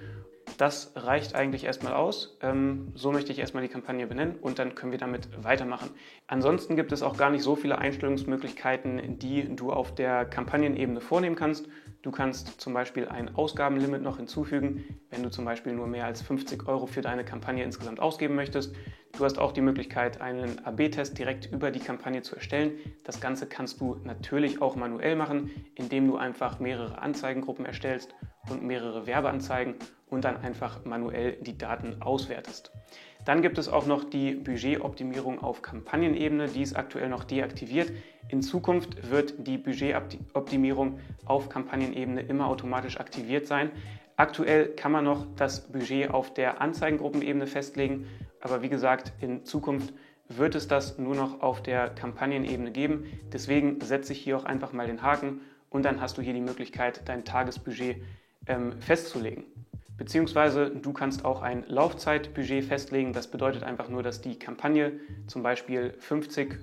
das 0.57 0.93
reicht 0.95 1.35
eigentlich 1.35 1.63
erstmal 1.63 1.93
aus. 1.93 2.37
Ähm, 2.41 2.91
so 2.95 3.11
möchte 3.11 3.31
ich 3.31 3.39
erstmal 3.39 3.63
die 3.63 3.69
Kampagne 3.69 4.07
benennen 4.07 4.35
und 4.35 4.59
dann 4.59 4.75
können 4.75 4.91
wir 4.91 4.99
damit 4.99 5.43
weitermachen. 5.43 5.89
Ansonsten 6.27 6.75
gibt 6.75 6.91
es 6.91 7.03
auch 7.03 7.17
gar 7.17 7.29
nicht 7.29 7.43
so 7.43 7.55
viele 7.55 7.77
Einstellungsmöglichkeiten, 7.77 9.19
die 9.19 9.55
du 9.55 9.71
auf 9.71 9.93
der 9.93 10.25
Kampagnenebene 10.25 11.01
vornehmen 11.01 11.35
kannst. 11.35 11.67
Du 12.01 12.11
kannst 12.11 12.61
zum 12.61 12.73
Beispiel 12.73 13.07
ein 13.07 13.35
Ausgabenlimit 13.35 14.01
noch 14.01 14.17
hinzufügen, 14.17 14.83
wenn 15.09 15.23
du 15.23 15.31
zum 15.31 15.43
Beispiel 15.43 15.73
nur 15.73 15.87
mehr 15.87 16.05
als 16.05 16.21
50 16.21 16.67
Euro 16.67 16.85
für 16.85 17.01
deine 17.01 17.25
Kampagne 17.25 17.63
insgesamt 17.63 17.99
ausgeben 17.99 18.35
möchtest. 18.35 18.75
Du 19.17 19.23
hast 19.23 19.39
auch 19.39 19.53
die 19.53 19.61
Möglichkeit, 19.61 20.21
einen 20.21 20.63
AB-Test 20.65 21.17
direkt 21.17 21.51
über 21.51 21.71
die 21.71 21.79
Kampagne 21.79 22.21
zu 22.21 22.35
erstellen. 22.35 22.73
Das 23.03 23.21
Ganze 23.21 23.47
kannst 23.47 23.81
du 23.81 23.95
natürlich 24.03 24.61
auch 24.61 24.75
manuell 24.75 25.15
machen, 25.15 25.49
indem 25.73 26.07
du 26.07 26.17
einfach 26.17 26.59
mehrere 26.59 26.99
Anzeigengruppen 26.99 27.65
erstellst 27.65 28.13
und 28.49 28.63
mehrere 28.63 29.07
Werbeanzeigen 29.07 29.75
und 30.07 30.23
dann 30.23 30.37
einfach 30.37 30.85
manuell 30.85 31.33
die 31.41 31.57
Daten 31.57 32.01
auswertest. 32.01 32.71
Dann 33.25 33.41
gibt 33.41 33.57
es 33.57 33.69
auch 33.69 33.87
noch 33.87 34.03
die 34.03 34.35
Budgetoptimierung 34.35 35.39
auf 35.41 35.63
Kampagnenebene, 35.63 36.47
die 36.47 36.61
ist 36.61 36.75
aktuell 36.75 37.09
noch 37.09 37.23
deaktiviert. 37.23 37.91
In 38.29 38.43
Zukunft 38.43 39.09
wird 39.09 39.47
die 39.47 39.57
Budgetoptimierung 39.57 40.99
auf 41.25 41.49
Kampagnenebene 41.49 42.21
immer 42.21 42.47
automatisch 42.47 42.99
aktiviert 42.99 43.47
sein. 43.47 43.71
Aktuell 44.15 44.67
kann 44.67 44.91
man 44.91 45.03
noch 45.03 45.25
das 45.35 45.71
Budget 45.71 46.11
auf 46.11 46.33
der 46.33 46.61
Anzeigengruppenebene 46.61 47.47
festlegen, 47.47 48.07
aber 48.41 48.61
wie 48.61 48.69
gesagt, 48.69 49.11
in 49.21 49.43
Zukunft 49.43 49.93
wird 50.27 50.55
es 50.55 50.67
das 50.67 50.97
nur 50.97 51.15
noch 51.15 51.41
auf 51.41 51.61
der 51.61 51.89
Kampagnenebene 51.89 52.71
geben. 52.71 53.05
Deswegen 53.33 53.81
setze 53.81 54.13
ich 54.13 54.19
hier 54.19 54.37
auch 54.37 54.45
einfach 54.45 54.71
mal 54.71 54.87
den 54.87 55.01
Haken 55.01 55.41
und 55.69 55.83
dann 55.83 55.99
hast 55.99 56.17
du 56.17 56.21
hier 56.21 56.33
die 56.33 56.41
Möglichkeit, 56.41 57.01
dein 57.05 57.25
Tagesbudget 57.25 57.97
ähm, 58.47 58.79
festzulegen. 58.79 59.43
Beziehungsweise 59.97 60.69
du 60.69 60.91
kannst 60.91 61.23
auch 61.23 61.41
ein 61.41 61.63
Laufzeitbudget 61.67 62.65
festlegen. 62.65 63.13
Das 63.13 63.27
bedeutet 63.27 63.63
einfach 63.63 63.87
nur, 63.87 64.03
dass 64.03 64.21
die 64.21 64.37
Kampagne 64.37 64.99
zum 65.27 65.41
Beispiel 65.41 65.93
50, 65.99 66.59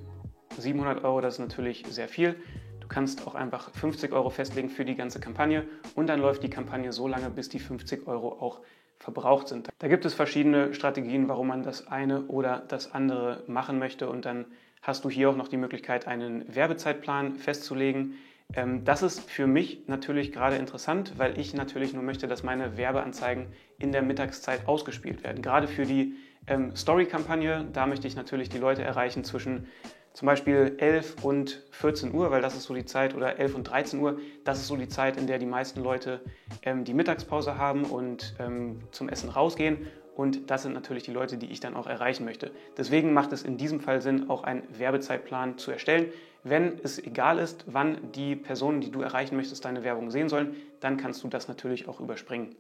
700 0.59 1.03
Euro, 1.03 1.21
das 1.21 1.35
ist 1.35 1.41
natürlich 1.41 1.85
sehr 1.89 2.09
viel. 2.09 2.37
Du 2.81 2.89
kannst 2.89 3.27
auch 3.27 3.35
einfach 3.35 3.71
50 3.71 4.13
Euro 4.13 4.29
festlegen 4.29 4.69
für 4.69 4.85
die 4.85 4.97
ganze 4.97 5.19
Kampagne 5.19 5.65
und 5.95 6.09
dann 6.09 6.21
läuft 6.21 6.43
die 6.43 6.51
Kampagne 6.51 6.93
so 6.93 7.09
lange, 7.09 7.31
bis 7.31 7.49
die 7.49 7.59
50 7.59 8.07
Euro 8.07 8.33
auch 8.33 8.61
verbraucht 8.99 9.49
sind. 9.49 9.69
Da 9.79 9.89
gibt 9.89 10.05
es 10.05 10.15
verschiedene 10.15 10.75
Strategien, 10.75 11.29
warum 11.29 11.49
man 11.49 11.63
das 11.63 11.89
eine 11.89 12.23
oder 12.27 12.63
das 12.69 12.93
andere 12.93 13.45
machen 13.47 13.79
möchte 13.79 14.09
und 14.11 14.27
dann 14.27 14.45
hast 14.83 15.05
du 15.05 15.11
hier 15.11 15.31
auch 15.31 15.37
noch 15.37 15.49
die 15.49 15.57
Möglichkeit, 15.57 16.07
einen 16.07 16.55
Werbezeitplan 16.55 17.37
festzulegen. 17.37 18.15
Ähm, 18.55 18.85
das 18.85 19.03
ist 19.03 19.31
für 19.31 19.47
mich 19.47 19.83
natürlich 19.87 20.33
gerade 20.33 20.57
interessant, 20.57 21.15
weil 21.17 21.39
ich 21.39 21.55
natürlich 21.55 21.95
nur 21.95 22.03
möchte, 22.03 22.27
dass 22.27 22.43
meine 22.43 22.77
Werbeanzeigen 22.77 23.47
in 23.79 23.93
der 23.93 24.03
Mittagszeit 24.03 24.69
ausgespielt 24.69 25.25
werden. 25.25 25.43
Gerade 25.43 25.69
für 25.69 25.85
die 25.85 26.15
ähm, 26.47 26.75
Story-Kampagne, 26.77 27.67
da 27.73 27.87
möchte 27.87 28.07
ich 28.07 28.17
natürlich 28.17 28.49
die 28.49 28.59
Leute 28.59 28.83
erreichen 28.83 29.25
zwischen 29.25 29.67
zum 30.13 30.27
Beispiel 30.27 30.75
11 30.79 31.25
und 31.25 31.63
14 31.71 32.13
Uhr, 32.13 32.31
weil 32.31 32.43
das 32.43 32.55
ist 32.55 32.65
so 32.65 32.75
die 32.75 32.85
Zeit, 32.85 33.15
oder 33.15 33.39
11 33.39 33.55
und 33.55 33.65
13 33.65 33.99
Uhr, 33.99 34.19
das 34.45 34.59
ist 34.59 34.67
so 34.67 34.77
die 34.77 34.89
Zeit, 34.89 35.17
in 35.17 35.27
der 35.27 35.39
die 35.39 35.47
meisten 35.47 35.83
Leute 35.83 36.21
ähm, 36.63 36.85
die 36.85 36.93
Mittagspause 36.93 37.57
haben 37.57 37.85
und 37.85 38.35
ähm, 38.39 38.81
zum 38.91 39.09
Essen 39.09 39.31
rausgehen. 39.31 39.87
Und 40.15 40.51
das 40.51 40.65
sind 40.65 40.75
natürlich 40.75 41.05
die 41.05 41.13
Leute, 41.13 41.39
die 41.39 41.47
ich 41.47 41.61
dann 41.61 41.75
auch 41.75 41.87
erreichen 41.87 42.27
möchte. 42.27 42.51
Deswegen 42.77 43.15
macht 43.15 43.33
es 43.33 43.43
in 43.43 43.57
diesem 43.57 43.81
Fall 43.81 44.03
Sinn, 44.03 44.29
auch 44.29 44.45
einen 44.45 44.63
Werbezeitplan 44.79 45.57
zu 45.57 45.71
erstellen. 45.71 46.13
Wenn 46.45 46.81
es 46.83 46.99
egal 46.99 47.39
ist, 47.39 47.65
wann 47.67 48.13
die 48.13 48.35
Personen, 48.35 48.81
die 48.81 48.91
du 48.91 49.01
erreichen 49.01 49.37
möchtest, 49.37 49.65
deine 49.65 49.85
Werbung 49.85 50.11
sehen 50.11 50.29
sollen, 50.29 50.57
dann 50.81 50.97
kannst 50.97 51.23
du 51.23 51.29
das 51.29 51.47
natürlich 51.49 51.89
auch 51.89 52.01
überspringen. 52.01 52.57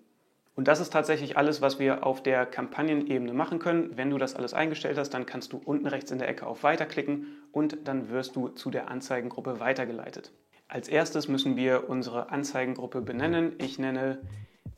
Und 0.55 0.68
das 0.68 0.81
ist 0.81 0.92
tatsächlich 0.92 1.37
alles, 1.37 1.62
was 1.62 1.79
wir 1.79 2.07
auf 2.07 2.23
der 2.23 2.45
Kampagnenebene 2.45 3.33
machen 3.33 3.59
können. 3.59 3.97
Wenn 3.97 4.11
du 4.11 4.18
das 4.18 4.37
alles 4.37 4.53
eingestellt 4.53 4.99
hast, 4.99 5.11
dann 5.11 5.25
kannst 5.25 5.53
du 5.53 5.61
unten 5.64 5.87
rechts 5.87 6.11
in 6.11 6.18
der 6.18 6.29
Ecke 6.29 6.47
auf 6.47 6.62
Weiter 6.62 6.85
klicken 6.85 7.27
und 7.53 7.88
dann 7.88 8.11
wirst 8.11 8.37
du 8.37 8.49
zu 8.49 8.71
der 8.71 8.88
Anzeigengruppe 8.88 9.61
weitergeleitet. 9.61 10.31
Als 10.68 10.88
erstes 10.88 11.27
müssen 11.27 11.57
wir 11.57 11.88
unsere 11.88 12.31
Anzeigengruppe 12.31 13.01
benennen. 13.01 13.55
Ich 13.59 13.79
nenne 13.79 14.21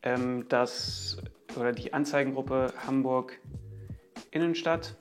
ähm, 0.03 0.47
das 0.49 1.19
oder 1.57 1.73
die 1.73 1.93
Anzeigengruppe 1.93 2.73
Hamburg 2.87 3.41
Innenstadt. 4.31 4.97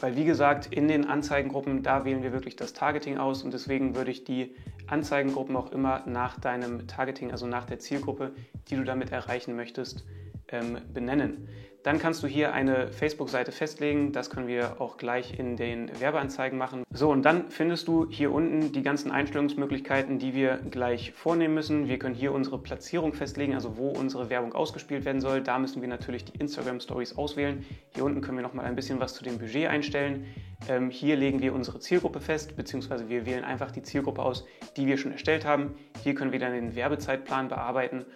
Weil 0.00 0.16
wie 0.16 0.24
gesagt, 0.24 0.66
in 0.72 0.88
den 0.88 1.06
Anzeigengruppen, 1.06 1.82
da 1.82 2.04
wählen 2.04 2.22
wir 2.22 2.32
wirklich 2.32 2.56
das 2.56 2.72
Targeting 2.72 3.18
aus 3.18 3.42
und 3.42 3.54
deswegen 3.54 3.96
würde 3.96 4.10
ich 4.10 4.24
die 4.24 4.54
Anzeigengruppen 4.86 5.56
auch 5.56 5.72
immer 5.72 6.02
nach 6.06 6.38
deinem 6.38 6.86
Targeting, 6.86 7.32
also 7.32 7.46
nach 7.46 7.64
der 7.64 7.78
Zielgruppe, 7.78 8.32
die 8.68 8.76
du 8.76 8.84
damit 8.84 9.10
erreichen 9.10 9.56
möchtest, 9.56 10.04
ähm, 10.48 10.78
benennen. 10.92 11.48
Dann 11.86 12.00
kannst 12.00 12.20
du 12.24 12.26
hier 12.26 12.52
eine 12.52 12.88
Facebook-Seite 12.88 13.52
festlegen. 13.52 14.10
Das 14.10 14.28
können 14.28 14.48
wir 14.48 14.80
auch 14.80 14.96
gleich 14.96 15.38
in 15.38 15.56
den 15.56 15.88
Werbeanzeigen 16.00 16.58
machen. 16.58 16.82
So, 16.90 17.10
und 17.10 17.22
dann 17.22 17.48
findest 17.48 17.86
du 17.86 18.10
hier 18.10 18.32
unten 18.32 18.72
die 18.72 18.82
ganzen 18.82 19.12
Einstellungsmöglichkeiten, 19.12 20.18
die 20.18 20.34
wir 20.34 20.56
gleich 20.68 21.12
vornehmen 21.12 21.54
müssen. 21.54 21.86
Wir 21.86 22.00
können 22.00 22.16
hier 22.16 22.32
unsere 22.32 22.58
Platzierung 22.58 23.12
festlegen, 23.12 23.54
also 23.54 23.76
wo 23.76 23.90
unsere 23.90 24.30
Werbung 24.30 24.52
ausgespielt 24.52 25.04
werden 25.04 25.20
soll. 25.20 25.42
Da 25.42 25.60
müssen 25.60 25.80
wir 25.80 25.88
natürlich 25.88 26.24
die 26.24 26.36
Instagram 26.36 26.80
Stories 26.80 27.16
auswählen. 27.16 27.64
Hier 27.94 28.04
unten 28.04 28.20
können 28.20 28.38
wir 28.38 28.42
noch 28.42 28.54
mal 28.54 28.64
ein 28.64 28.74
bisschen 28.74 28.98
was 28.98 29.14
zu 29.14 29.22
dem 29.22 29.38
Budget 29.38 29.68
einstellen. 29.68 30.26
Ähm, 30.68 30.90
hier 30.90 31.14
legen 31.14 31.40
wir 31.40 31.54
unsere 31.54 31.78
Zielgruppe 31.78 32.18
fest, 32.18 32.56
beziehungsweise 32.56 33.08
wir 33.08 33.26
wählen 33.26 33.44
einfach 33.44 33.70
die 33.70 33.82
Zielgruppe 33.82 34.22
aus, 34.22 34.44
die 34.76 34.88
wir 34.88 34.98
schon 34.98 35.12
erstellt 35.12 35.44
haben. 35.44 35.76
Hier 36.02 36.16
können 36.16 36.32
wir 36.32 36.40
dann 36.40 36.52
den 36.52 36.74
Werbezeitplan 36.74 37.46
bearbeiten 37.46 38.06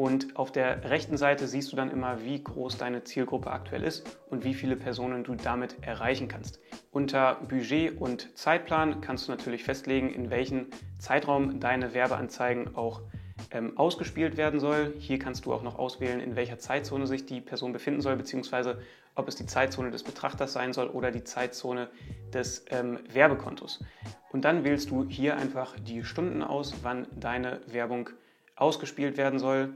Und 0.00 0.34
auf 0.34 0.50
der 0.50 0.88
rechten 0.88 1.18
Seite 1.18 1.46
siehst 1.46 1.70
du 1.72 1.76
dann 1.76 1.90
immer, 1.90 2.24
wie 2.24 2.42
groß 2.42 2.78
deine 2.78 3.04
Zielgruppe 3.04 3.50
aktuell 3.50 3.82
ist 3.82 4.18
und 4.30 4.44
wie 4.44 4.54
viele 4.54 4.74
Personen 4.74 5.24
du 5.24 5.34
damit 5.34 5.76
erreichen 5.82 6.26
kannst. 6.26 6.58
Unter 6.90 7.34
Budget 7.46 8.00
und 8.00 8.34
Zeitplan 8.34 9.02
kannst 9.02 9.28
du 9.28 9.32
natürlich 9.32 9.62
festlegen, 9.62 10.08
in 10.08 10.30
welchem 10.30 10.68
Zeitraum 10.98 11.60
deine 11.60 11.92
Werbeanzeigen 11.92 12.76
auch 12.76 13.02
ähm, 13.50 13.76
ausgespielt 13.76 14.38
werden 14.38 14.58
soll. 14.58 14.94
Hier 14.98 15.18
kannst 15.18 15.44
du 15.44 15.52
auch 15.52 15.62
noch 15.62 15.78
auswählen, 15.78 16.20
in 16.20 16.34
welcher 16.34 16.58
Zeitzone 16.58 17.06
sich 17.06 17.26
die 17.26 17.42
Person 17.42 17.74
befinden 17.74 18.00
soll, 18.00 18.16
beziehungsweise 18.16 18.80
ob 19.16 19.28
es 19.28 19.36
die 19.36 19.44
Zeitzone 19.44 19.90
des 19.90 20.02
Betrachters 20.02 20.54
sein 20.54 20.72
soll 20.72 20.88
oder 20.88 21.10
die 21.10 21.24
Zeitzone 21.24 21.90
des 22.32 22.64
ähm, 22.70 23.00
Werbekontos. 23.12 23.84
Und 24.32 24.46
dann 24.46 24.64
wählst 24.64 24.90
du 24.92 25.04
hier 25.06 25.36
einfach 25.36 25.78
die 25.78 26.04
Stunden 26.04 26.42
aus, 26.42 26.72
wann 26.80 27.06
deine 27.14 27.60
Werbung 27.66 28.08
ausgespielt 28.56 29.18
werden 29.18 29.38
soll. 29.38 29.74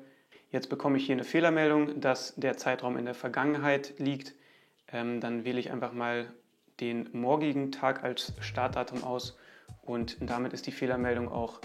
Jetzt 0.54 0.68
bekomme 0.68 0.98
ich 0.98 1.06
hier 1.06 1.16
eine 1.16 1.24
Fehlermeldung, 1.24 2.00
dass 2.00 2.36
der 2.36 2.56
Zeitraum 2.56 2.96
in 2.96 3.06
der 3.06 3.14
Vergangenheit 3.14 3.94
liegt. 3.98 4.34
Ähm, 4.86 5.20
dann 5.20 5.44
wähle 5.44 5.58
ich 5.58 5.72
einfach 5.72 5.92
mal 5.92 6.32
den 6.78 7.08
morgigen 7.10 7.72
Tag 7.72 8.04
als 8.04 8.34
Startdatum 8.38 9.02
aus 9.02 9.36
und 9.82 10.16
damit 10.20 10.52
ist 10.52 10.68
die 10.68 10.70
Fehlermeldung 10.70 11.28
auch 11.28 11.58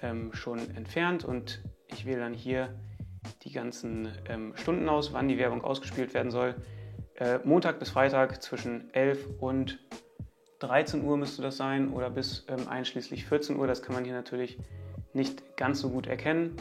ähm, 0.00 0.32
schon 0.32 0.60
entfernt 0.76 1.26
und 1.26 1.60
ich 1.88 2.06
wähle 2.06 2.20
dann 2.20 2.32
hier 2.32 2.74
die 3.42 3.52
ganzen 3.52 4.08
ähm, 4.30 4.56
Stunden 4.56 4.88
aus, 4.88 5.12
wann 5.12 5.28
die 5.28 5.36
Werbung 5.36 5.62
ausgespielt 5.62 6.14
werden 6.14 6.30
soll. 6.30 6.54
Äh, 7.16 7.40
Montag 7.44 7.78
bis 7.78 7.90
Freitag 7.90 8.42
zwischen 8.42 8.88
11 8.94 9.28
und 9.40 9.78
13 10.60 11.04
Uhr 11.04 11.18
müsste 11.18 11.42
das 11.42 11.58
sein 11.58 11.90
oder 11.90 12.08
bis 12.08 12.46
ähm, 12.48 12.66
einschließlich 12.66 13.26
14 13.26 13.56
Uhr. 13.58 13.66
Das 13.66 13.82
kann 13.82 13.94
man 13.94 14.06
hier 14.06 14.14
natürlich 14.14 14.58
nicht 15.12 15.58
ganz 15.58 15.80
so 15.80 15.90
gut 15.90 16.06
erkennen. 16.06 16.56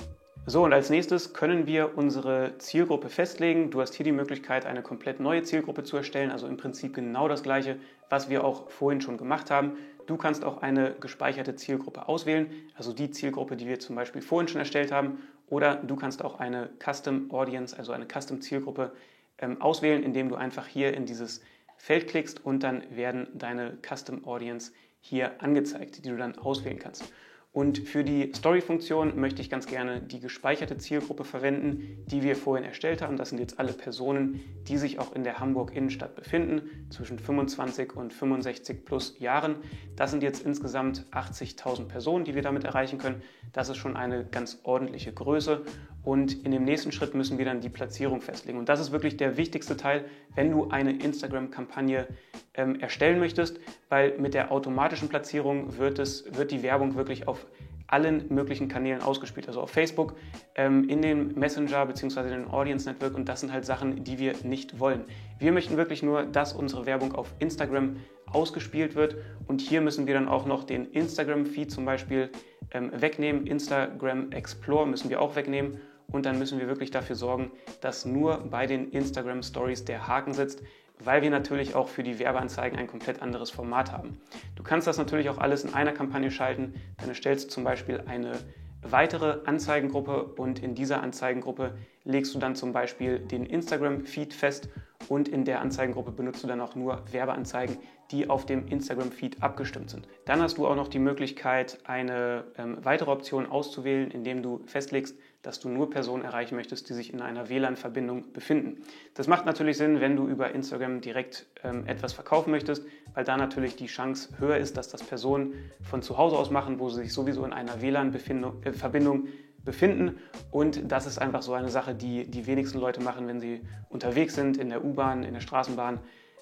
So, 0.47 0.63
und 0.63 0.73
als 0.73 0.91
nächstes 0.91 1.33
können 1.33 1.65
wir 1.65 1.97
unsere 1.97 2.59
Zielgruppe 2.59 3.09
festlegen. 3.09 3.71
Du 3.71 3.81
hast 3.81 3.95
hier 3.95 4.03
die 4.03 4.11
Möglichkeit, 4.11 4.67
eine 4.67 4.83
komplett 4.83 5.19
neue 5.19 5.41
Zielgruppe 5.41 5.83
zu 5.83 5.97
erstellen, 5.97 6.29
also 6.29 6.45
im 6.45 6.55
Prinzip 6.55 6.93
genau 6.93 7.27
das 7.27 7.41
gleiche, 7.41 7.79
was 8.11 8.29
wir 8.29 8.43
auch 8.43 8.69
vorhin 8.69 9.01
schon 9.01 9.17
gemacht 9.17 9.49
haben. 9.49 9.75
Du 10.05 10.17
kannst 10.17 10.45
auch 10.45 10.61
eine 10.61 10.93
gespeicherte 10.99 11.55
Zielgruppe 11.55 12.07
auswählen, 12.07 12.51
also 12.75 12.93
die 12.93 13.09
Zielgruppe, 13.09 13.55
die 13.57 13.67
wir 13.67 13.79
zum 13.79 13.95
Beispiel 13.95 14.21
vorhin 14.21 14.47
schon 14.47 14.59
erstellt 14.59 14.91
haben, 14.91 15.17
oder 15.47 15.77
du 15.77 15.95
kannst 15.95 16.23
auch 16.23 16.39
eine 16.39 16.69
Custom 16.77 17.31
Audience, 17.31 17.75
also 17.75 17.91
eine 17.91 18.05
Custom 18.05 18.39
Zielgruppe 18.39 18.91
ähm, 19.39 19.59
auswählen, 19.63 20.03
indem 20.03 20.29
du 20.29 20.35
einfach 20.35 20.67
hier 20.67 20.93
in 20.93 21.07
dieses 21.07 21.41
Feld 21.77 22.07
klickst 22.07 22.45
und 22.45 22.61
dann 22.61 22.83
werden 22.95 23.27
deine 23.33 23.79
Custom 23.81 24.23
Audience 24.25 24.73
hier 25.01 25.41
angezeigt, 25.41 26.05
die 26.05 26.09
du 26.09 26.17
dann 26.17 26.37
auswählen 26.37 26.77
kannst. 26.77 27.11
Und 27.55 27.79
für 27.79 28.03
die 28.03 28.33
Story-Funktion 28.35 29.17
möchte 29.17 29.41
ich 29.41 29.49
ganz 29.49 29.65
gerne 29.65 30.01
die 30.01 30.19
gespeicherte 30.19 30.77
Zielgruppe 30.77 31.23
verwenden, 31.23 32.03
die 32.05 32.21
wir 32.21 32.35
vorhin 32.35 32.65
erstellt 32.65 33.01
haben. 33.01 33.15
Das 33.15 33.29
sind 33.29 33.39
jetzt 33.39 33.59
alle 33.59 33.71
Personen, 33.71 34.41
die 34.67 34.77
sich 34.77 34.99
auch 34.99 35.15
in 35.15 35.23
der 35.23 35.39
Hamburg 35.39 35.73
Innenstadt 35.73 36.15
befinden, 36.17 36.85
zwischen 36.89 37.17
25 37.17 37.95
und 37.95 38.11
65 38.11 38.83
plus 38.83 39.17
Jahren. 39.19 39.55
Das 39.95 40.11
sind 40.11 40.21
jetzt 40.21 40.45
insgesamt 40.45 41.05
80.000 41.11 41.85
Personen, 41.85 42.25
die 42.25 42.35
wir 42.35 42.41
damit 42.41 42.65
erreichen 42.65 42.97
können. 42.97 43.23
Das 43.53 43.69
ist 43.69 43.77
schon 43.77 43.95
eine 43.95 44.25
ganz 44.25 44.59
ordentliche 44.63 45.13
Größe. 45.13 45.63
Und 46.05 46.45
in 46.45 46.51
dem 46.51 46.63
nächsten 46.63 46.91
Schritt 46.91 47.15
müssen 47.15 47.39
wir 47.39 47.45
dann 47.45 47.61
die 47.61 47.69
Platzierung 47.69 48.21
festlegen. 48.21 48.59
Und 48.59 48.69
das 48.69 48.79
ist 48.79 48.91
wirklich 48.91 49.17
der 49.17 49.37
wichtigste 49.37 49.75
Teil, 49.75 50.05
wenn 50.35 50.51
du 50.51 50.69
eine 50.69 50.91
Instagram-Kampagne 50.91 52.07
ähm, 52.53 52.79
erstellen 52.79 53.19
möchtest, 53.19 53.59
weil 53.89 54.17
mit 54.19 54.35
der 54.35 54.51
automatischen 54.51 55.09
Platzierung 55.09 55.77
wird, 55.79 55.97
es, 55.97 56.25
wird 56.37 56.51
die 56.51 56.61
Werbung 56.61 56.95
wirklich 56.95 57.27
auf 57.27 57.47
allen 57.87 58.25
möglichen 58.29 58.67
Kanälen 58.67 59.01
ausgespielt, 59.01 59.47
also 59.47 59.61
auf 59.61 59.71
Facebook, 59.71 60.15
ähm, 60.55 60.89
in 60.89 61.01
den 61.01 61.37
Messenger 61.37 61.85
bzw. 61.85 62.21
in 62.21 62.29
den 62.29 62.47
Audience 62.47 62.87
Network 62.89 63.15
und 63.15 63.29
das 63.29 63.41
sind 63.41 63.51
halt 63.51 63.65
Sachen, 63.65 64.03
die 64.03 64.19
wir 64.19 64.33
nicht 64.43 64.79
wollen. 64.79 65.05
Wir 65.39 65.51
möchten 65.51 65.77
wirklich 65.77 66.01
nur, 66.01 66.23
dass 66.23 66.53
unsere 66.53 66.85
Werbung 66.85 67.13
auf 67.13 67.33
Instagram 67.39 67.97
ausgespielt 68.25 68.95
wird 68.95 69.17
und 69.47 69.61
hier 69.61 69.81
müssen 69.81 70.07
wir 70.07 70.15
dann 70.15 70.27
auch 70.27 70.45
noch 70.45 70.63
den 70.63 70.85
Instagram-Feed 70.85 71.71
zum 71.71 71.85
Beispiel 71.85 72.29
ähm, 72.71 72.91
wegnehmen, 72.93 73.45
Instagram 73.45 74.31
Explore 74.31 74.87
müssen 74.87 75.09
wir 75.09 75.21
auch 75.21 75.35
wegnehmen 75.35 75.79
und 76.11 76.25
dann 76.25 76.39
müssen 76.39 76.59
wir 76.59 76.67
wirklich 76.67 76.91
dafür 76.91 77.15
sorgen, 77.15 77.51
dass 77.81 78.05
nur 78.05 78.37
bei 78.37 78.67
den 78.67 78.89
Instagram 78.91 79.43
Stories 79.43 79.85
der 79.85 80.07
Haken 80.07 80.33
sitzt, 80.33 80.61
weil 81.03 81.21
wir 81.21 81.29
natürlich 81.29 81.75
auch 81.75 81.87
für 81.87 82.03
die 82.03 82.19
Werbeanzeigen 82.19 82.77
ein 82.79 82.87
komplett 82.87 83.21
anderes 83.21 83.51
Format 83.51 83.91
haben. 83.91 84.17
Du 84.55 84.63
kannst 84.63 84.87
das 84.87 84.97
natürlich 84.97 85.29
auch 85.29 85.37
alles 85.37 85.63
in 85.63 85.73
einer 85.73 85.91
Kampagne 85.91 86.31
schalten. 86.31 86.73
Dann 86.97 87.09
erstellst 87.09 87.47
du 87.47 87.49
zum 87.49 87.63
Beispiel 87.63 88.03
eine 88.05 88.33
weitere 88.81 89.39
Anzeigengruppe 89.45 90.23
und 90.37 90.61
in 90.61 90.75
dieser 90.75 91.01
Anzeigengruppe 91.01 91.77
legst 92.03 92.35
du 92.35 92.39
dann 92.39 92.55
zum 92.55 92.71
Beispiel 92.71 93.19
den 93.19 93.45
Instagram-Feed 93.45 94.33
fest 94.33 94.69
und 95.09 95.27
in 95.27 95.43
der 95.43 95.61
Anzeigengruppe 95.61 96.11
benutzt 96.11 96.43
du 96.43 96.47
dann 96.47 96.61
auch 96.61 96.75
nur 96.75 97.03
Werbeanzeigen, 97.11 97.77
die 98.11 98.29
auf 98.29 98.45
dem 98.45 98.67
Instagram-Feed 98.67 99.41
abgestimmt 99.41 99.89
sind. 99.89 100.07
Dann 100.25 100.41
hast 100.41 100.57
du 100.57 100.67
auch 100.67 100.75
noch 100.75 100.87
die 100.87 100.99
Möglichkeit, 100.99 101.79
eine 101.85 102.45
ähm, 102.57 102.77
weitere 102.83 103.11
Option 103.11 103.47
auszuwählen, 103.47 104.11
indem 104.11 104.43
du 104.43 104.61
festlegst, 104.67 105.17
dass 105.45 105.59
du 105.59 105.69
nur 105.69 105.89
Personen 105.89 106.23
erreichen 106.23 106.55
möchtest, 106.55 106.89
die 106.89 106.93
sich 106.93 107.13
in 107.13 107.21
einer 107.21 107.49
WLAN-Verbindung 107.49 108.33
befinden. 108.33 108.81
Das 109.13 109.27
macht 109.27 109.45
natürlich 109.45 109.77
Sinn, 109.77 110.01
wenn 110.01 110.15
du 110.15 110.27
über 110.27 110.51
Instagram 110.51 111.01
direkt 111.01 111.45
ähm, 111.63 111.85
etwas 111.85 112.13
verkaufen 112.13 112.51
möchtest, 112.51 112.83
weil 113.13 113.23
da 113.23 113.37
natürlich 113.37 113.75
die 113.75 113.85
Chance 113.85 114.29
höher 114.39 114.57
ist, 114.57 114.75
dass 114.77 114.89
das 114.89 115.03
Personen 115.03 115.53
von 115.83 116.01
zu 116.01 116.17
Hause 116.17 116.37
aus 116.37 116.49
machen, 116.49 116.79
wo 116.79 116.89
sie 116.89 117.03
sich 117.03 117.13
sowieso 117.13 117.45
in 117.45 117.53
einer 117.53 117.81
WLAN-Verbindung 117.81 119.27
befinden. 119.63 120.17
Und 120.51 120.91
das 120.91 121.05
ist 121.05 121.19
einfach 121.19 121.41
so 121.41 121.53
eine 121.53 121.69
Sache, 121.69 121.93
die 121.93 122.25
die 122.25 122.47
wenigsten 122.47 122.79
Leute 122.79 123.01
machen, 123.01 123.27
wenn 123.27 123.39
sie 123.39 123.61
unterwegs 123.89 124.35
sind, 124.35 124.57
in 124.57 124.69
der 124.69 124.83
U-Bahn, 124.83 125.23
in 125.23 125.33
der 125.33 125.41
Straßenbahn 125.41 125.99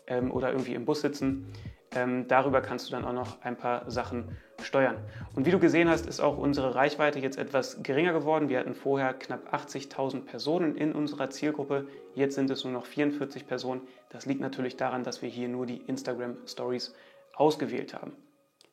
ähm, 0.08 0.32
oder 0.32 0.52
irgendwie 0.52 0.76
im 0.76 0.86
Bus 0.86 1.02
sitzen. 1.02 1.48
Ähm, 1.96 2.28
darüber 2.28 2.62
kannst 2.62 2.88
du 2.88 2.92
dann 2.92 3.06
auch 3.06 3.14
noch 3.14 3.42
ein 3.42 3.56
paar 3.56 3.90
Sachen 3.90 4.38
steuern. 4.62 4.98
Und 5.36 5.46
wie 5.46 5.52
du 5.52 5.60
gesehen 5.60 5.90
hast, 5.90 6.06
ist 6.06 6.20
auch 6.20 6.38
unsere 6.38 6.76
Reichweite 6.76 7.20
jetzt 7.20 7.38
etwas 7.38 7.84
geringer 7.84 8.14
geworden. 8.14 8.50
Wir 8.50 8.60
hatten 8.60 8.74
vorher 8.74 9.14
knapp 9.14 9.54
80.000 9.54 10.26
Personen 10.26 10.76
in 10.76 10.94
unserer 10.94 11.30
Zielgruppe. 11.30 11.88
Jetzt 12.16 12.36
sind 12.36 12.50
es 12.50 12.64
nur 12.64 12.74
noch 12.74 12.86
44 12.86 13.48
Personen. 13.48 13.82
Das 14.10 14.26
liegt 14.26 14.42
natürlich 14.42 14.78
daran, 14.78 15.04
dass 15.04 15.22
wir 15.22 15.30
hier 15.30 15.48
nur 15.48 15.66
die 15.66 15.78
Instagram 15.78 16.38
Stories 16.48 16.96
ausgewählt 17.36 17.94
haben. 17.94 18.14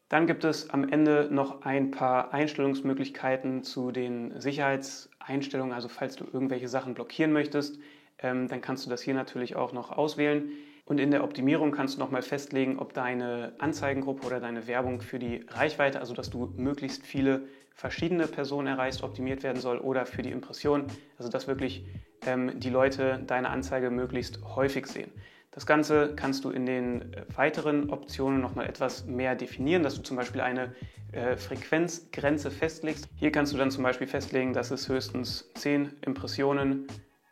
Dann 0.09 0.27
gibt 0.27 0.45
es 0.45 0.71
am 0.71 0.89
Ende 0.89 1.29
noch 1.31 1.63
ein 1.63 1.93
paar 1.93 2.35
Einstellungsmöglichkeiten 2.35 3.63
zu 3.63 3.93
den 3.93 4.41
Sicherheitseinstellungen. 4.41 5.73
Also 5.73 5.89
falls 5.89 6.17
du 6.17 6.25
irgendwelche 6.25 6.67
Sachen 6.69 6.95
blockieren 6.95 7.33
möchtest, 7.33 7.79
ähm, 8.19 8.49
dann 8.49 8.61
kannst 8.61 8.85
du 8.85 8.91
das 8.91 9.03
hier 9.03 9.15
natürlich 9.15 9.55
auch 9.55 9.73
noch 9.73 9.91
auswählen. 9.91 10.51
Und 10.91 10.99
in 10.99 11.13
der 11.13 11.23
Optimierung 11.23 11.71
kannst 11.71 11.95
du 11.95 12.01
nochmal 12.01 12.23
festlegen, 12.23 12.81
ob 12.81 12.95
deine 12.95 13.53
Anzeigengruppe 13.59 14.27
oder 14.27 14.41
deine 14.41 14.67
Werbung 14.67 15.01
für 15.01 15.21
die 15.21 15.47
Reichweite, 15.47 16.01
also 16.01 16.15
dass 16.15 16.31
du 16.31 16.53
möglichst 16.57 17.07
viele 17.07 17.43
verschiedene 17.77 18.27
Personen 18.27 18.67
erreichst, 18.67 19.05
optimiert 19.05 19.45
werden 19.45 19.63
soll 19.63 19.79
oder 19.79 20.05
für 20.05 20.23
die 20.23 20.33
Impression, 20.33 20.87
also 21.17 21.31
dass 21.31 21.47
wirklich 21.47 21.85
ähm, 22.27 22.59
die 22.59 22.71
Leute 22.71 23.23
deine 23.25 23.51
Anzeige 23.51 23.89
möglichst 23.91 24.41
häufig 24.57 24.89
sehen. 24.89 25.13
Das 25.53 25.65
Ganze 25.65 26.17
kannst 26.17 26.45
du 26.45 26.51
in 26.51 26.67
den 26.67 27.13
äh, 27.13 27.25
weiteren 27.37 27.91
Optionen 27.91 28.41
nochmal 28.41 28.67
etwas 28.67 29.07
mehr 29.07 29.37
definieren, 29.37 29.85
dass 29.85 29.95
du 29.95 30.03
zum 30.03 30.17
Beispiel 30.17 30.41
eine 30.41 30.75
äh, 31.13 31.37
Frequenzgrenze 31.37 32.51
festlegst. 32.51 33.09
Hier 33.15 33.31
kannst 33.31 33.53
du 33.53 33.59
dann 33.59 33.71
zum 33.71 33.85
Beispiel 33.85 34.09
festlegen, 34.09 34.55
dass 34.55 34.73
es 34.73 34.89
höchstens 34.89 35.53
10 35.55 35.99
Impressionen 36.05 36.89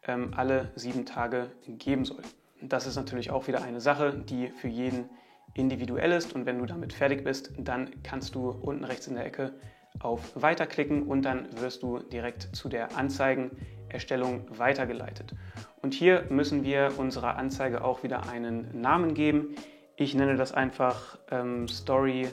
ähm, 0.07 0.31
alle 0.37 0.71
sieben 0.77 1.05
Tage 1.05 1.51
geben 1.67 2.05
soll. 2.05 2.23
Das 2.63 2.87
ist 2.87 2.97
natürlich 2.97 3.31
auch 3.31 3.47
wieder 3.47 3.63
eine 3.63 3.81
Sache, 3.81 4.13
die 4.13 4.49
für 4.49 4.69
jeden 4.69 5.09
individuell 5.55 6.13
ist. 6.13 6.35
Und 6.35 6.47
wenn 6.47 6.59
du 6.59 6.67
damit 6.67 6.93
fertig 6.93 7.25
bist, 7.25 7.53
dann 7.59 7.91
kannst 8.03 8.35
du 8.35 8.51
unten 8.51 8.85
rechts 8.85 9.07
in 9.07 9.15
der 9.15 9.27
Ecke 9.27 9.55
auf 10.01 10.33
Weiter 10.35 10.67
klicken 10.67 11.05
und 11.05 11.23
dann 11.23 11.49
wirst 11.61 11.83
du 11.83 11.99
direkt 11.99 12.55
zu 12.55 12.69
der 12.69 12.97
Anzeigenerstellung 12.97 14.47
weitergeleitet. 14.59 15.35
Und 15.83 15.95
hier 15.95 16.25
müssen 16.29 16.63
wir 16.65 16.93
unserer 16.99 17.37
Anzeige 17.37 17.83
auch 17.83 18.03
wieder 18.03 18.29
einen 18.29 18.81
Namen 18.81 19.15
geben. 19.15 19.55
Ich 19.97 20.15
nenne 20.15 20.37
das 20.37 20.53
einfach 20.53 21.19
ähm, 21.31 21.67
Story 21.69 22.29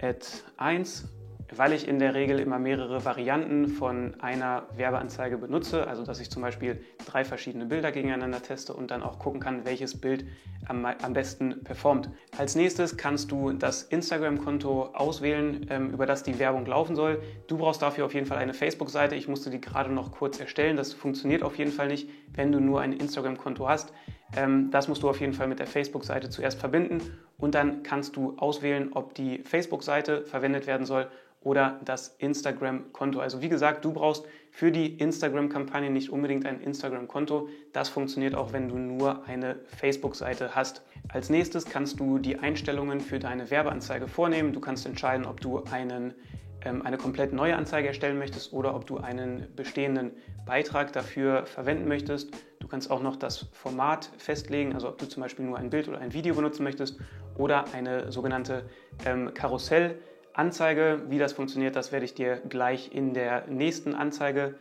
at 0.00 0.44
1 0.56 1.08
weil 1.54 1.72
ich 1.72 1.86
in 1.88 1.98
der 1.98 2.14
Regel 2.14 2.38
immer 2.38 2.58
mehrere 2.58 3.04
Varianten 3.04 3.68
von 3.68 4.14
einer 4.20 4.66
Werbeanzeige 4.76 5.38
benutze, 5.38 5.86
also 5.86 6.04
dass 6.04 6.20
ich 6.20 6.30
zum 6.30 6.42
Beispiel 6.42 6.80
drei 7.06 7.24
verschiedene 7.24 7.66
Bilder 7.66 7.92
gegeneinander 7.92 8.42
teste 8.42 8.72
und 8.72 8.90
dann 8.90 9.02
auch 9.02 9.18
gucken 9.18 9.40
kann, 9.40 9.64
welches 9.64 10.00
Bild 10.00 10.24
am, 10.66 10.84
am 10.84 11.12
besten 11.12 11.62
performt. 11.64 12.08
Als 12.38 12.54
nächstes 12.54 12.96
kannst 12.96 13.30
du 13.30 13.52
das 13.52 13.82
Instagram-Konto 13.82 14.90
auswählen, 14.94 15.66
ähm, 15.70 15.90
über 15.90 16.06
das 16.06 16.22
die 16.22 16.38
Werbung 16.38 16.66
laufen 16.66 16.96
soll. 16.96 17.22
Du 17.46 17.58
brauchst 17.58 17.82
dafür 17.82 18.06
auf 18.06 18.14
jeden 18.14 18.26
Fall 18.26 18.38
eine 18.38 18.54
Facebook-Seite. 18.54 19.14
Ich 19.14 19.28
musste 19.28 19.50
die 19.50 19.60
gerade 19.60 19.92
noch 19.92 20.12
kurz 20.12 20.40
erstellen. 20.40 20.76
Das 20.76 20.92
funktioniert 20.92 21.42
auf 21.42 21.56
jeden 21.58 21.72
Fall 21.72 21.88
nicht, 21.88 22.08
wenn 22.34 22.52
du 22.52 22.60
nur 22.60 22.80
ein 22.80 22.92
Instagram-Konto 22.92 23.68
hast. 23.68 23.92
Ähm, 24.36 24.70
das 24.70 24.88
musst 24.88 25.02
du 25.02 25.08
auf 25.08 25.20
jeden 25.20 25.34
Fall 25.34 25.46
mit 25.46 25.58
der 25.58 25.66
Facebook-Seite 25.66 26.28
zuerst 26.28 26.58
verbinden 26.58 27.00
und 27.38 27.54
dann 27.54 27.82
kannst 27.82 28.16
du 28.16 28.36
auswählen, 28.38 28.90
ob 28.92 29.14
die 29.14 29.38
Facebook-Seite 29.38 30.24
verwendet 30.24 30.66
werden 30.66 30.86
soll 30.86 31.08
oder 31.44 31.80
das 31.84 32.16
Instagram-Konto. 32.18 33.20
Also 33.20 33.40
wie 33.40 33.48
gesagt, 33.48 33.84
du 33.84 33.92
brauchst 33.92 34.26
für 34.50 34.72
die 34.72 34.94
Instagram-Kampagne 34.94 35.90
nicht 35.90 36.10
unbedingt 36.10 36.46
ein 36.46 36.60
Instagram-Konto. 36.60 37.48
Das 37.72 37.88
funktioniert 37.88 38.34
auch, 38.34 38.52
wenn 38.52 38.68
du 38.68 38.76
nur 38.76 39.24
eine 39.26 39.56
Facebook-Seite 39.76 40.54
hast. 40.54 40.82
Als 41.08 41.30
nächstes 41.30 41.66
kannst 41.66 42.00
du 42.00 42.18
die 42.18 42.38
Einstellungen 42.38 43.00
für 43.00 43.18
deine 43.18 43.50
Werbeanzeige 43.50 44.08
vornehmen. 44.08 44.52
Du 44.52 44.60
kannst 44.60 44.86
entscheiden, 44.86 45.26
ob 45.26 45.40
du 45.40 45.62
einen 45.70 46.14
ähm, 46.64 46.82
eine 46.82 46.96
komplett 46.96 47.32
neue 47.32 47.56
Anzeige 47.56 47.88
erstellen 47.88 48.18
möchtest 48.18 48.52
oder 48.52 48.74
ob 48.74 48.86
du 48.86 48.98
einen 48.98 49.46
bestehenden 49.54 50.12
Beitrag 50.46 50.92
dafür 50.92 51.46
verwenden 51.46 51.88
möchtest. 51.88 52.30
Du 52.60 52.68
kannst 52.68 52.90
auch 52.90 53.02
noch 53.02 53.16
das 53.16 53.46
Format 53.52 54.10
festlegen, 54.16 54.74
also 54.74 54.88
ob 54.88 54.98
du 54.98 55.06
zum 55.06 55.22
Beispiel 55.22 55.44
nur 55.44 55.58
ein 55.58 55.70
Bild 55.70 55.88
oder 55.88 55.98
ein 55.98 56.14
Video 56.14 56.34
benutzen 56.34 56.64
möchtest 56.64 56.98
oder 57.36 57.66
eine 57.74 58.10
sogenannte 58.10 58.64
ähm, 59.04 59.32
Karussellanzeige. 60.34 61.02
Wie 61.08 61.18
das 61.18 61.32
funktioniert, 61.32 61.76
das 61.76 61.92
werde 61.92 62.04
ich 62.04 62.14
dir 62.14 62.42
gleich 62.48 62.92
in 62.92 63.14
der 63.14 63.46
nächsten 63.48 63.94
Anzeige 63.94 64.54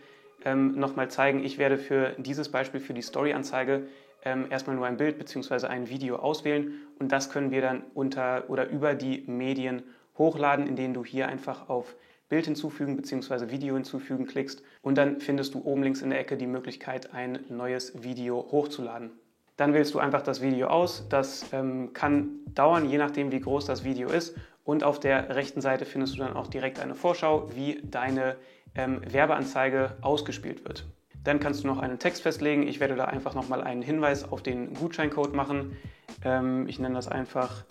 ähm, 0.46 0.80
nochmal 0.80 1.10
zeigen. 1.10 1.44
Ich 1.44 1.58
werde 1.58 1.78
für 1.78 2.16
dieses 2.18 2.50
Beispiel, 2.50 2.80
für 2.80 2.94
die 2.94 3.02
Story-Anzeige, 3.02 3.88
ähm, 4.24 4.46
erstmal 4.50 4.76
nur 4.76 4.86
ein 4.86 4.98
Bild 4.98 5.18
bzw. 5.18 5.68
ein 5.68 5.90
Video 5.90 6.18
auswählen 6.18 6.74
und 7.00 7.12
das 7.12 7.30
können 7.30 7.52
wir 7.52 7.62
dann 7.62 7.84
unter 7.94 8.50
oder 8.50 8.70
über 8.70 8.94
die 8.94 9.24
Medien 9.28 9.84
hochladen, 10.18 10.68
indem 10.68 10.94
du 10.94 11.04
hier 11.04 11.28
einfach 11.28 11.70
auf 11.70 11.96
Bild 12.30 12.46
hinzufügen 12.46 12.96
bzw. 12.96 13.50
Video 13.50 13.76
hinzufügen 13.76 14.26
klickst 14.26 14.64
und 14.82 14.98
dann 14.98 15.20
findest 15.20 15.56
du 15.56 15.62
oben 15.66 15.84
links 15.84 16.02
in 16.02 16.12
der 16.12 16.20
Ecke 16.20 16.38
die 16.38 16.48
Möglichkeit, 16.48 17.14
ein 17.14 17.40
neues 17.50 18.04
Video 18.04 18.48
hochzuladen. 18.52 19.12
Dann 19.58 19.74
wählst 19.74 19.94
du 19.94 20.00
einfach 20.00 20.24
das 20.24 20.42
Video 20.42 20.68
aus. 20.68 21.08
Das 21.10 21.46
ähm, 21.54 21.94
kann 21.94 22.40
dauern, 22.56 22.90
je 22.90 22.98
nachdem, 22.98 23.32
wie 23.32 23.40
groß 23.40 23.66
das 23.66 23.84
Video 23.84 24.10
ist. 24.10 24.36
Und 24.64 24.84
auf 24.84 25.00
der 25.00 25.36
rechten 25.36 25.62
Seite 25.62 25.86
findest 25.86 26.16
du 26.16 26.20
dann 26.20 26.34
auch 26.34 26.48
direkt 26.48 26.80
eine 26.80 26.96
Vorschau, 26.96 27.50
wie 27.54 27.82
deine 27.84 28.38
ähm, 28.76 29.02
Werbeanzeige 29.06 29.98
ausgespielt 30.02 30.64
wird. 30.66 30.86
Dann 31.24 31.40
kannst 31.40 31.64
du 31.64 31.68
noch 31.68 31.80
einen 31.80 32.00
Text 32.00 32.22
festlegen. 32.22 32.68
Ich 32.68 32.80
werde 32.80 32.96
da 32.96 33.06
einfach 33.06 33.34
nochmal 33.34 33.62
einen 33.62 33.82
Hinweis 33.82 34.30
auf 34.30 34.42
den 34.42 34.74
Gutscheincode 34.74 35.34
machen. 35.34 35.78
Ähm, 36.24 36.68
ich 36.68 36.80
nenne 36.80 36.96
das 36.96 37.08
einfach 37.08 37.64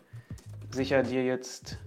sicher 0.71 1.03
dir 1.03 1.25
jetzt 1.25 1.79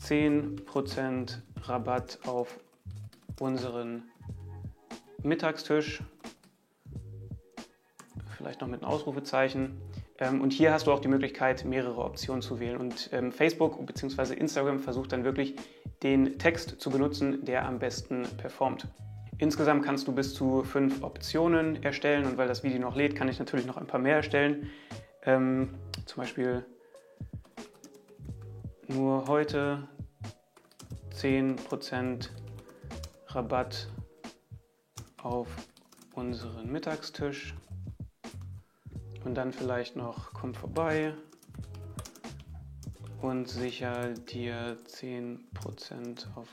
10% 0.00 1.38
Rabatt 1.62 2.18
auf 2.26 2.58
unseren 3.38 4.04
Mittagstisch. 5.22 6.02
Vielleicht 8.36 8.60
noch 8.60 8.68
mit 8.68 8.82
einem 8.82 8.90
Ausrufezeichen. 8.90 9.80
Ähm, 10.22 10.40
und 10.40 10.52
hier 10.52 10.72
hast 10.72 10.86
du 10.86 10.92
auch 10.92 11.00
die 11.00 11.08
Möglichkeit, 11.08 11.64
mehrere 11.64 12.04
Optionen 12.04 12.42
zu 12.42 12.60
wählen. 12.60 12.76
Und 12.76 13.10
ähm, 13.12 13.32
Facebook 13.32 13.84
bzw. 13.84 14.34
Instagram 14.34 14.78
versucht 14.78 15.12
dann 15.12 15.24
wirklich 15.24 15.56
den 16.04 16.38
Text 16.38 16.80
zu 16.80 16.90
benutzen, 16.90 17.44
der 17.44 17.66
am 17.66 17.80
besten 17.80 18.22
performt. 18.36 18.86
Insgesamt 19.38 19.84
kannst 19.84 20.06
du 20.06 20.12
bis 20.12 20.34
zu 20.34 20.62
fünf 20.62 21.02
Optionen 21.02 21.82
erstellen 21.82 22.24
und 22.24 22.36
weil 22.36 22.46
das 22.46 22.62
Video 22.62 22.78
noch 22.78 22.94
lädt, 22.94 23.16
kann 23.16 23.28
ich 23.28 23.40
natürlich 23.40 23.66
noch 23.66 23.76
ein 23.76 23.88
paar 23.88 23.98
mehr 23.98 24.16
erstellen. 24.16 24.70
Ähm, 25.24 25.70
zum 26.06 26.22
Beispiel 26.22 26.64
nur 28.86 29.26
heute 29.26 29.88
10% 31.16 32.28
Rabatt 33.28 33.88
auf 35.20 35.48
unseren 36.14 36.70
Mittagstisch. 36.70 37.56
Und 39.24 39.34
dann 39.34 39.52
vielleicht 39.52 39.96
noch 39.96 40.32
komm 40.32 40.54
vorbei 40.54 41.14
und 43.20 43.48
sicher 43.48 44.10
dir 44.14 44.76
10% 44.88 46.26
auf 46.34 46.48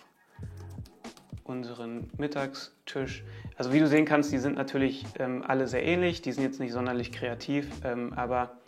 unseren 1.43 2.11
Mittagstisch. 2.17 3.23
Also 3.57 3.73
wie 3.73 3.79
du 3.79 3.87
sehen 3.87 4.05
kannst, 4.05 4.31
die 4.31 4.37
sind 4.37 4.55
natürlich 4.55 5.03
ähm, 5.17 5.43
alle 5.45 5.67
sehr 5.67 5.83
ähnlich, 5.83 6.21
die 6.21 6.31
sind 6.31 6.43
jetzt 6.43 6.59
nicht 6.59 6.71
sonderlich 6.71 7.11
kreativ, 7.11 7.67
ähm, 7.83 8.13
aber 8.13 8.59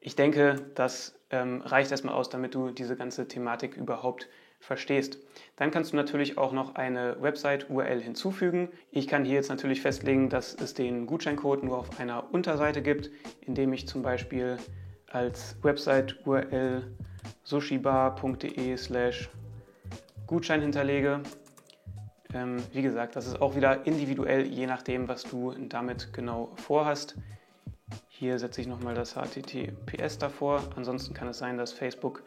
ich 0.00 0.14
denke, 0.14 0.66
das 0.74 1.18
ähm, 1.30 1.62
reicht 1.62 1.90
erstmal 1.90 2.14
aus, 2.14 2.28
damit 2.28 2.54
du 2.54 2.70
diese 2.70 2.94
ganze 2.94 3.26
Thematik 3.26 3.76
überhaupt 3.76 4.28
verstehst. 4.60 5.18
Dann 5.56 5.70
kannst 5.70 5.92
du 5.92 5.96
natürlich 5.96 6.38
auch 6.38 6.52
noch 6.52 6.74
eine 6.74 7.16
Website-URL 7.20 8.00
hinzufügen. 8.00 8.68
Ich 8.90 9.08
kann 9.08 9.24
hier 9.24 9.34
jetzt 9.34 9.48
natürlich 9.48 9.80
festlegen, 9.80 10.28
dass 10.28 10.54
es 10.54 10.74
den 10.74 11.06
Gutscheincode 11.06 11.62
nur 11.62 11.78
auf 11.78 12.00
einer 12.00 12.32
Unterseite 12.32 12.82
gibt, 12.82 13.10
indem 13.40 13.72
ich 13.72 13.86
zum 13.86 14.02
Beispiel 14.02 14.56
als 15.10 15.56
Website-URL 15.62 16.94
sushibar.de 17.44 18.76
slash 18.76 19.30
Gutschein 20.26 20.60
hinterlege. 20.60 21.22
Ähm, 22.34 22.56
wie 22.72 22.82
gesagt, 22.82 23.16
das 23.16 23.26
ist 23.26 23.40
auch 23.40 23.54
wieder 23.54 23.86
individuell, 23.86 24.46
je 24.46 24.66
nachdem, 24.66 25.08
was 25.08 25.22
du 25.22 25.54
damit 25.68 26.12
genau 26.12 26.52
vorhast. 26.56 27.16
Hier 28.08 28.38
setze 28.38 28.60
ich 28.60 28.66
nochmal 28.66 28.94
das 28.94 29.14
HTTPS 29.14 30.18
davor. 30.18 30.62
Ansonsten 30.74 31.14
kann 31.14 31.28
es 31.28 31.38
sein, 31.38 31.56
dass 31.56 31.72
Facebook 31.72 32.24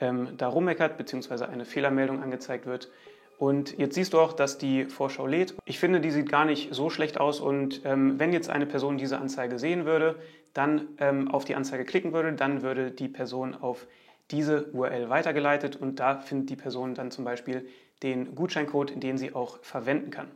ähm, 0.00 0.28
da 0.36 0.48
rummeckert 0.48 0.96
bzw. 0.96 1.44
eine 1.44 1.64
Fehlermeldung 1.64 2.22
angezeigt 2.22 2.66
wird. 2.66 2.90
Und 3.38 3.78
jetzt 3.78 3.94
siehst 3.94 4.12
du 4.12 4.18
auch, 4.18 4.32
dass 4.32 4.58
die 4.58 4.86
Vorschau 4.86 5.26
lädt. 5.26 5.54
Ich 5.64 5.78
finde, 5.78 6.00
die 6.00 6.10
sieht 6.10 6.28
gar 6.28 6.44
nicht 6.44 6.74
so 6.74 6.90
schlecht 6.90 7.20
aus. 7.20 7.40
Und 7.40 7.82
ähm, 7.84 8.18
wenn 8.18 8.32
jetzt 8.32 8.50
eine 8.50 8.66
Person 8.66 8.98
diese 8.98 9.18
Anzeige 9.18 9.58
sehen 9.58 9.84
würde, 9.84 10.16
dann 10.54 10.88
ähm, 10.98 11.30
auf 11.30 11.44
die 11.44 11.54
Anzeige 11.54 11.84
klicken 11.84 12.12
würde, 12.12 12.32
dann 12.32 12.62
würde 12.62 12.90
die 12.90 13.08
Person 13.08 13.54
auf 13.54 13.86
diese 14.30 14.70
URL 14.72 15.08
weitergeleitet 15.08 15.76
und 15.76 16.00
da 16.00 16.18
findet 16.18 16.50
die 16.50 16.56
Person 16.56 16.94
dann 16.94 17.10
zum 17.10 17.24
Beispiel 17.24 17.66
den 18.02 18.34
Gutscheincode, 18.34 19.02
den 19.02 19.16
sie 19.18 19.34
auch 19.34 19.58
verwenden 19.62 20.10
kann. 20.10 20.28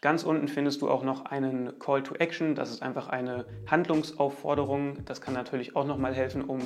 Ganz 0.00 0.22
unten 0.22 0.46
findest 0.46 0.82
du 0.82 0.90
auch 0.90 1.02
noch 1.02 1.24
einen 1.24 1.78
Call 1.78 2.02
to 2.02 2.14
Action. 2.14 2.54
Das 2.54 2.70
ist 2.70 2.82
einfach 2.82 3.08
eine 3.08 3.46
Handlungsaufforderung. 3.66 5.04
Das 5.04 5.20
kann 5.20 5.34
natürlich 5.34 5.74
auch 5.74 5.86
nochmal 5.86 6.14
helfen, 6.14 6.44
um 6.44 6.60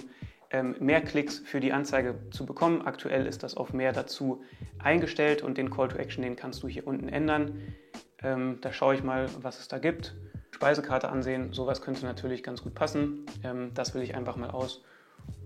mehr 0.61 1.01
Klicks 1.01 1.39
für 1.39 1.61
die 1.61 1.73
Anzeige 1.73 2.15
zu 2.31 2.45
bekommen. 2.45 2.83
Aktuell 2.83 3.27
ist 3.27 3.43
das 3.43 3.57
auf 3.57 3.73
mehr 3.73 3.93
dazu 3.93 4.43
eingestellt 4.79 5.43
und 5.43 5.57
den 5.57 5.71
Call 5.71 5.89
to 5.89 5.97
Action, 5.97 6.23
den 6.23 6.37
kannst 6.37 6.63
du 6.63 6.69
hier 6.69 6.87
unten 6.87 7.09
ändern. 7.09 7.59
Ähm, 8.23 8.59
da 8.61 8.73
schaue 8.73 8.95
ich 8.95 9.03
mal, 9.03 9.29
was 9.41 9.61
es 9.61 9.69
da 9.69 9.79
gibt. 9.79 10.15
Speisekarte 10.51 11.09
ansehen, 11.09 11.53
sowas 11.53 11.81
könnte 11.81 12.05
natürlich 12.05 12.43
ganz 12.43 12.63
gut 12.63 12.75
passen. 12.75 13.25
Ähm, 13.43 13.71
das 13.75 13.95
will 13.95 14.03
ich 14.03 14.15
einfach 14.15 14.37
mal 14.37 14.51
aus 14.51 14.83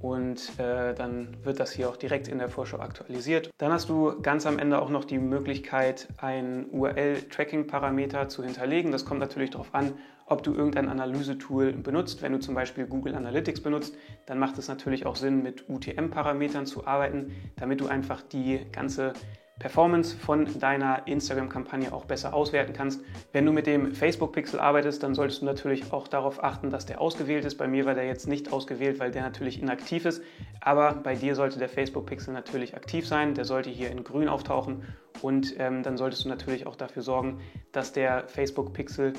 und 0.01 0.59
äh, 0.59 0.95
dann 0.95 1.37
wird 1.43 1.59
das 1.59 1.73
hier 1.73 1.89
auch 1.89 1.97
direkt 1.97 2.29
in 2.29 2.39
der 2.39 2.49
Vorschau 2.49 2.79
aktualisiert. 2.79 3.51
Dann 3.59 3.73
hast 3.73 3.89
du 3.89 4.21
ganz 4.21 4.47
am 4.47 4.59
Ende 4.59 4.81
auch 4.81 4.91
noch 4.91 5.05
die 5.05 5.19
Möglichkeit, 5.19 6.09
einen 6.19 6.71
URL-Tracking-Parameter 6.71 8.29
zu 8.29 8.43
hinterlegen. 8.45 8.93
Das 8.93 9.05
kommt 9.05 9.21
natürlich 9.21 9.51
darauf 9.51 9.75
an, 9.75 9.95
ob 10.27 10.43
du 10.43 10.55
irgendein 10.55 10.89
Analysetool 10.89 11.73
benutzt. 11.73 12.21
Wenn 12.21 12.33
du 12.33 12.41
zum 12.41 12.55
Beispiel 12.55 12.87
Google 12.87 13.15
Analytics 13.15 13.61
benutzt, 13.61 13.97
dann 14.27 14.39
macht 14.39 14.59
es 14.59 14.69
natürlich 14.69 15.07
auch 15.07 15.17
Sinn, 15.17 15.43
mit 15.43 15.69
UTM-Parametern 15.69 16.67
zu 16.67 16.87
arbeiten, 16.87 17.33
damit 17.57 17.81
du 17.81 17.87
einfach 17.87 18.23
die 18.23 18.61
ganze 18.73 19.13
Performance 19.59 20.15
von 20.15 20.59
deiner 20.59 21.07
Instagram-Kampagne 21.07 21.91
auch 21.91 22.05
besser 22.05 22.35
auswerten 22.35 22.75
kannst. 22.75 23.01
Wenn 23.33 23.47
du 23.47 23.53
mit 23.53 23.67
dem 23.67 23.95
Facebook-Pixel 23.95 24.61
arbeitest, 24.61 25.03
dann 25.03 25.15
solltest 25.15 25.41
du 25.41 25.47
natürlich 25.47 25.93
auch 25.93 26.09
darauf 26.09 26.45
achten, 26.45 26.69
dass 26.69 26.85
der 26.85 27.01
ausgewählt 27.01 27.47
ist. 27.47 27.57
Bei 27.57 27.67
mir 27.67 27.87
war 27.87 27.95
der 27.95 28.05
jetzt 28.05 28.29
nicht 28.29 28.53
ausgewählt, 28.53 29.01
weil 29.01 29.13
der 29.13 29.23
natürlich 29.23 29.63
inaktiv 29.63 30.05
ist. 30.05 30.23
Aber 30.61 30.93
bei 30.93 31.15
dir 31.15 31.35
sollte 31.35 31.59
der 31.59 31.71
Facebook-Pixel 31.71 32.35
natürlich 32.35 32.77
aktiv 32.77 33.09
sein. 33.09 33.33
Der 33.33 33.47
sollte 33.47 33.71
hier 33.71 33.91
in 33.91 34.05
grün 34.05 34.29
auftauchen. 34.29 34.83
Und 35.23 35.55
ähm, 35.59 35.83
dann 35.83 35.97
solltest 35.97 36.27
du 36.27 36.29
natürlich 36.29 36.67
auch 36.67 36.77
dafür 36.77 37.03
sorgen, 37.03 37.41
dass 37.73 37.93
der 37.93 38.29
Facebook-Pixel 38.29 39.15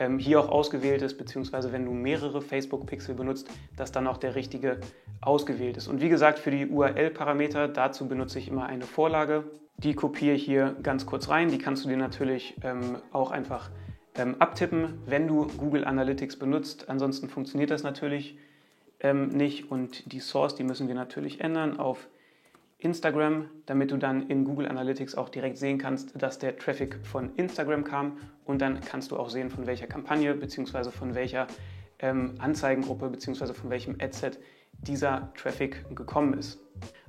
ähm, 0.00 0.18
hier 0.18 0.40
auch 0.40 0.48
ausgewählt 0.48 1.02
ist, 1.02 1.18
beziehungsweise 1.18 1.70
wenn 1.70 1.84
du 1.84 1.92
mehrere 1.92 2.42
Facebook-Pixel 2.42 3.14
benutzt, 3.14 3.48
dass 3.76 3.92
dann 3.92 4.08
auch 4.08 4.16
der 4.16 4.34
richtige 4.34 4.80
ausgewählt 5.20 5.76
ist. 5.76 5.86
Und 5.86 6.00
wie 6.00 6.08
gesagt, 6.08 6.38
für 6.38 6.50
die 6.50 6.66
URL-Parameter, 6.66 7.68
dazu 7.68 8.08
benutze 8.08 8.38
ich 8.38 8.48
immer 8.48 8.66
eine 8.66 8.84
Vorlage. 8.84 9.44
Die 9.76 9.94
kopiere 9.94 10.34
ich 10.34 10.44
hier 10.44 10.74
ganz 10.82 11.06
kurz 11.06 11.28
rein. 11.28 11.50
Die 11.50 11.58
kannst 11.58 11.84
du 11.84 11.88
dir 11.88 11.98
natürlich 11.98 12.56
ähm, 12.62 12.96
auch 13.12 13.30
einfach 13.30 13.70
ähm, 14.16 14.36
abtippen, 14.38 14.98
wenn 15.06 15.28
du 15.28 15.46
Google 15.46 15.84
Analytics 15.84 16.38
benutzt. 16.38 16.88
Ansonsten 16.88 17.28
funktioniert 17.28 17.70
das 17.70 17.82
natürlich 17.82 18.38
ähm, 19.00 19.28
nicht. 19.28 19.70
Und 19.70 20.10
die 20.10 20.20
Source, 20.20 20.54
die 20.54 20.64
müssen 20.64 20.88
wir 20.88 20.94
natürlich 20.94 21.40
ändern 21.40 21.78
auf 21.78 22.08
Instagram, 22.80 23.48
damit 23.66 23.90
du 23.90 23.96
dann 23.96 24.28
in 24.28 24.44
Google 24.44 24.68
Analytics 24.68 25.14
auch 25.14 25.28
direkt 25.28 25.58
sehen 25.58 25.78
kannst, 25.78 26.20
dass 26.20 26.38
der 26.38 26.56
Traffic 26.56 26.98
von 27.04 27.34
Instagram 27.36 27.84
kam. 27.84 28.18
Und 28.44 28.60
dann 28.60 28.80
kannst 28.80 29.10
du 29.10 29.16
auch 29.16 29.30
sehen, 29.30 29.50
von 29.50 29.66
welcher 29.66 29.86
Kampagne 29.86 30.34
bzw. 30.34 30.90
von 30.90 31.14
welcher 31.14 31.46
ähm, 32.00 32.34
Anzeigengruppe 32.38 33.08
bzw. 33.10 33.52
von 33.54 33.70
welchem 33.70 33.96
Adset 34.00 34.38
dieser 34.72 35.32
Traffic 35.34 35.84
gekommen 35.94 36.34
ist. 36.34 36.58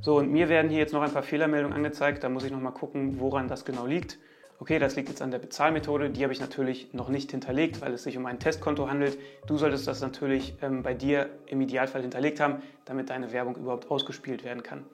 So, 0.02 0.18
und 0.18 0.32
mir 0.32 0.50
werden 0.50 0.70
hier 0.70 0.80
jetzt 0.80 0.94
noch 0.94 1.02
ein 1.02 1.12
paar 1.12 1.24
Fehlermeldungen 1.24 1.76
angezeigt. 1.76 2.24
Da 2.24 2.30
muss 2.30 2.44
ich 2.44 2.52
noch 2.52 2.60
mal 2.60 2.72
gucken, 2.72 3.20
woran 3.20 3.48
das 3.48 3.66
genau 3.66 3.86
liegt. 3.86 4.20
Okay, 4.60 4.78
das 4.78 4.96
liegt 4.96 5.10
jetzt 5.10 5.24
an 5.24 5.32
der 5.32 5.40
Bezahlmethode. 5.40 6.12
Die 6.12 6.22
habe 6.22 6.34
ich 6.34 6.40
natürlich 6.40 6.94
noch 6.94 7.10
nicht 7.10 7.32
hinterlegt, 7.32 7.82
weil 7.82 7.94
es 7.94 8.04
sich 8.04 8.16
um 8.16 8.28
ein 8.28 8.38
Testkonto 8.38 8.88
handelt. 8.88 9.18
Du 9.48 9.58
solltest 9.58 9.88
das 9.88 10.02
natürlich 10.02 10.54
ähm, 10.62 10.84
bei 10.84 10.94
dir 10.94 11.30
im 11.48 11.62
Idealfall 11.62 12.04
hinterlegt 12.04 12.40
haben, 12.40 12.62
damit 12.86 13.10
deine 13.10 13.32
Werbung 13.32 13.56
überhaupt 13.56 13.90
ausgespielt 13.90 14.44
werden 14.44 14.62
kann. 14.62 14.86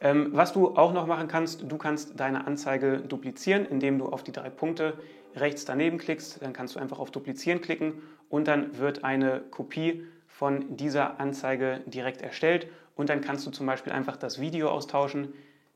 Ähm, 0.00 0.30
was 0.32 0.52
du 0.52 0.76
auch 0.76 0.92
noch 0.92 1.06
machen 1.06 1.28
kannst, 1.28 1.64
du 1.70 1.76
kannst 1.76 2.18
deine 2.18 2.46
Anzeige 2.46 2.98
duplizieren, 3.00 3.66
indem 3.66 3.98
du 3.98 4.06
auf 4.06 4.22
die 4.22 4.32
drei 4.32 4.48
Punkte 4.48 4.94
rechts 5.34 5.64
daneben 5.64 5.98
klickst. 5.98 6.40
Dann 6.42 6.52
kannst 6.52 6.76
du 6.76 6.80
einfach 6.80 6.98
auf 6.98 7.10
Duplizieren 7.10 7.60
klicken 7.60 7.94
und 8.28 8.46
dann 8.46 8.78
wird 8.78 9.04
eine 9.04 9.40
Kopie 9.50 10.06
von 10.26 10.76
dieser 10.76 11.18
Anzeige 11.18 11.80
direkt 11.86 12.22
erstellt. 12.22 12.68
Und 12.94 13.08
dann 13.08 13.20
kannst 13.20 13.46
du 13.46 13.50
zum 13.50 13.66
Beispiel 13.66 13.92
einfach 13.92 14.16
das 14.16 14.40
Video 14.40 14.70
austauschen, 14.70 15.32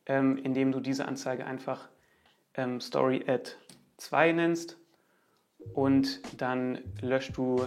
ähm, 0.06 0.38
indem 0.38 0.72
du 0.72 0.80
diese 0.80 1.06
Anzeige 1.06 1.46
einfach 1.46 1.88
ähm, 2.54 2.80
Story 2.80 3.24
Ad 3.26 3.50
2 3.96 4.32
nennst 4.32 4.76
und 5.74 6.20
dann 6.40 6.78
löscht 7.00 7.36
du 7.36 7.64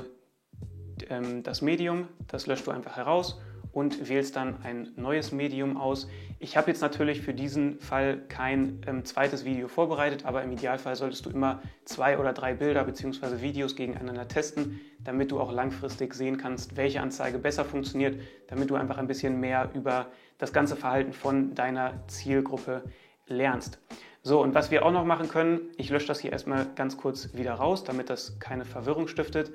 ähm, 1.10 1.44
das 1.44 1.62
Medium, 1.62 2.08
das 2.28 2.48
löscht 2.48 2.68
du 2.68 2.72
einfach 2.72 2.98
heraus 2.98 3.40
und 3.76 4.08
wählst 4.08 4.38
dann 4.38 4.64
ein 4.64 4.94
neues 4.96 5.34
Medium 5.34 5.76
aus. 5.76 6.08
Ich 6.40 6.56
habe 6.56 6.72
jetzt 6.72 6.80
natürlich 6.80 7.22
für 7.22 7.34
diesen 7.34 7.78
Fall 7.82 8.22
kein 8.30 8.82
ähm, 8.88 9.04
zweites 9.04 9.44
Video 9.44 9.68
vorbereitet, 9.68 10.26
aber 10.26 10.44
im 10.44 10.54
Idealfall 10.54 10.96
solltest 10.96 11.26
du 11.26 11.30
immer 11.30 11.62
zwei 11.84 12.18
oder 12.18 12.32
drei 12.32 12.54
Bilder 12.54 12.86
bzw. 12.86 13.42
Videos 13.42 13.76
gegeneinander 13.76 14.30
testen, 14.30 14.80
damit 15.04 15.30
du 15.30 15.42
auch 15.42 15.52
langfristig 15.52 16.14
sehen 16.14 16.38
kannst, 16.38 16.78
welche 16.78 17.02
Anzeige 17.02 17.38
besser 17.38 17.66
funktioniert, 17.66 18.18
damit 18.48 18.70
du 18.70 18.76
einfach 18.76 18.98
ein 18.98 19.08
bisschen 19.08 19.42
mehr 19.42 19.70
über 19.74 20.08
das 20.38 20.54
ganze 20.54 20.78
Verhalten 20.78 21.12
von 21.12 21.54
deiner 21.54 22.08
Zielgruppe 22.08 22.82
lernst. 23.28 23.80
So, 24.28 24.42
und 24.42 24.56
was 24.56 24.72
wir 24.72 24.84
auch 24.84 24.92
noch 24.92 25.06
machen 25.06 25.30
können, 25.30 25.70
ich 25.78 25.92
lösche 25.92 26.08
das 26.08 26.20
hier 26.20 26.32
erstmal 26.32 26.66
ganz 26.74 26.98
kurz 26.98 27.36
wieder 27.36 27.54
raus, 27.54 27.84
damit 27.84 28.10
das 28.10 28.40
keine 28.40 28.66
Verwirrung 28.66 29.08
stiftet. 29.08 29.52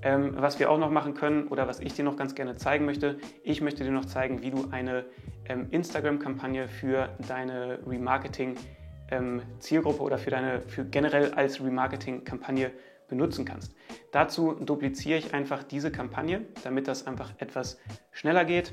Ähm, 0.00 0.32
was 0.38 0.58
wir 0.58 0.70
auch 0.70 0.78
noch 0.78 0.90
machen 0.90 1.12
können 1.12 1.46
oder 1.48 1.68
was 1.68 1.78
ich 1.78 1.92
dir 1.92 2.06
noch 2.06 2.16
ganz 2.16 2.34
gerne 2.34 2.56
zeigen 2.56 2.86
möchte, 2.86 3.18
ich 3.42 3.60
möchte 3.60 3.84
dir 3.84 3.90
noch 3.90 4.06
zeigen, 4.06 4.40
wie 4.40 4.50
du 4.50 4.68
eine 4.70 5.04
ähm, 5.44 5.66
Instagram-Kampagne 5.72 6.68
für 6.68 7.10
deine 7.28 7.80
Remarketing-Zielgruppe 7.86 9.98
ähm, 9.98 10.04
oder 10.04 10.16
für 10.16 10.30
deine 10.30 10.62
für 10.62 10.86
generell 10.86 11.34
als 11.34 11.62
Remarketing-Kampagne 11.62 12.70
benutzen 13.08 13.44
kannst. 13.44 13.74
Dazu 14.10 14.52
dupliziere 14.52 15.18
ich 15.18 15.34
einfach 15.34 15.64
diese 15.64 15.92
Kampagne, 15.92 16.46
damit 16.62 16.88
das 16.88 17.06
einfach 17.06 17.34
etwas 17.36 17.78
schneller 18.10 18.46
geht. 18.46 18.72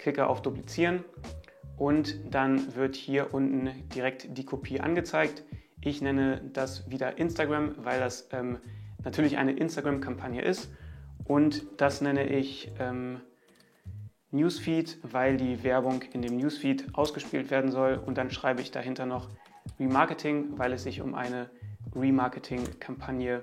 Klicke 0.00 0.26
auf 0.26 0.42
Duplizieren 0.42 1.02
und 1.82 2.32
dann 2.32 2.76
wird 2.76 2.94
hier 2.94 3.34
unten 3.34 3.68
direkt 3.92 4.38
die 4.38 4.44
Kopie 4.44 4.78
angezeigt. 4.78 5.42
Ich 5.80 6.00
nenne 6.00 6.40
das 6.52 6.88
wieder 6.88 7.18
Instagram, 7.18 7.74
weil 7.78 7.98
das 7.98 8.28
ähm, 8.30 8.58
natürlich 9.02 9.36
eine 9.36 9.50
Instagram-Kampagne 9.50 10.42
ist 10.42 10.70
und 11.24 11.66
das 11.78 12.00
nenne 12.00 12.28
ich 12.28 12.70
ähm, 12.78 13.20
Newsfeed, 14.30 14.98
weil 15.02 15.36
die 15.36 15.64
Werbung 15.64 16.02
in 16.12 16.22
dem 16.22 16.36
Newsfeed 16.36 16.86
ausgespielt 16.92 17.50
werden 17.50 17.72
soll 17.72 17.94
und 17.94 18.16
dann 18.16 18.30
schreibe 18.30 18.60
ich 18.60 18.70
dahinter 18.70 19.04
noch 19.04 19.28
Remarketing, 19.80 20.56
weil 20.58 20.72
es 20.72 20.84
sich 20.84 21.00
um 21.00 21.16
eine 21.16 21.50
Remarketing-Kampagne 21.96 23.42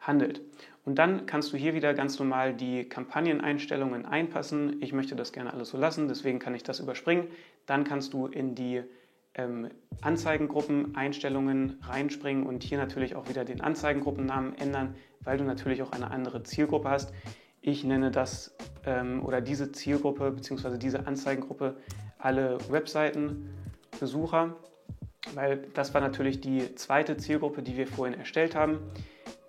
handelt. 0.00 0.40
Und 0.86 0.98
dann 0.98 1.26
kannst 1.26 1.52
du 1.52 1.56
hier 1.56 1.74
wieder 1.74 1.94
ganz 1.94 2.18
normal 2.18 2.54
die 2.54 2.88
Kampagneneinstellungen 2.88 4.04
einpassen. 4.04 4.82
Ich 4.82 4.92
möchte 4.92 5.16
das 5.16 5.32
gerne 5.32 5.52
alles 5.52 5.70
so 5.70 5.78
lassen, 5.78 6.08
deswegen 6.08 6.38
kann 6.38 6.54
ich 6.54 6.62
das 6.62 6.80
überspringen. 6.80 7.26
Dann 7.66 7.84
kannst 7.84 8.12
du 8.12 8.26
in 8.26 8.54
die 8.54 8.82
ähm, 9.34 9.68
Anzeigengruppen-Einstellungen 10.00 11.78
reinspringen 11.82 12.46
und 12.46 12.62
hier 12.62 12.78
natürlich 12.78 13.16
auch 13.16 13.28
wieder 13.28 13.44
den 13.44 13.60
Anzeigengruppennamen 13.60 14.56
ändern, 14.56 14.94
weil 15.20 15.38
du 15.38 15.44
natürlich 15.44 15.82
auch 15.82 15.92
eine 15.92 16.10
andere 16.10 16.42
Zielgruppe 16.42 16.88
hast. 16.88 17.12
Ich 17.60 17.82
nenne 17.84 18.10
das 18.10 18.54
ähm, 18.84 19.24
oder 19.24 19.40
diese 19.40 19.72
Zielgruppe 19.72 20.30
bzw. 20.30 20.78
diese 20.78 21.06
Anzeigengruppe 21.06 21.76
alle 22.18 22.58
Webseitenbesucher, 22.70 24.54
weil 25.34 25.66
das 25.74 25.94
war 25.94 26.00
natürlich 26.00 26.40
die 26.40 26.74
zweite 26.74 27.16
Zielgruppe, 27.16 27.62
die 27.62 27.76
wir 27.76 27.86
vorhin 27.86 28.18
erstellt 28.18 28.54
haben. 28.54 28.78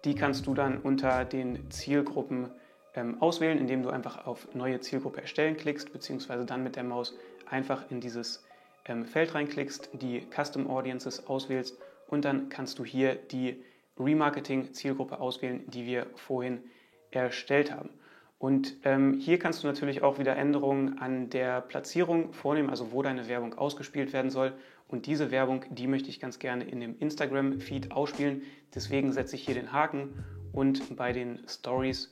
Die 0.03 0.15
kannst 0.15 0.47
du 0.47 0.53
dann 0.53 0.77
unter 0.79 1.25
den 1.25 1.69
Zielgruppen 1.71 2.49
ähm, 2.95 3.21
auswählen, 3.21 3.57
indem 3.57 3.83
du 3.83 3.89
einfach 3.89 4.25
auf 4.25 4.47
Neue 4.53 4.79
Zielgruppe 4.79 5.21
erstellen 5.21 5.57
klickst, 5.57 5.91
beziehungsweise 5.91 6.45
dann 6.45 6.63
mit 6.63 6.75
der 6.75 6.83
Maus 6.83 7.17
einfach 7.49 7.89
in 7.91 7.99
dieses 8.01 8.43
ähm, 8.85 9.05
Feld 9.05 9.35
reinklickst, 9.35 9.89
die 9.93 10.25
Custom 10.35 10.69
Audiences 10.69 11.27
auswählst 11.27 11.77
und 12.07 12.25
dann 12.25 12.49
kannst 12.49 12.79
du 12.79 12.85
hier 12.85 13.15
die 13.15 13.63
Remarketing-Zielgruppe 13.99 15.19
auswählen, 15.19 15.63
die 15.67 15.85
wir 15.85 16.07
vorhin 16.15 16.63
erstellt 17.11 17.71
haben. 17.71 17.89
Und 18.37 18.75
ähm, 18.83 19.13
hier 19.19 19.39
kannst 19.39 19.63
du 19.63 19.67
natürlich 19.67 20.03
auch 20.03 20.19
wieder 20.19 20.35
Änderungen 20.35 20.99
an 20.99 21.29
der 21.29 21.61
Platzierung 21.61 22.33
vornehmen, 22.33 22.69
also 22.69 22.91
wo 22.91 23.01
deine 23.01 23.27
Werbung 23.29 23.57
ausgespielt 23.57 24.11
werden 24.11 24.29
soll. 24.29 24.53
Und 24.87 25.05
diese 25.07 25.31
Werbung, 25.31 25.63
die 25.69 25.87
möchte 25.87 26.09
ich 26.09 26.19
ganz 26.19 26.37
gerne 26.37 26.65
in 26.65 26.79
dem 26.79 26.99
Instagram-Feed 26.99 27.91
ausspielen. 27.91 28.43
Deswegen 28.75 29.13
setze 29.13 29.35
ich 29.35 29.45
hier 29.45 29.55
den 29.55 29.71
Haken 29.71 30.25
und 30.51 30.95
bei 30.95 31.13
den 31.13 31.39
Stories 31.47 32.11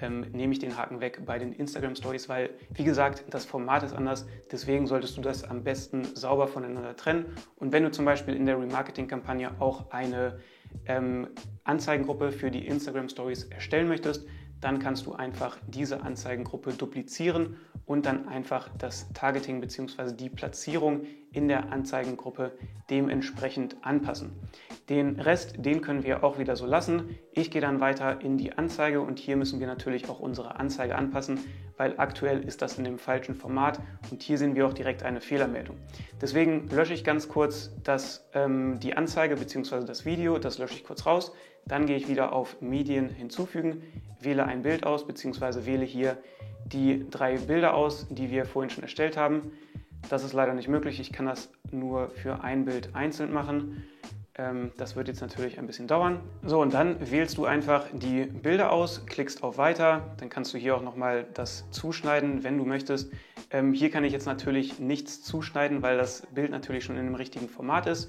ähm, 0.00 0.20
nehme 0.32 0.52
ich 0.52 0.58
den 0.58 0.76
Haken 0.76 1.00
weg 1.00 1.22
bei 1.24 1.38
den 1.38 1.52
Instagram 1.52 1.94
Stories, 1.96 2.28
weil, 2.28 2.50
wie 2.74 2.84
gesagt, 2.84 3.24
das 3.30 3.44
Format 3.44 3.82
ist 3.82 3.92
anders. 3.92 4.26
Deswegen 4.50 4.86
solltest 4.86 5.16
du 5.16 5.20
das 5.20 5.44
am 5.44 5.64
besten 5.64 6.04
sauber 6.14 6.48
voneinander 6.48 6.96
trennen. 6.96 7.26
Und 7.56 7.72
wenn 7.72 7.82
du 7.82 7.90
zum 7.90 8.04
Beispiel 8.04 8.34
in 8.34 8.46
der 8.46 8.60
Remarketing-Kampagne 8.60 9.60
auch 9.60 9.90
eine 9.90 10.40
ähm, 10.86 11.28
Anzeigengruppe 11.64 12.32
für 12.32 12.50
die 12.50 12.66
Instagram 12.66 13.08
Stories 13.08 13.44
erstellen 13.44 13.88
möchtest, 13.88 14.26
dann 14.60 14.78
kannst 14.78 15.06
du 15.06 15.14
einfach 15.14 15.56
diese 15.66 16.02
Anzeigengruppe 16.02 16.72
duplizieren 16.72 17.56
und 17.86 18.04
dann 18.06 18.28
einfach 18.28 18.68
das 18.76 19.10
Targeting 19.14 19.60
bzw. 19.60 20.12
die 20.12 20.28
Platzierung 20.28 21.06
in 21.32 21.48
der 21.48 21.72
Anzeigengruppe 21.72 22.52
dementsprechend 22.90 23.76
anpassen. 23.82 24.32
Den 24.88 25.20
Rest, 25.20 25.54
den 25.58 25.80
können 25.80 26.02
wir 26.02 26.24
auch 26.24 26.38
wieder 26.38 26.56
so 26.56 26.66
lassen. 26.66 27.18
Ich 27.32 27.50
gehe 27.50 27.60
dann 27.60 27.80
weiter 27.80 28.20
in 28.20 28.38
die 28.38 28.52
Anzeige 28.52 29.00
und 29.00 29.18
hier 29.18 29.36
müssen 29.36 29.60
wir 29.60 29.66
natürlich 29.66 30.08
auch 30.08 30.20
unsere 30.20 30.56
Anzeige 30.56 30.96
anpassen, 30.96 31.40
weil 31.76 31.94
aktuell 31.98 32.42
ist 32.42 32.62
das 32.62 32.78
in 32.78 32.84
dem 32.84 32.98
falschen 32.98 33.34
Format 33.34 33.80
und 34.10 34.22
hier 34.22 34.38
sehen 34.38 34.54
wir 34.54 34.66
auch 34.66 34.72
direkt 34.72 35.02
eine 35.02 35.20
Fehlermeldung. 35.20 35.76
Deswegen 36.20 36.68
lösche 36.68 36.94
ich 36.94 37.04
ganz 37.04 37.28
kurz 37.28 37.70
das, 37.84 38.28
ähm, 38.34 38.80
die 38.80 38.96
Anzeige 38.96 39.36
bzw. 39.36 39.84
das 39.84 40.04
Video, 40.04 40.38
das 40.38 40.58
lösche 40.58 40.74
ich 40.74 40.84
kurz 40.84 41.06
raus. 41.06 41.32
Dann 41.68 41.86
gehe 41.86 41.96
ich 41.96 42.08
wieder 42.08 42.32
auf 42.32 42.60
Medien 42.60 43.08
hinzufügen, 43.10 43.82
wähle 44.20 44.44
ein 44.46 44.62
Bild 44.62 44.84
aus 44.84 45.06
bzw. 45.06 45.66
wähle 45.66 45.84
hier 45.84 46.16
die 46.64 47.08
drei 47.10 47.36
Bilder 47.36 47.74
aus, 47.74 48.06
die 48.10 48.30
wir 48.30 48.44
vorhin 48.44 48.70
schon 48.70 48.82
erstellt 48.82 49.16
haben. 49.16 49.52
Das 50.10 50.24
ist 50.24 50.32
leider 50.32 50.54
nicht 50.54 50.68
möglich. 50.68 51.00
Ich 51.00 51.12
kann 51.12 51.26
das 51.26 51.50
nur 51.70 52.10
für 52.10 52.42
ein 52.42 52.64
Bild 52.64 52.94
einzeln 52.94 53.32
machen. 53.32 53.84
Ähm, 54.38 54.70
das 54.76 54.96
wird 54.96 55.08
jetzt 55.08 55.20
natürlich 55.20 55.58
ein 55.58 55.66
bisschen 55.66 55.88
dauern. 55.88 56.20
So, 56.44 56.60
und 56.60 56.72
dann 56.72 57.10
wählst 57.10 57.36
du 57.36 57.44
einfach 57.44 57.86
die 57.92 58.24
Bilder 58.24 58.72
aus, 58.72 59.04
klickst 59.06 59.42
auf 59.42 59.58
Weiter. 59.58 60.14
Dann 60.18 60.28
kannst 60.28 60.54
du 60.54 60.58
hier 60.58 60.76
auch 60.76 60.82
nochmal 60.82 61.26
das 61.34 61.68
zuschneiden, 61.70 62.44
wenn 62.44 62.56
du 62.56 62.64
möchtest. 62.64 63.12
Ähm, 63.50 63.72
hier 63.72 63.90
kann 63.90 64.04
ich 64.04 64.12
jetzt 64.12 64.26
natürlich 64.26 64.78
nichts 64.78 65.22
zuschneiden, 65.22 65.82
weil 65.82 65.96
das 65.96 66.26
Bild 66.32 66.50
natürlich 66.50 66.84
schon 66.84 66.96
in 66.96 67.04
dem 67.04 67.16
richtigen 67.16 67.48
Format 67.48 67.86
ist. 67.86 68.08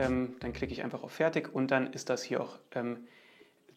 Ähm, 0.00 0.36
dann 0.40 0.52
klicke 0.52 0.72
ich 0.72 0.82
einfach 0.82 1.02
auf 1.02 1.12
Fertig 1.12 1.54
und 1.54 1.70
dann 1.70 1.92
ist 1.92 2.08
das 2.08 2.22
hier 2.22 2.40
auch 2.40 2.58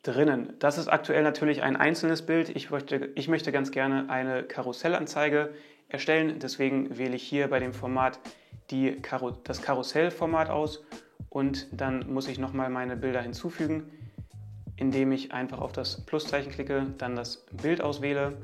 drinnen. 0.03 0.53
Das 0.59 0.77
ist 0.77 0.87
aktuell 0.87 1.21
natürlich 1.21 1.61
ein 1.61 1.75
einzelnes 1.75 2.25
Bild. 2.25 2.49
Ich 2.49 2.71
möchte, 2.71 3.11
ich 3.15 3.27
möchte 3.27 3.51
ganz 3.51 3.71
gerne 3.71 4.09
eine 4.09 4.43
Karussellanzeige 4.43 5.53
erstellen. 5.89 6.39
Deswegen 6.39 6.97
wähle 6.97 7.15
ich 7.15 7.23
hier 7.23 7.49
bei 7.49 7.59
dem 7.59 7.73
Format 7.73 8.19
die 8.71 8.93
Karo 9.01 9.31
das 9.31 9.61
Karussellformat 9.61 10.49
aus 10.49 10.83
und 11.29 11.67
dann 11.71 12.11
muss 12.11 12.27
ich 12.27 12.39
nochmal 12.39 12.69
meine 12.69 12.95
Bilder 12.95 13.21
hinzufügen, 13.21 13.91
indem 14.77 15.11
ich 15.11 15.33
einfach 15.33 15.59
auf 15.59 15.71
das 15.71 16.05
Pluszeichen 16.05 16.51
klicke, 16.51 16.87
dann 16.97 17.15
das 17.15 17.45
Bild 17.61 17.81
auswähle. 17.81 18.37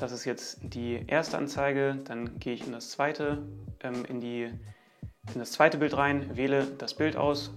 Das 0.00 0.10
ist 0.10 0.24
jetzt 0.24 0.60
die 0.62 1.04
erste 1.06 1.38
Anzeige, 1.38 1.98
dann 2.04 2.38
gehe 2.38 2.54
ich 2.54 2.66
in 2.66 2.72
das 2.72 2.90
zweite, 2.90 3.46
ähm, 3.82 4.04
in, 4.08 4.20
die, 4.20 4.50
in 5.34 5.38
das 5.38 5.52
zweite 5.52 5.78
Bild 5.78 5.96
rein, 5.96 6.36
wähle 6.36 6.66
das 6.78 6.94
Bild 6.94 7.16
aus 7.16 7.52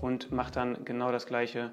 und 0.00 0.32
mache 0.32 0.52
dann 0.52 0.84
genau 0.84 1.10
das 1.12 1.26
gleiche 1.26 1.70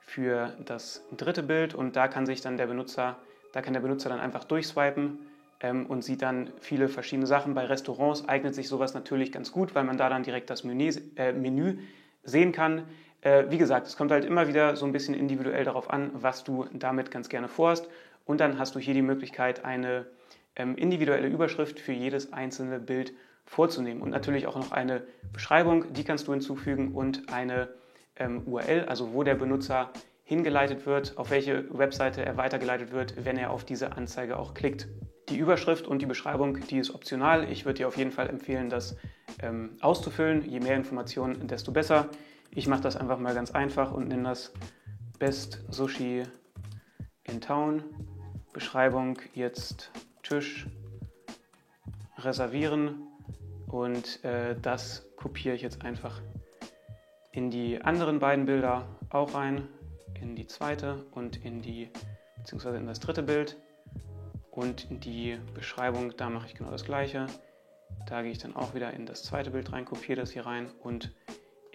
für 0.00 0.54
das 0.64 1.02
dritte 1.16 1.42
Bild 1.42 1.74
und 1.74 1.96
da 1.96 2.08
kann 2.08 2.24
sich 2.24 2.40
dann 2.40 2.56
der 2.56 2.66
Benutzer, 2.66 3.16
da 3.52 3.62
kann 3.62 3.72
der 3.72 3.80
Benutzer 3.80 4.08
dann 4.08 4.20
einfach 4.20 4.44
durchswipen 4.44 5.18
ähm, 5.60 5.86
und 5.86 6.02
sieht 6.02 6.22
dann 6.22 6.52
viele 6.60 6.88
verschiedene 6.88 7.26
Sachen. 7.26 7.54
Bei 7.54 7.64
Restaurants 7.64 8.28
eignet 8.28 8.54
sich 8.54 8.68
sowas 8.68 8.94
natürlich 8.94 9.32
ganz 9.32 9.50
gut, 9.50 9.74
weil 9.74 9.84
man 9.84 9.96
da 9.96 10.08
dann 10.08 10.22
direkt 10.22 10.50
das 10.50 10.62
Menü, 10.62 10.92
äh, 11.16 11.32
Menü 11.32 11.78
sehen 12.22 12.52
kann. 12.52 12.84
Äh, 13.22 13.46
wie 13.50 13.58
gesagt, 13.58 13.88
es 13.88 13.96
kommt 13.96 14.12
halt 14.12 14.24
immer 14.24 14.46
wieder 14.46 14.76
so 14.76 14.86
ein 14.86 14.92
bisschen 14.92 15.14
individuell 15.14 15.64
darauf 15.64 15.90
an, 15.90 16.10
was 16.14 16.44
du 16.44 16.66
damit 16.72 17.10
ganz 17.10 17.28
gerne 17.28 17.48
vorhast. 17.48 17.88
Und 18.24 18.40
dann 18.40 18.58
hast 18.58 18.76
du 18.76 18.78
hier 18.78 18.94
die 18.94 19.02
Möglichkeit, 19.02 19.64
eine 19.64 20.06
ähm, 20.54 20.76
individuelle 20.76 21.26
Überschrift 21.26 21.80
für 21.80 21.92
jedes 21.92 22.32
einzelne 22.32 22.78
Bild 22.78 23.12
vorzunehmen. 23.46 24.02
Und 24.02 24.10
natürlich 24.10 24.46
auch 24.46 24.56
noch 24.56 24.72
eine 24.72 25.06
Beschreibung, 25.32 25.92
die 25.92 26.04
kannst 26.04 26.28
du 26.28 26.32
hinzufügen 26.32 26.94
und 26.94 27.32
eine 27.32 27.68
ähm, 28.16 28.42
URL, 28.46 28.84
also 28.86 29.12
wo 29.12 29.22
der 29.22 29.36
Benutzer 29.36 29.90
hingeleitet 30.24 30.86
wird, 30.86 31.16
auf 31.16 31.30
welche 31.30 31.66
Webseite 31.70 32.24
er 32.24 32.36
weitergeleitet 32.36 32.90
wird, 32.92 33.24
wenn 33.24 33.38
er 33.38 33.50
auf 33.50 33.64
diese 33.64 33.92
Anzeige 33.96 34.38
auch 34.38 34.54
klickt. 34.54 34.88
Die 35.28 35.38
Überschrift 35.38 35.86
und 35.86 36.02
die 36.02 36.06
Beschreibung, 36.06 36.58
die 36.66 36.78
ist 36.78 36.94
optional. 36.94 37.50
Ich 37.50 37.64
würde 37.64 37.78
dir 37.78 37.88
auf 37.88 37.96
jeden 37.96 38.10
Fall 38.10 38.28
empfehlen, 38.28 38.68
das 38.68 38.96
ähm, 39.40 39.76
auszufüllen. 39.80 40.44
Je 40.48 40.60
mehr 40.60 40.76
Informationen, 40.76 41.46
desto 41.46 41.72
besser. 41.72 42.08
Ich 42.50 42.66
mache 42.66 42.82
das 42.82 42.96
einfach 42.96 43.18
mal 43.18 43.34
ganz 43.34 43.52
einfach 43.52 43.92
und 43.92 44.08
nenne 44.08 44.24
das 44.24 44.52
Best 45.18 45.64
Sushi 45.68 46.24
in 47.24 47.40
Town. 47.40 47.84
Beschreibung 48.52 49.18
jetzt 49.34 49.90
Tisch 50.22 50.66
reservieren 52.18 53.02
und 53.66 54.24
äh, 54.24 54.56
das 54.60 55.06
kopiere 55.16 55.54
ich 55.54 55.62
jetzt 55.62 55.84
einfach 55.84 56.20
in 57.32 57.50
die 57.50 57.80
anderen 57.82 58.18
beiden 58.18 58.46
Bilder 58.46 58.86
auch 59.10 59.34
rein, 59.34 59.68
in 60.20 60.36
die 60.36 60.46
zweite 60.46 61.04
und 61.12 61.44
in 61.44 61.60
die, 61.60 61.90
beziehungsweise 62.38 62.78
in 62.78 62.86
das 62.86 63.00
dritte 63.00 63.22
Bild. 63.22 63.56
Und 64.50 64.86
die 65.04 65.38
Beschreibung, 65.54 66.16
da 66.16 66.30
mache 66.30 66.46
ich 66.46 66.54
genau 66.54 66.70
das 66.70 66.84
gleiche. 66.84 67.26
Da 68.06 68.22
gehe 68.22 68.30
ich 68.30 68.38
dann 68.38 68.56
auch 68.56 68.74
wieder 68.74 68.92
in 68.94 69.04
das 69.04 69.22
zweite 69.22 69.50
Bild 69.50 69.72
rein, 69.72 69.84
kopiere 69.84 70.20
das 70.20 70.30
hier 70.30 70.46
rein 70.46 70.70
und 70.82 71.12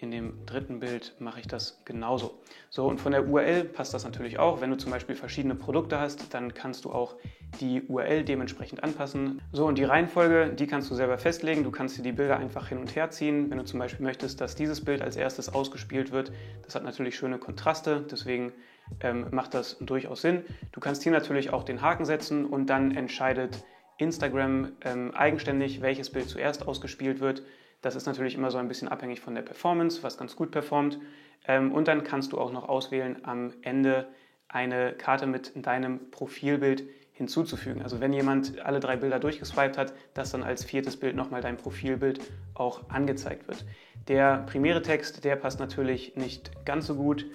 in 0.01 0.09
dem 0.09 0.45
dritten 0.47 0.79
Bild 0.79 1.13
mache 1.19 1.39
ich 1.39 1.47
das 1.47 1.81
genauso. 1.85 2.39
So, 2.69 2.87
und 2.87 2.99
von 2.99 3.11
der 3.11 3.27
URL 3.27 3.65
passt 3.65 3.93
das 3.93 4.03
natürlich 4.03 4.39
auch. 4.39 4.59
Wenn 4.59 4.71
du 4.71 4.77
zum 4.77 4.91
Beispiel 4.91 5.15
verschiedene 5.15 5.53
Produkte 5.53 5.99
hast, 5.99 6.33
dann 6.33 6.53
kannst 6.53 6.85
du 6.85 6.91
auch 6.91 7.15
die 7.59 7.83
URL 7.83 8.23
dementsprechend 8.23 8.83
anpassen. 8.83 9.41
So, 9.51 9.67
und 9.67 9.77
die 9.77 9.83
Reihenfolge, 9.83 10.53
die 10.53 10.65
kannst 10.65 10.89
du 10.89 10.95
selber 10.95 11.19
festlegen. 11.19 11.63
Du 11.63 11.69
kannst 11.69 11.97
dir 11.97 12.01
die 12.01 12.13
Bilder 12.13 12.37
einfach 12.37 12.69
hin 12.69 12.79
und 12.79 12.95
her 12.95 13.11
ziehen. 13.11 13.51
Wenn 13.51 13.59
du 13.59 13.65
zum 13.65 13.79
Beispiel 13.79 14.03
möchtest, 14.03 14.41
dass 14.41 14.55
dieses 14.55 14.83
Bild 14.83 15.03
als 15.03 15.17
erstes 15.17 15.53
ausgespielt 15.53 16.11
wird, 16.11 16.31
das 16.63 16.73
hat 16.73 16.83
natürlich 16.83 17.15
schöne 17.15 17.37
Kontraste, 17.37 18.03
deswegen 18.09 18.53
ähm, 19.01 19.27
macht 19.29 19.53
das 19.53 19.77
durchaus 19.79 20.21
Sinn. 20.21 20.43
Du 20.71 20.79
kannst 20.79 21.03
hier 21.03 21.11
natürlich 21.11 21.53
auch 21.53 21.63
den 21.63 21.81
Haken 21.81 22.05
setzen 22.05 22.45
und 22.45 22.67
dann 22.67 22.95
entscheidet 22.95 23.63
Instagram 23.97 24.71
ähm, 24.83 25.13
eigenständig, 25.13 25.81
welches 25.81 26.09
Bild 26.09 26.27
zuerst 26.27 26.67
ausgespielt 26.67 27.19
wird. 27.19 27.43
Das 27.81 27.95
ist 27.95 28.05
natürlich 28.05 28.35
immer 28.35 28.51
so 28.51 28.57
ein 28.57 28.67
bisschen 28.67 28.87
abhängig 28.87 29.21
von 29.21 29.35
der 29.35 29.41
Performance, 29.41 30.03
was 30.03 30.17
ganz 30.17 30.35
gut 30.35 30.51
performt. 30.51 30.99
Ähm, 31.47 31.71
und 31.71 31.87
dann 31.87 32.03
kannst 32.03 32.31
du 32.31 32.39
auch 32.39 32.51
noch 32.51 32.69
auswählen, 32.69 33.17
am 33.23 33.53
Ende 33.61 34.07
eine 34.47 34.93
Karte 34.93 35.25
mit 35.25 35.53
deinem 35.55 36.11
Profilbild 36.11 36.83
hinzuzufügen. 37.13 37.81
Also 37.81 37.99
wenn 37.99 38.13
jemand 38.13 38.59
alle 38.61 38.79
drei 38.79 38.95
Bilder 38.95 39.19
durchgeswiped 39.19 39.77
hat, 39.77 39.93
dass 40.13 40.31
dann 40.31 40.43
als 40.43 40.63
viertes 40.63 40.97
Bild 40.97 41.15
nochmal 41.15 41.41
dein 41.41 41.57
Profilbild 41.57 42.19
auch 42.53 42.89
angezeigt 42.89 43.47
wird. 43.47 43.65
Der 44.07 44.39
primäre 44.47 44.81
Text, 44.81 45.23
der 45.23 45.35
passt 45.35 45.59
natürlich 45.59 46.15
nicht 46.15 46.65
ganz 46.65 46.87
so 46.87 46.95
gut. 46.95 47.25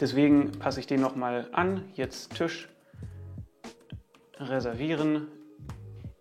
Deswegen 0.00 0.52
passe 0.52 0.80
ich 0.80 0.86
den 0.86 1.00
nochmal 1.00 1.48
an. 1.52 1.84
Jetzt 1.94 2.34
Tisch 2.34 2.68
reservieren. 4.38 5.28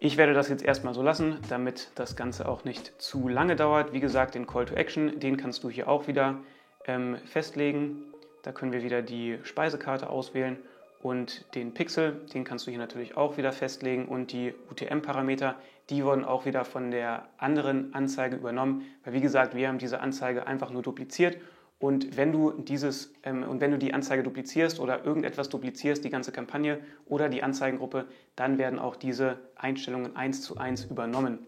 Ich 0.04 0.18
werde 0.18 0.34
das 0.34 0.50
jetzt 0.50 0.66
erstmal 0.66 0.96
so 0.96 1.04
lassen, 1.04 1.38
damit 1.48 1.92
das 1.94 2.16
Ganze 2.16 2.50
auch 2.50 2.64
nicht 2.64 3.00
zu 3.00 3.28
lange 3.28 3.56
dauert. 3.56 3.94
Wie 3.94 4.00
gesagt, 4.00 4.34
den 4.34 4.48
Call 4.48 4.66
to 4.66 4.74
Action, 4.74 5.20
den 5.20 5.38
kannst 5.38 5.64
du 5.64 5.70
hier 5.70 5.88
auch 5.88 6.08
wieder 6.08 6.40
ähm, 6.88 7.18
festlegen. 7.26 8.06
Da 8.42 8.52
können 8.52 8.72
wir 8.72 8.82
wieder 8.82 9.04
die 9.04 9.38
Speisekarte 9.44 10.10
auswählen 10.10 10.58
und 11.04 11.46
den 11.54 11.76
Pixel, 11.76 12.20
den 12.34 12.44
kannst 12.44 12.66
du 12.66 12.72
hier 12.72 12.80
natürlich 12.80 13.16
auch 13.16 13.38
wieder 13.38 13.52
festlegen 13.52 14.08
und 14.08 14.32
die 14.32 14.56
UTM-Parameter, 14.72 15.54
die 15.92 16.04
wurden 16.04 16.26
auch 16.26 16.46
wieder 16.46 16.66
von 16.66 16.90
der 16.90 17.28
anderen 17.38 17.94
Anzeige 17.94 18.38
übernommen, 18.38 18.88
weil 19.04 19.14
wie 19.14 19.22
gesagt, 19.22 19.54
wir 19.54 19.68
haben 19.68 19.78
diese 19.78 20.00
Anzeige 20.00 20.48
einfach 20.48 20.72
nur 20.72 20.82
dupliziert 20.82 21.38
und 21.82 22.16
wenn 22.16 22.32
du 22.32 22.52
dieses 22.52 23.12
ähm, 23.24 23.44
und 23.44 23.60
wenn 23.60 23.72
du 23.72 23.80
die 23.80 23.94
Anzeige 23.94 24.22
duplizierst 24.22 24.80
oder 24.80 25.04
irgendetwas 25.04 25.50
duplizierst, 25.50 26.04
die 26.04 26.12
ganze 26.12 26.32
Kampagne 26.32 26.80
oder 27.08 27.28
die 27.28 27.42
Anzeigengruppe, 27.42 28.06
dann 28.36 28.60
werden 28.60 28.78
auch 28.78 28.96
diese 28.96 29.40
Einstellungen 29.56 30.16
eins 30.16 30.44
zu 30.44 30.58
eins 30.58 30.86
übernommen. 30.86 31.40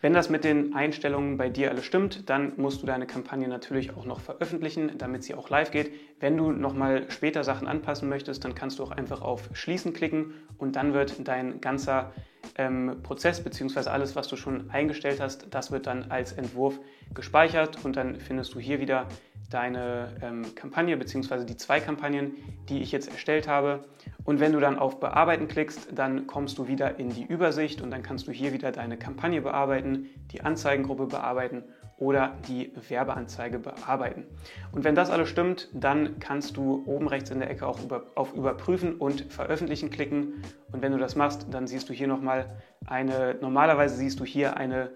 Wenn 0.00 0.12
das 0.12 0.30
mit 0.30 0.44
den 0.44 0.74
Einstellungen 0.74 1.36
bei 1.38 1.48
dir 1.48 1.70
alles 1.70 1.84
stimmt, 1.84 2.28
dann 2.28 2.52
musst 2.56 2.82
du 2.82 2.86
deine 2.86 3.06
Kampagne 3.06 3.46
natürlich 3.48 3.96
auch 3.96 4.04
noch 4.04 4.20
veröffentlichen, 4.20 4.92
damit 4.98 5.22
sie 5.22 5.34
auch 5.34 5.48
live 5.48 5.70
geht. 5.70 5.92
Wenn 6.18 6.36
du 6.36 6.50
nochmal 6.50 7.08
später 7.10 7.44
Sachen 7.44 7.68
anpassen 7.68 8.08
möchtest, 8.08 8.44
dann 8.44 8.54
kannst 8.54 8.78
du 8.78 8.84
auch 8.84 8.90
einfach 8.90 9.22
auf 9.22 9.48
Schließen 9.52 9.92
klicken 9.92 10.34
und 10.56 10.74
dann 10.76 10.92
wird 10.92 11.14
dein 11.26 11.60
ganzer 11.60 12.12
ähm, 12.56 12.96
Prozess 13.02 13.42
bzw. 13.42 13.90
alles, 13.90 14.16
was 14.16 14.28
du 14.28 14.36
schon 14.36 14.70
eingestellt 14.70 15.20
hast, 15.20 15.46
das 15.50 15.70
wird 15.70 15.86
dann 15.86 16.10
als 16.10 16.32
Entwurf 16.32 16.78
gespeichert 17.14 17.84
und 17.84 17.96
dann 17.96 18.16
findest 18.16 18.54
du 18.54 18.60
hier 18.60 18.80
wieder 18.80 19.06
deine 19.50 20.16
ähm, 20.22 20.54
Kampagne 20.54 20.96
bzw. 20.96 21.44
die 21.44 21.56
zwei 21.56 21.80
Kampagnen, 21.80 22.32
die 22.68 22.80
ich 22.80 22.92
jetzt 22.92 23.10
erstellt 23.10 23.48
habe. 23.48 23.84
Und 24.24 24.40
wenn 24.40 24.52
du 24.52 24.60
dann 24.60 24.78
auf 24.78 25.00
Bearbeiten 25.00 25.48
klickst, 25.48 25.88
dann 25.94 26.26
kommst 26.26 26.58
du 26.58 26.68
wieder 26.68 26.98
in 26.98 27.10
die 27.10 27.24
Übersicht 27.24 27.80
und 27.80 27.90
dann 27.90 28.02
kannst 28.02 28.28
du 28.28 28.32
hier 28.32 28.52
wieder 28.52 28.72
deine 28.72 28.98
Kampagne 28.98 29.40
bearbeiten, 29.40 30.06
die 30.32 30.42
Anzeigengruppe 30.42 31.06
bearbeiten 31.06 31.64
oder 31.98 32.36
die 32.46 32.72
Werbeanzeige 32.88 33.58
bearbeiten. 33.58 34.24
Und 34.70 34.84
wenn 34.84 34.94
das 34.94 35.10
alles 35.10 35.28
stimmt, 35.28 35.68
dann 35.72 36.20
kannst 36.20 36.56
du 36.56 36.84
oben 36.86 37.08
rechts 37.08 37.30
in 37.30 37.40
der 37.40 37.50
Ecke 37.50 37.66
auch 37.66 37.82
über, 37.82 38.06
auf 38.14 38.34
Überprüfen 38.34 38.96
und 38.96 39.32
Veröffentlichen 39.32 39.90
klicken. 39.90 40.42
Und 40.70 40.80
wenn 40.80 40.92
du 40.92 40.98
das 40.98 41.16
machst, 41.16 41.46
dann 41.50 41.66
siehst 41.66 41.88
du 41.88 41.92
hier 41.92 42.06
nochmal 42.06 42.46
eine, 42.86 43.36
normalerweise 43.40 43.96
siehst 43.96 44.20
du 44.20 44.24
hier 44.24 44.56
eine 44.56 44.90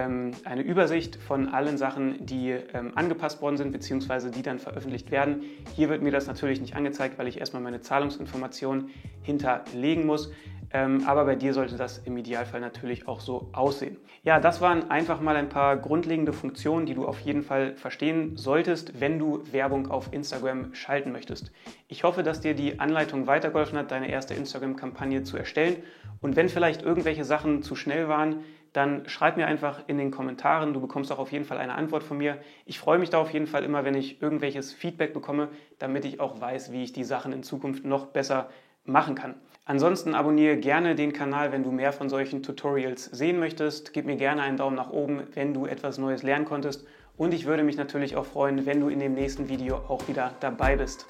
eine 0.00 0.62
Übersicht 0.62 1.16
von 1.16 1.48
allen 1.48 1.78
Sachen, 1.78 2.26
die 2.26 2.50
ähm, 2.50 2.92
angepasst 2.96 3.40
worden 3.40 3.56
sind 3.56 3.70
bzw. 3.70 4.30
die 4.30 4.42
dann 4.42 4.58
veröffentlicht 4.58 5.10
werden. 5.10 5.42
Hier 5.76 5.88
wird 5.88 6.02
mir 6.02 6.10
das 6.10 6.26
natürlich 6.26 6.60
nicht 6.60 6.74
angezeigt, 6.74 7.18
weil 7.18 7.28
ich 7.28 7.38
erstmal 7.38 7.62
meine 7.62 7.80
Zahlungsinformationen 7.80 8.90
hinterlegen 9.22 10.04
muss. 10.04 10.32
Ähm, 10.72 11.04
aber 11.06 11.24
bei 11.24 11.36
dir 11.36 11.54
sollte 11.54 11.76
das 11.76 11.98
im 11.98 12.16
Idealfall 12.16 12.60
natürlich 12.60 13.06
auch 13.06 13.20
so 13.20 13.48
aussehen. 13.52 13.96
Ja, 14.24 14.40
das 14.40 14.60
waren 14.60 14.90
einfach 14.90 15.20
mal 15.20 15.36
ein 15.36 15.48
paar 15.48 15.76
grundlegende 15.76 16.32
Funktionen, 16.32 16.84
die 16.86 16.94
du 16.94 17.06
auf 17.06 17.20
jeden 17.20 17.42
Fall 17.42 17.76
verstehen 17.76 18.36
solltest, 18.36 19.00
wenn 19.00 19.20
du 19.20 19.44
Werbung 19.52 19.88
auf 19.88 20.12
Instagram 20.12 20.74
schalten 20.74 21.12
möchtest. 21.12 21.52
Ich 21.86 22.02
hoffe, 22.02 22.24
dass 22.24 22.40
dir 22.40 22.54
die 22.54 22.80
Anleitung 22.80 23.28
weitergeholfen 23.28 23.78
hat, 23.78 23.92
deine 23.92 24.10
erste 24.10 24.34
Instagram-Kampagne 24.34 25.22
zu 25.22 25.36
erstellen. 25.36 25.76
Und 26.20 26.34
wenn 26.34 26.48
vielleicht 26.48 26.82
irgendwelche 26.82 27.24
Sachen 27.24 27.62
zu 27.62 27.76
schnell 27.76 28.08
waren, 28.08 28.40
dann 28.74 29.08
schreib 29.08 29.36
mir 29.36 29.46
einfach 29.46 29.84
in 29.86 29.98
den 29.98 30.10
Kommentaren. 30.10 30.74
Du 30.74 30.80
bekommst 30.80 31.10
auch 31.12 31.20
auf 31.20 31.32
jeden 31.32 31.44
Fall 31.44 31.58
eine 31.58 31.76
Antwort 31.76 32.02
von 32.02 32.18
mir. 32.18 32.38
Ich 32.66 32.78
freue 32.78 32.98
mich 32.98 33.08
da 33.08 33.18
auf 33.18 33.32
jeden 33.32 33.46
Fall 33.46 33.64
immer, 33.64 33.84
wenn 33.84 33.94
ich 33.94 34.20
irgendwelches 34.20 34.72
Feedback 34.72 35.14
bekomme, 35.14 35.48
damit 35.78 36.04
ich 36.04 36.20
auch 36.20 36.40
weiß, 36.40 36.72
wie 36.72 36.82
ich 36.82 36.92
die 36.92 37.04
Sachen 37.04 37.32
in 37.32 37.44
Zukunft 37.44 37.84
noch 37.84 38.06
besser 38.06 38.50
machen 38.84 39.14
kann. 39.14 39.36
Ansonsten 39.64 40.14
abonniere 40.14 40.56
gerne 40.56 40.96
den 40.96 41.12
Kanal, 41.12 41.52
wenn 41.52 41.62
du 41.62 41.70
mehr 41.70 41.92
von 41.92 42.08
solchen 42.08 42.42
Tutorials 42.42 43.04
sehen 43.06 43.38
möchtest. 43.38 43.92
Gib 43.92 44.06
mir 44.06 44.16
gerne 44.16 44.42
einen 44.42 44.56
Daumen 44.56 44.76
nach 44.76 44.90
oben, 44.90 45.22
wenn 45.34 45.54
du 45.54 45.66
etwas 45.66 45.96
Neues 45.96 46.24
lernen 46.24 46.44
konntest. 46.44 46.84
Und 47.16 47.32
ich 47.32 47.46
würde 47.46 47.62
mich 47.62 47.76
natürlich 47.76 48.16
auch 48.16 48.26
freuen, 48.26 48.66
wenn 48.66 48.80
du 48.80 48.88
in 48.88 48.98
dem 48.98 49.14
nächsten 49.14 49.48
Video 49.48 49.76
auch 49.76 50.08
wieder 50.08 50.32
dabei 50.40 50.76
bist. 50.76 51.06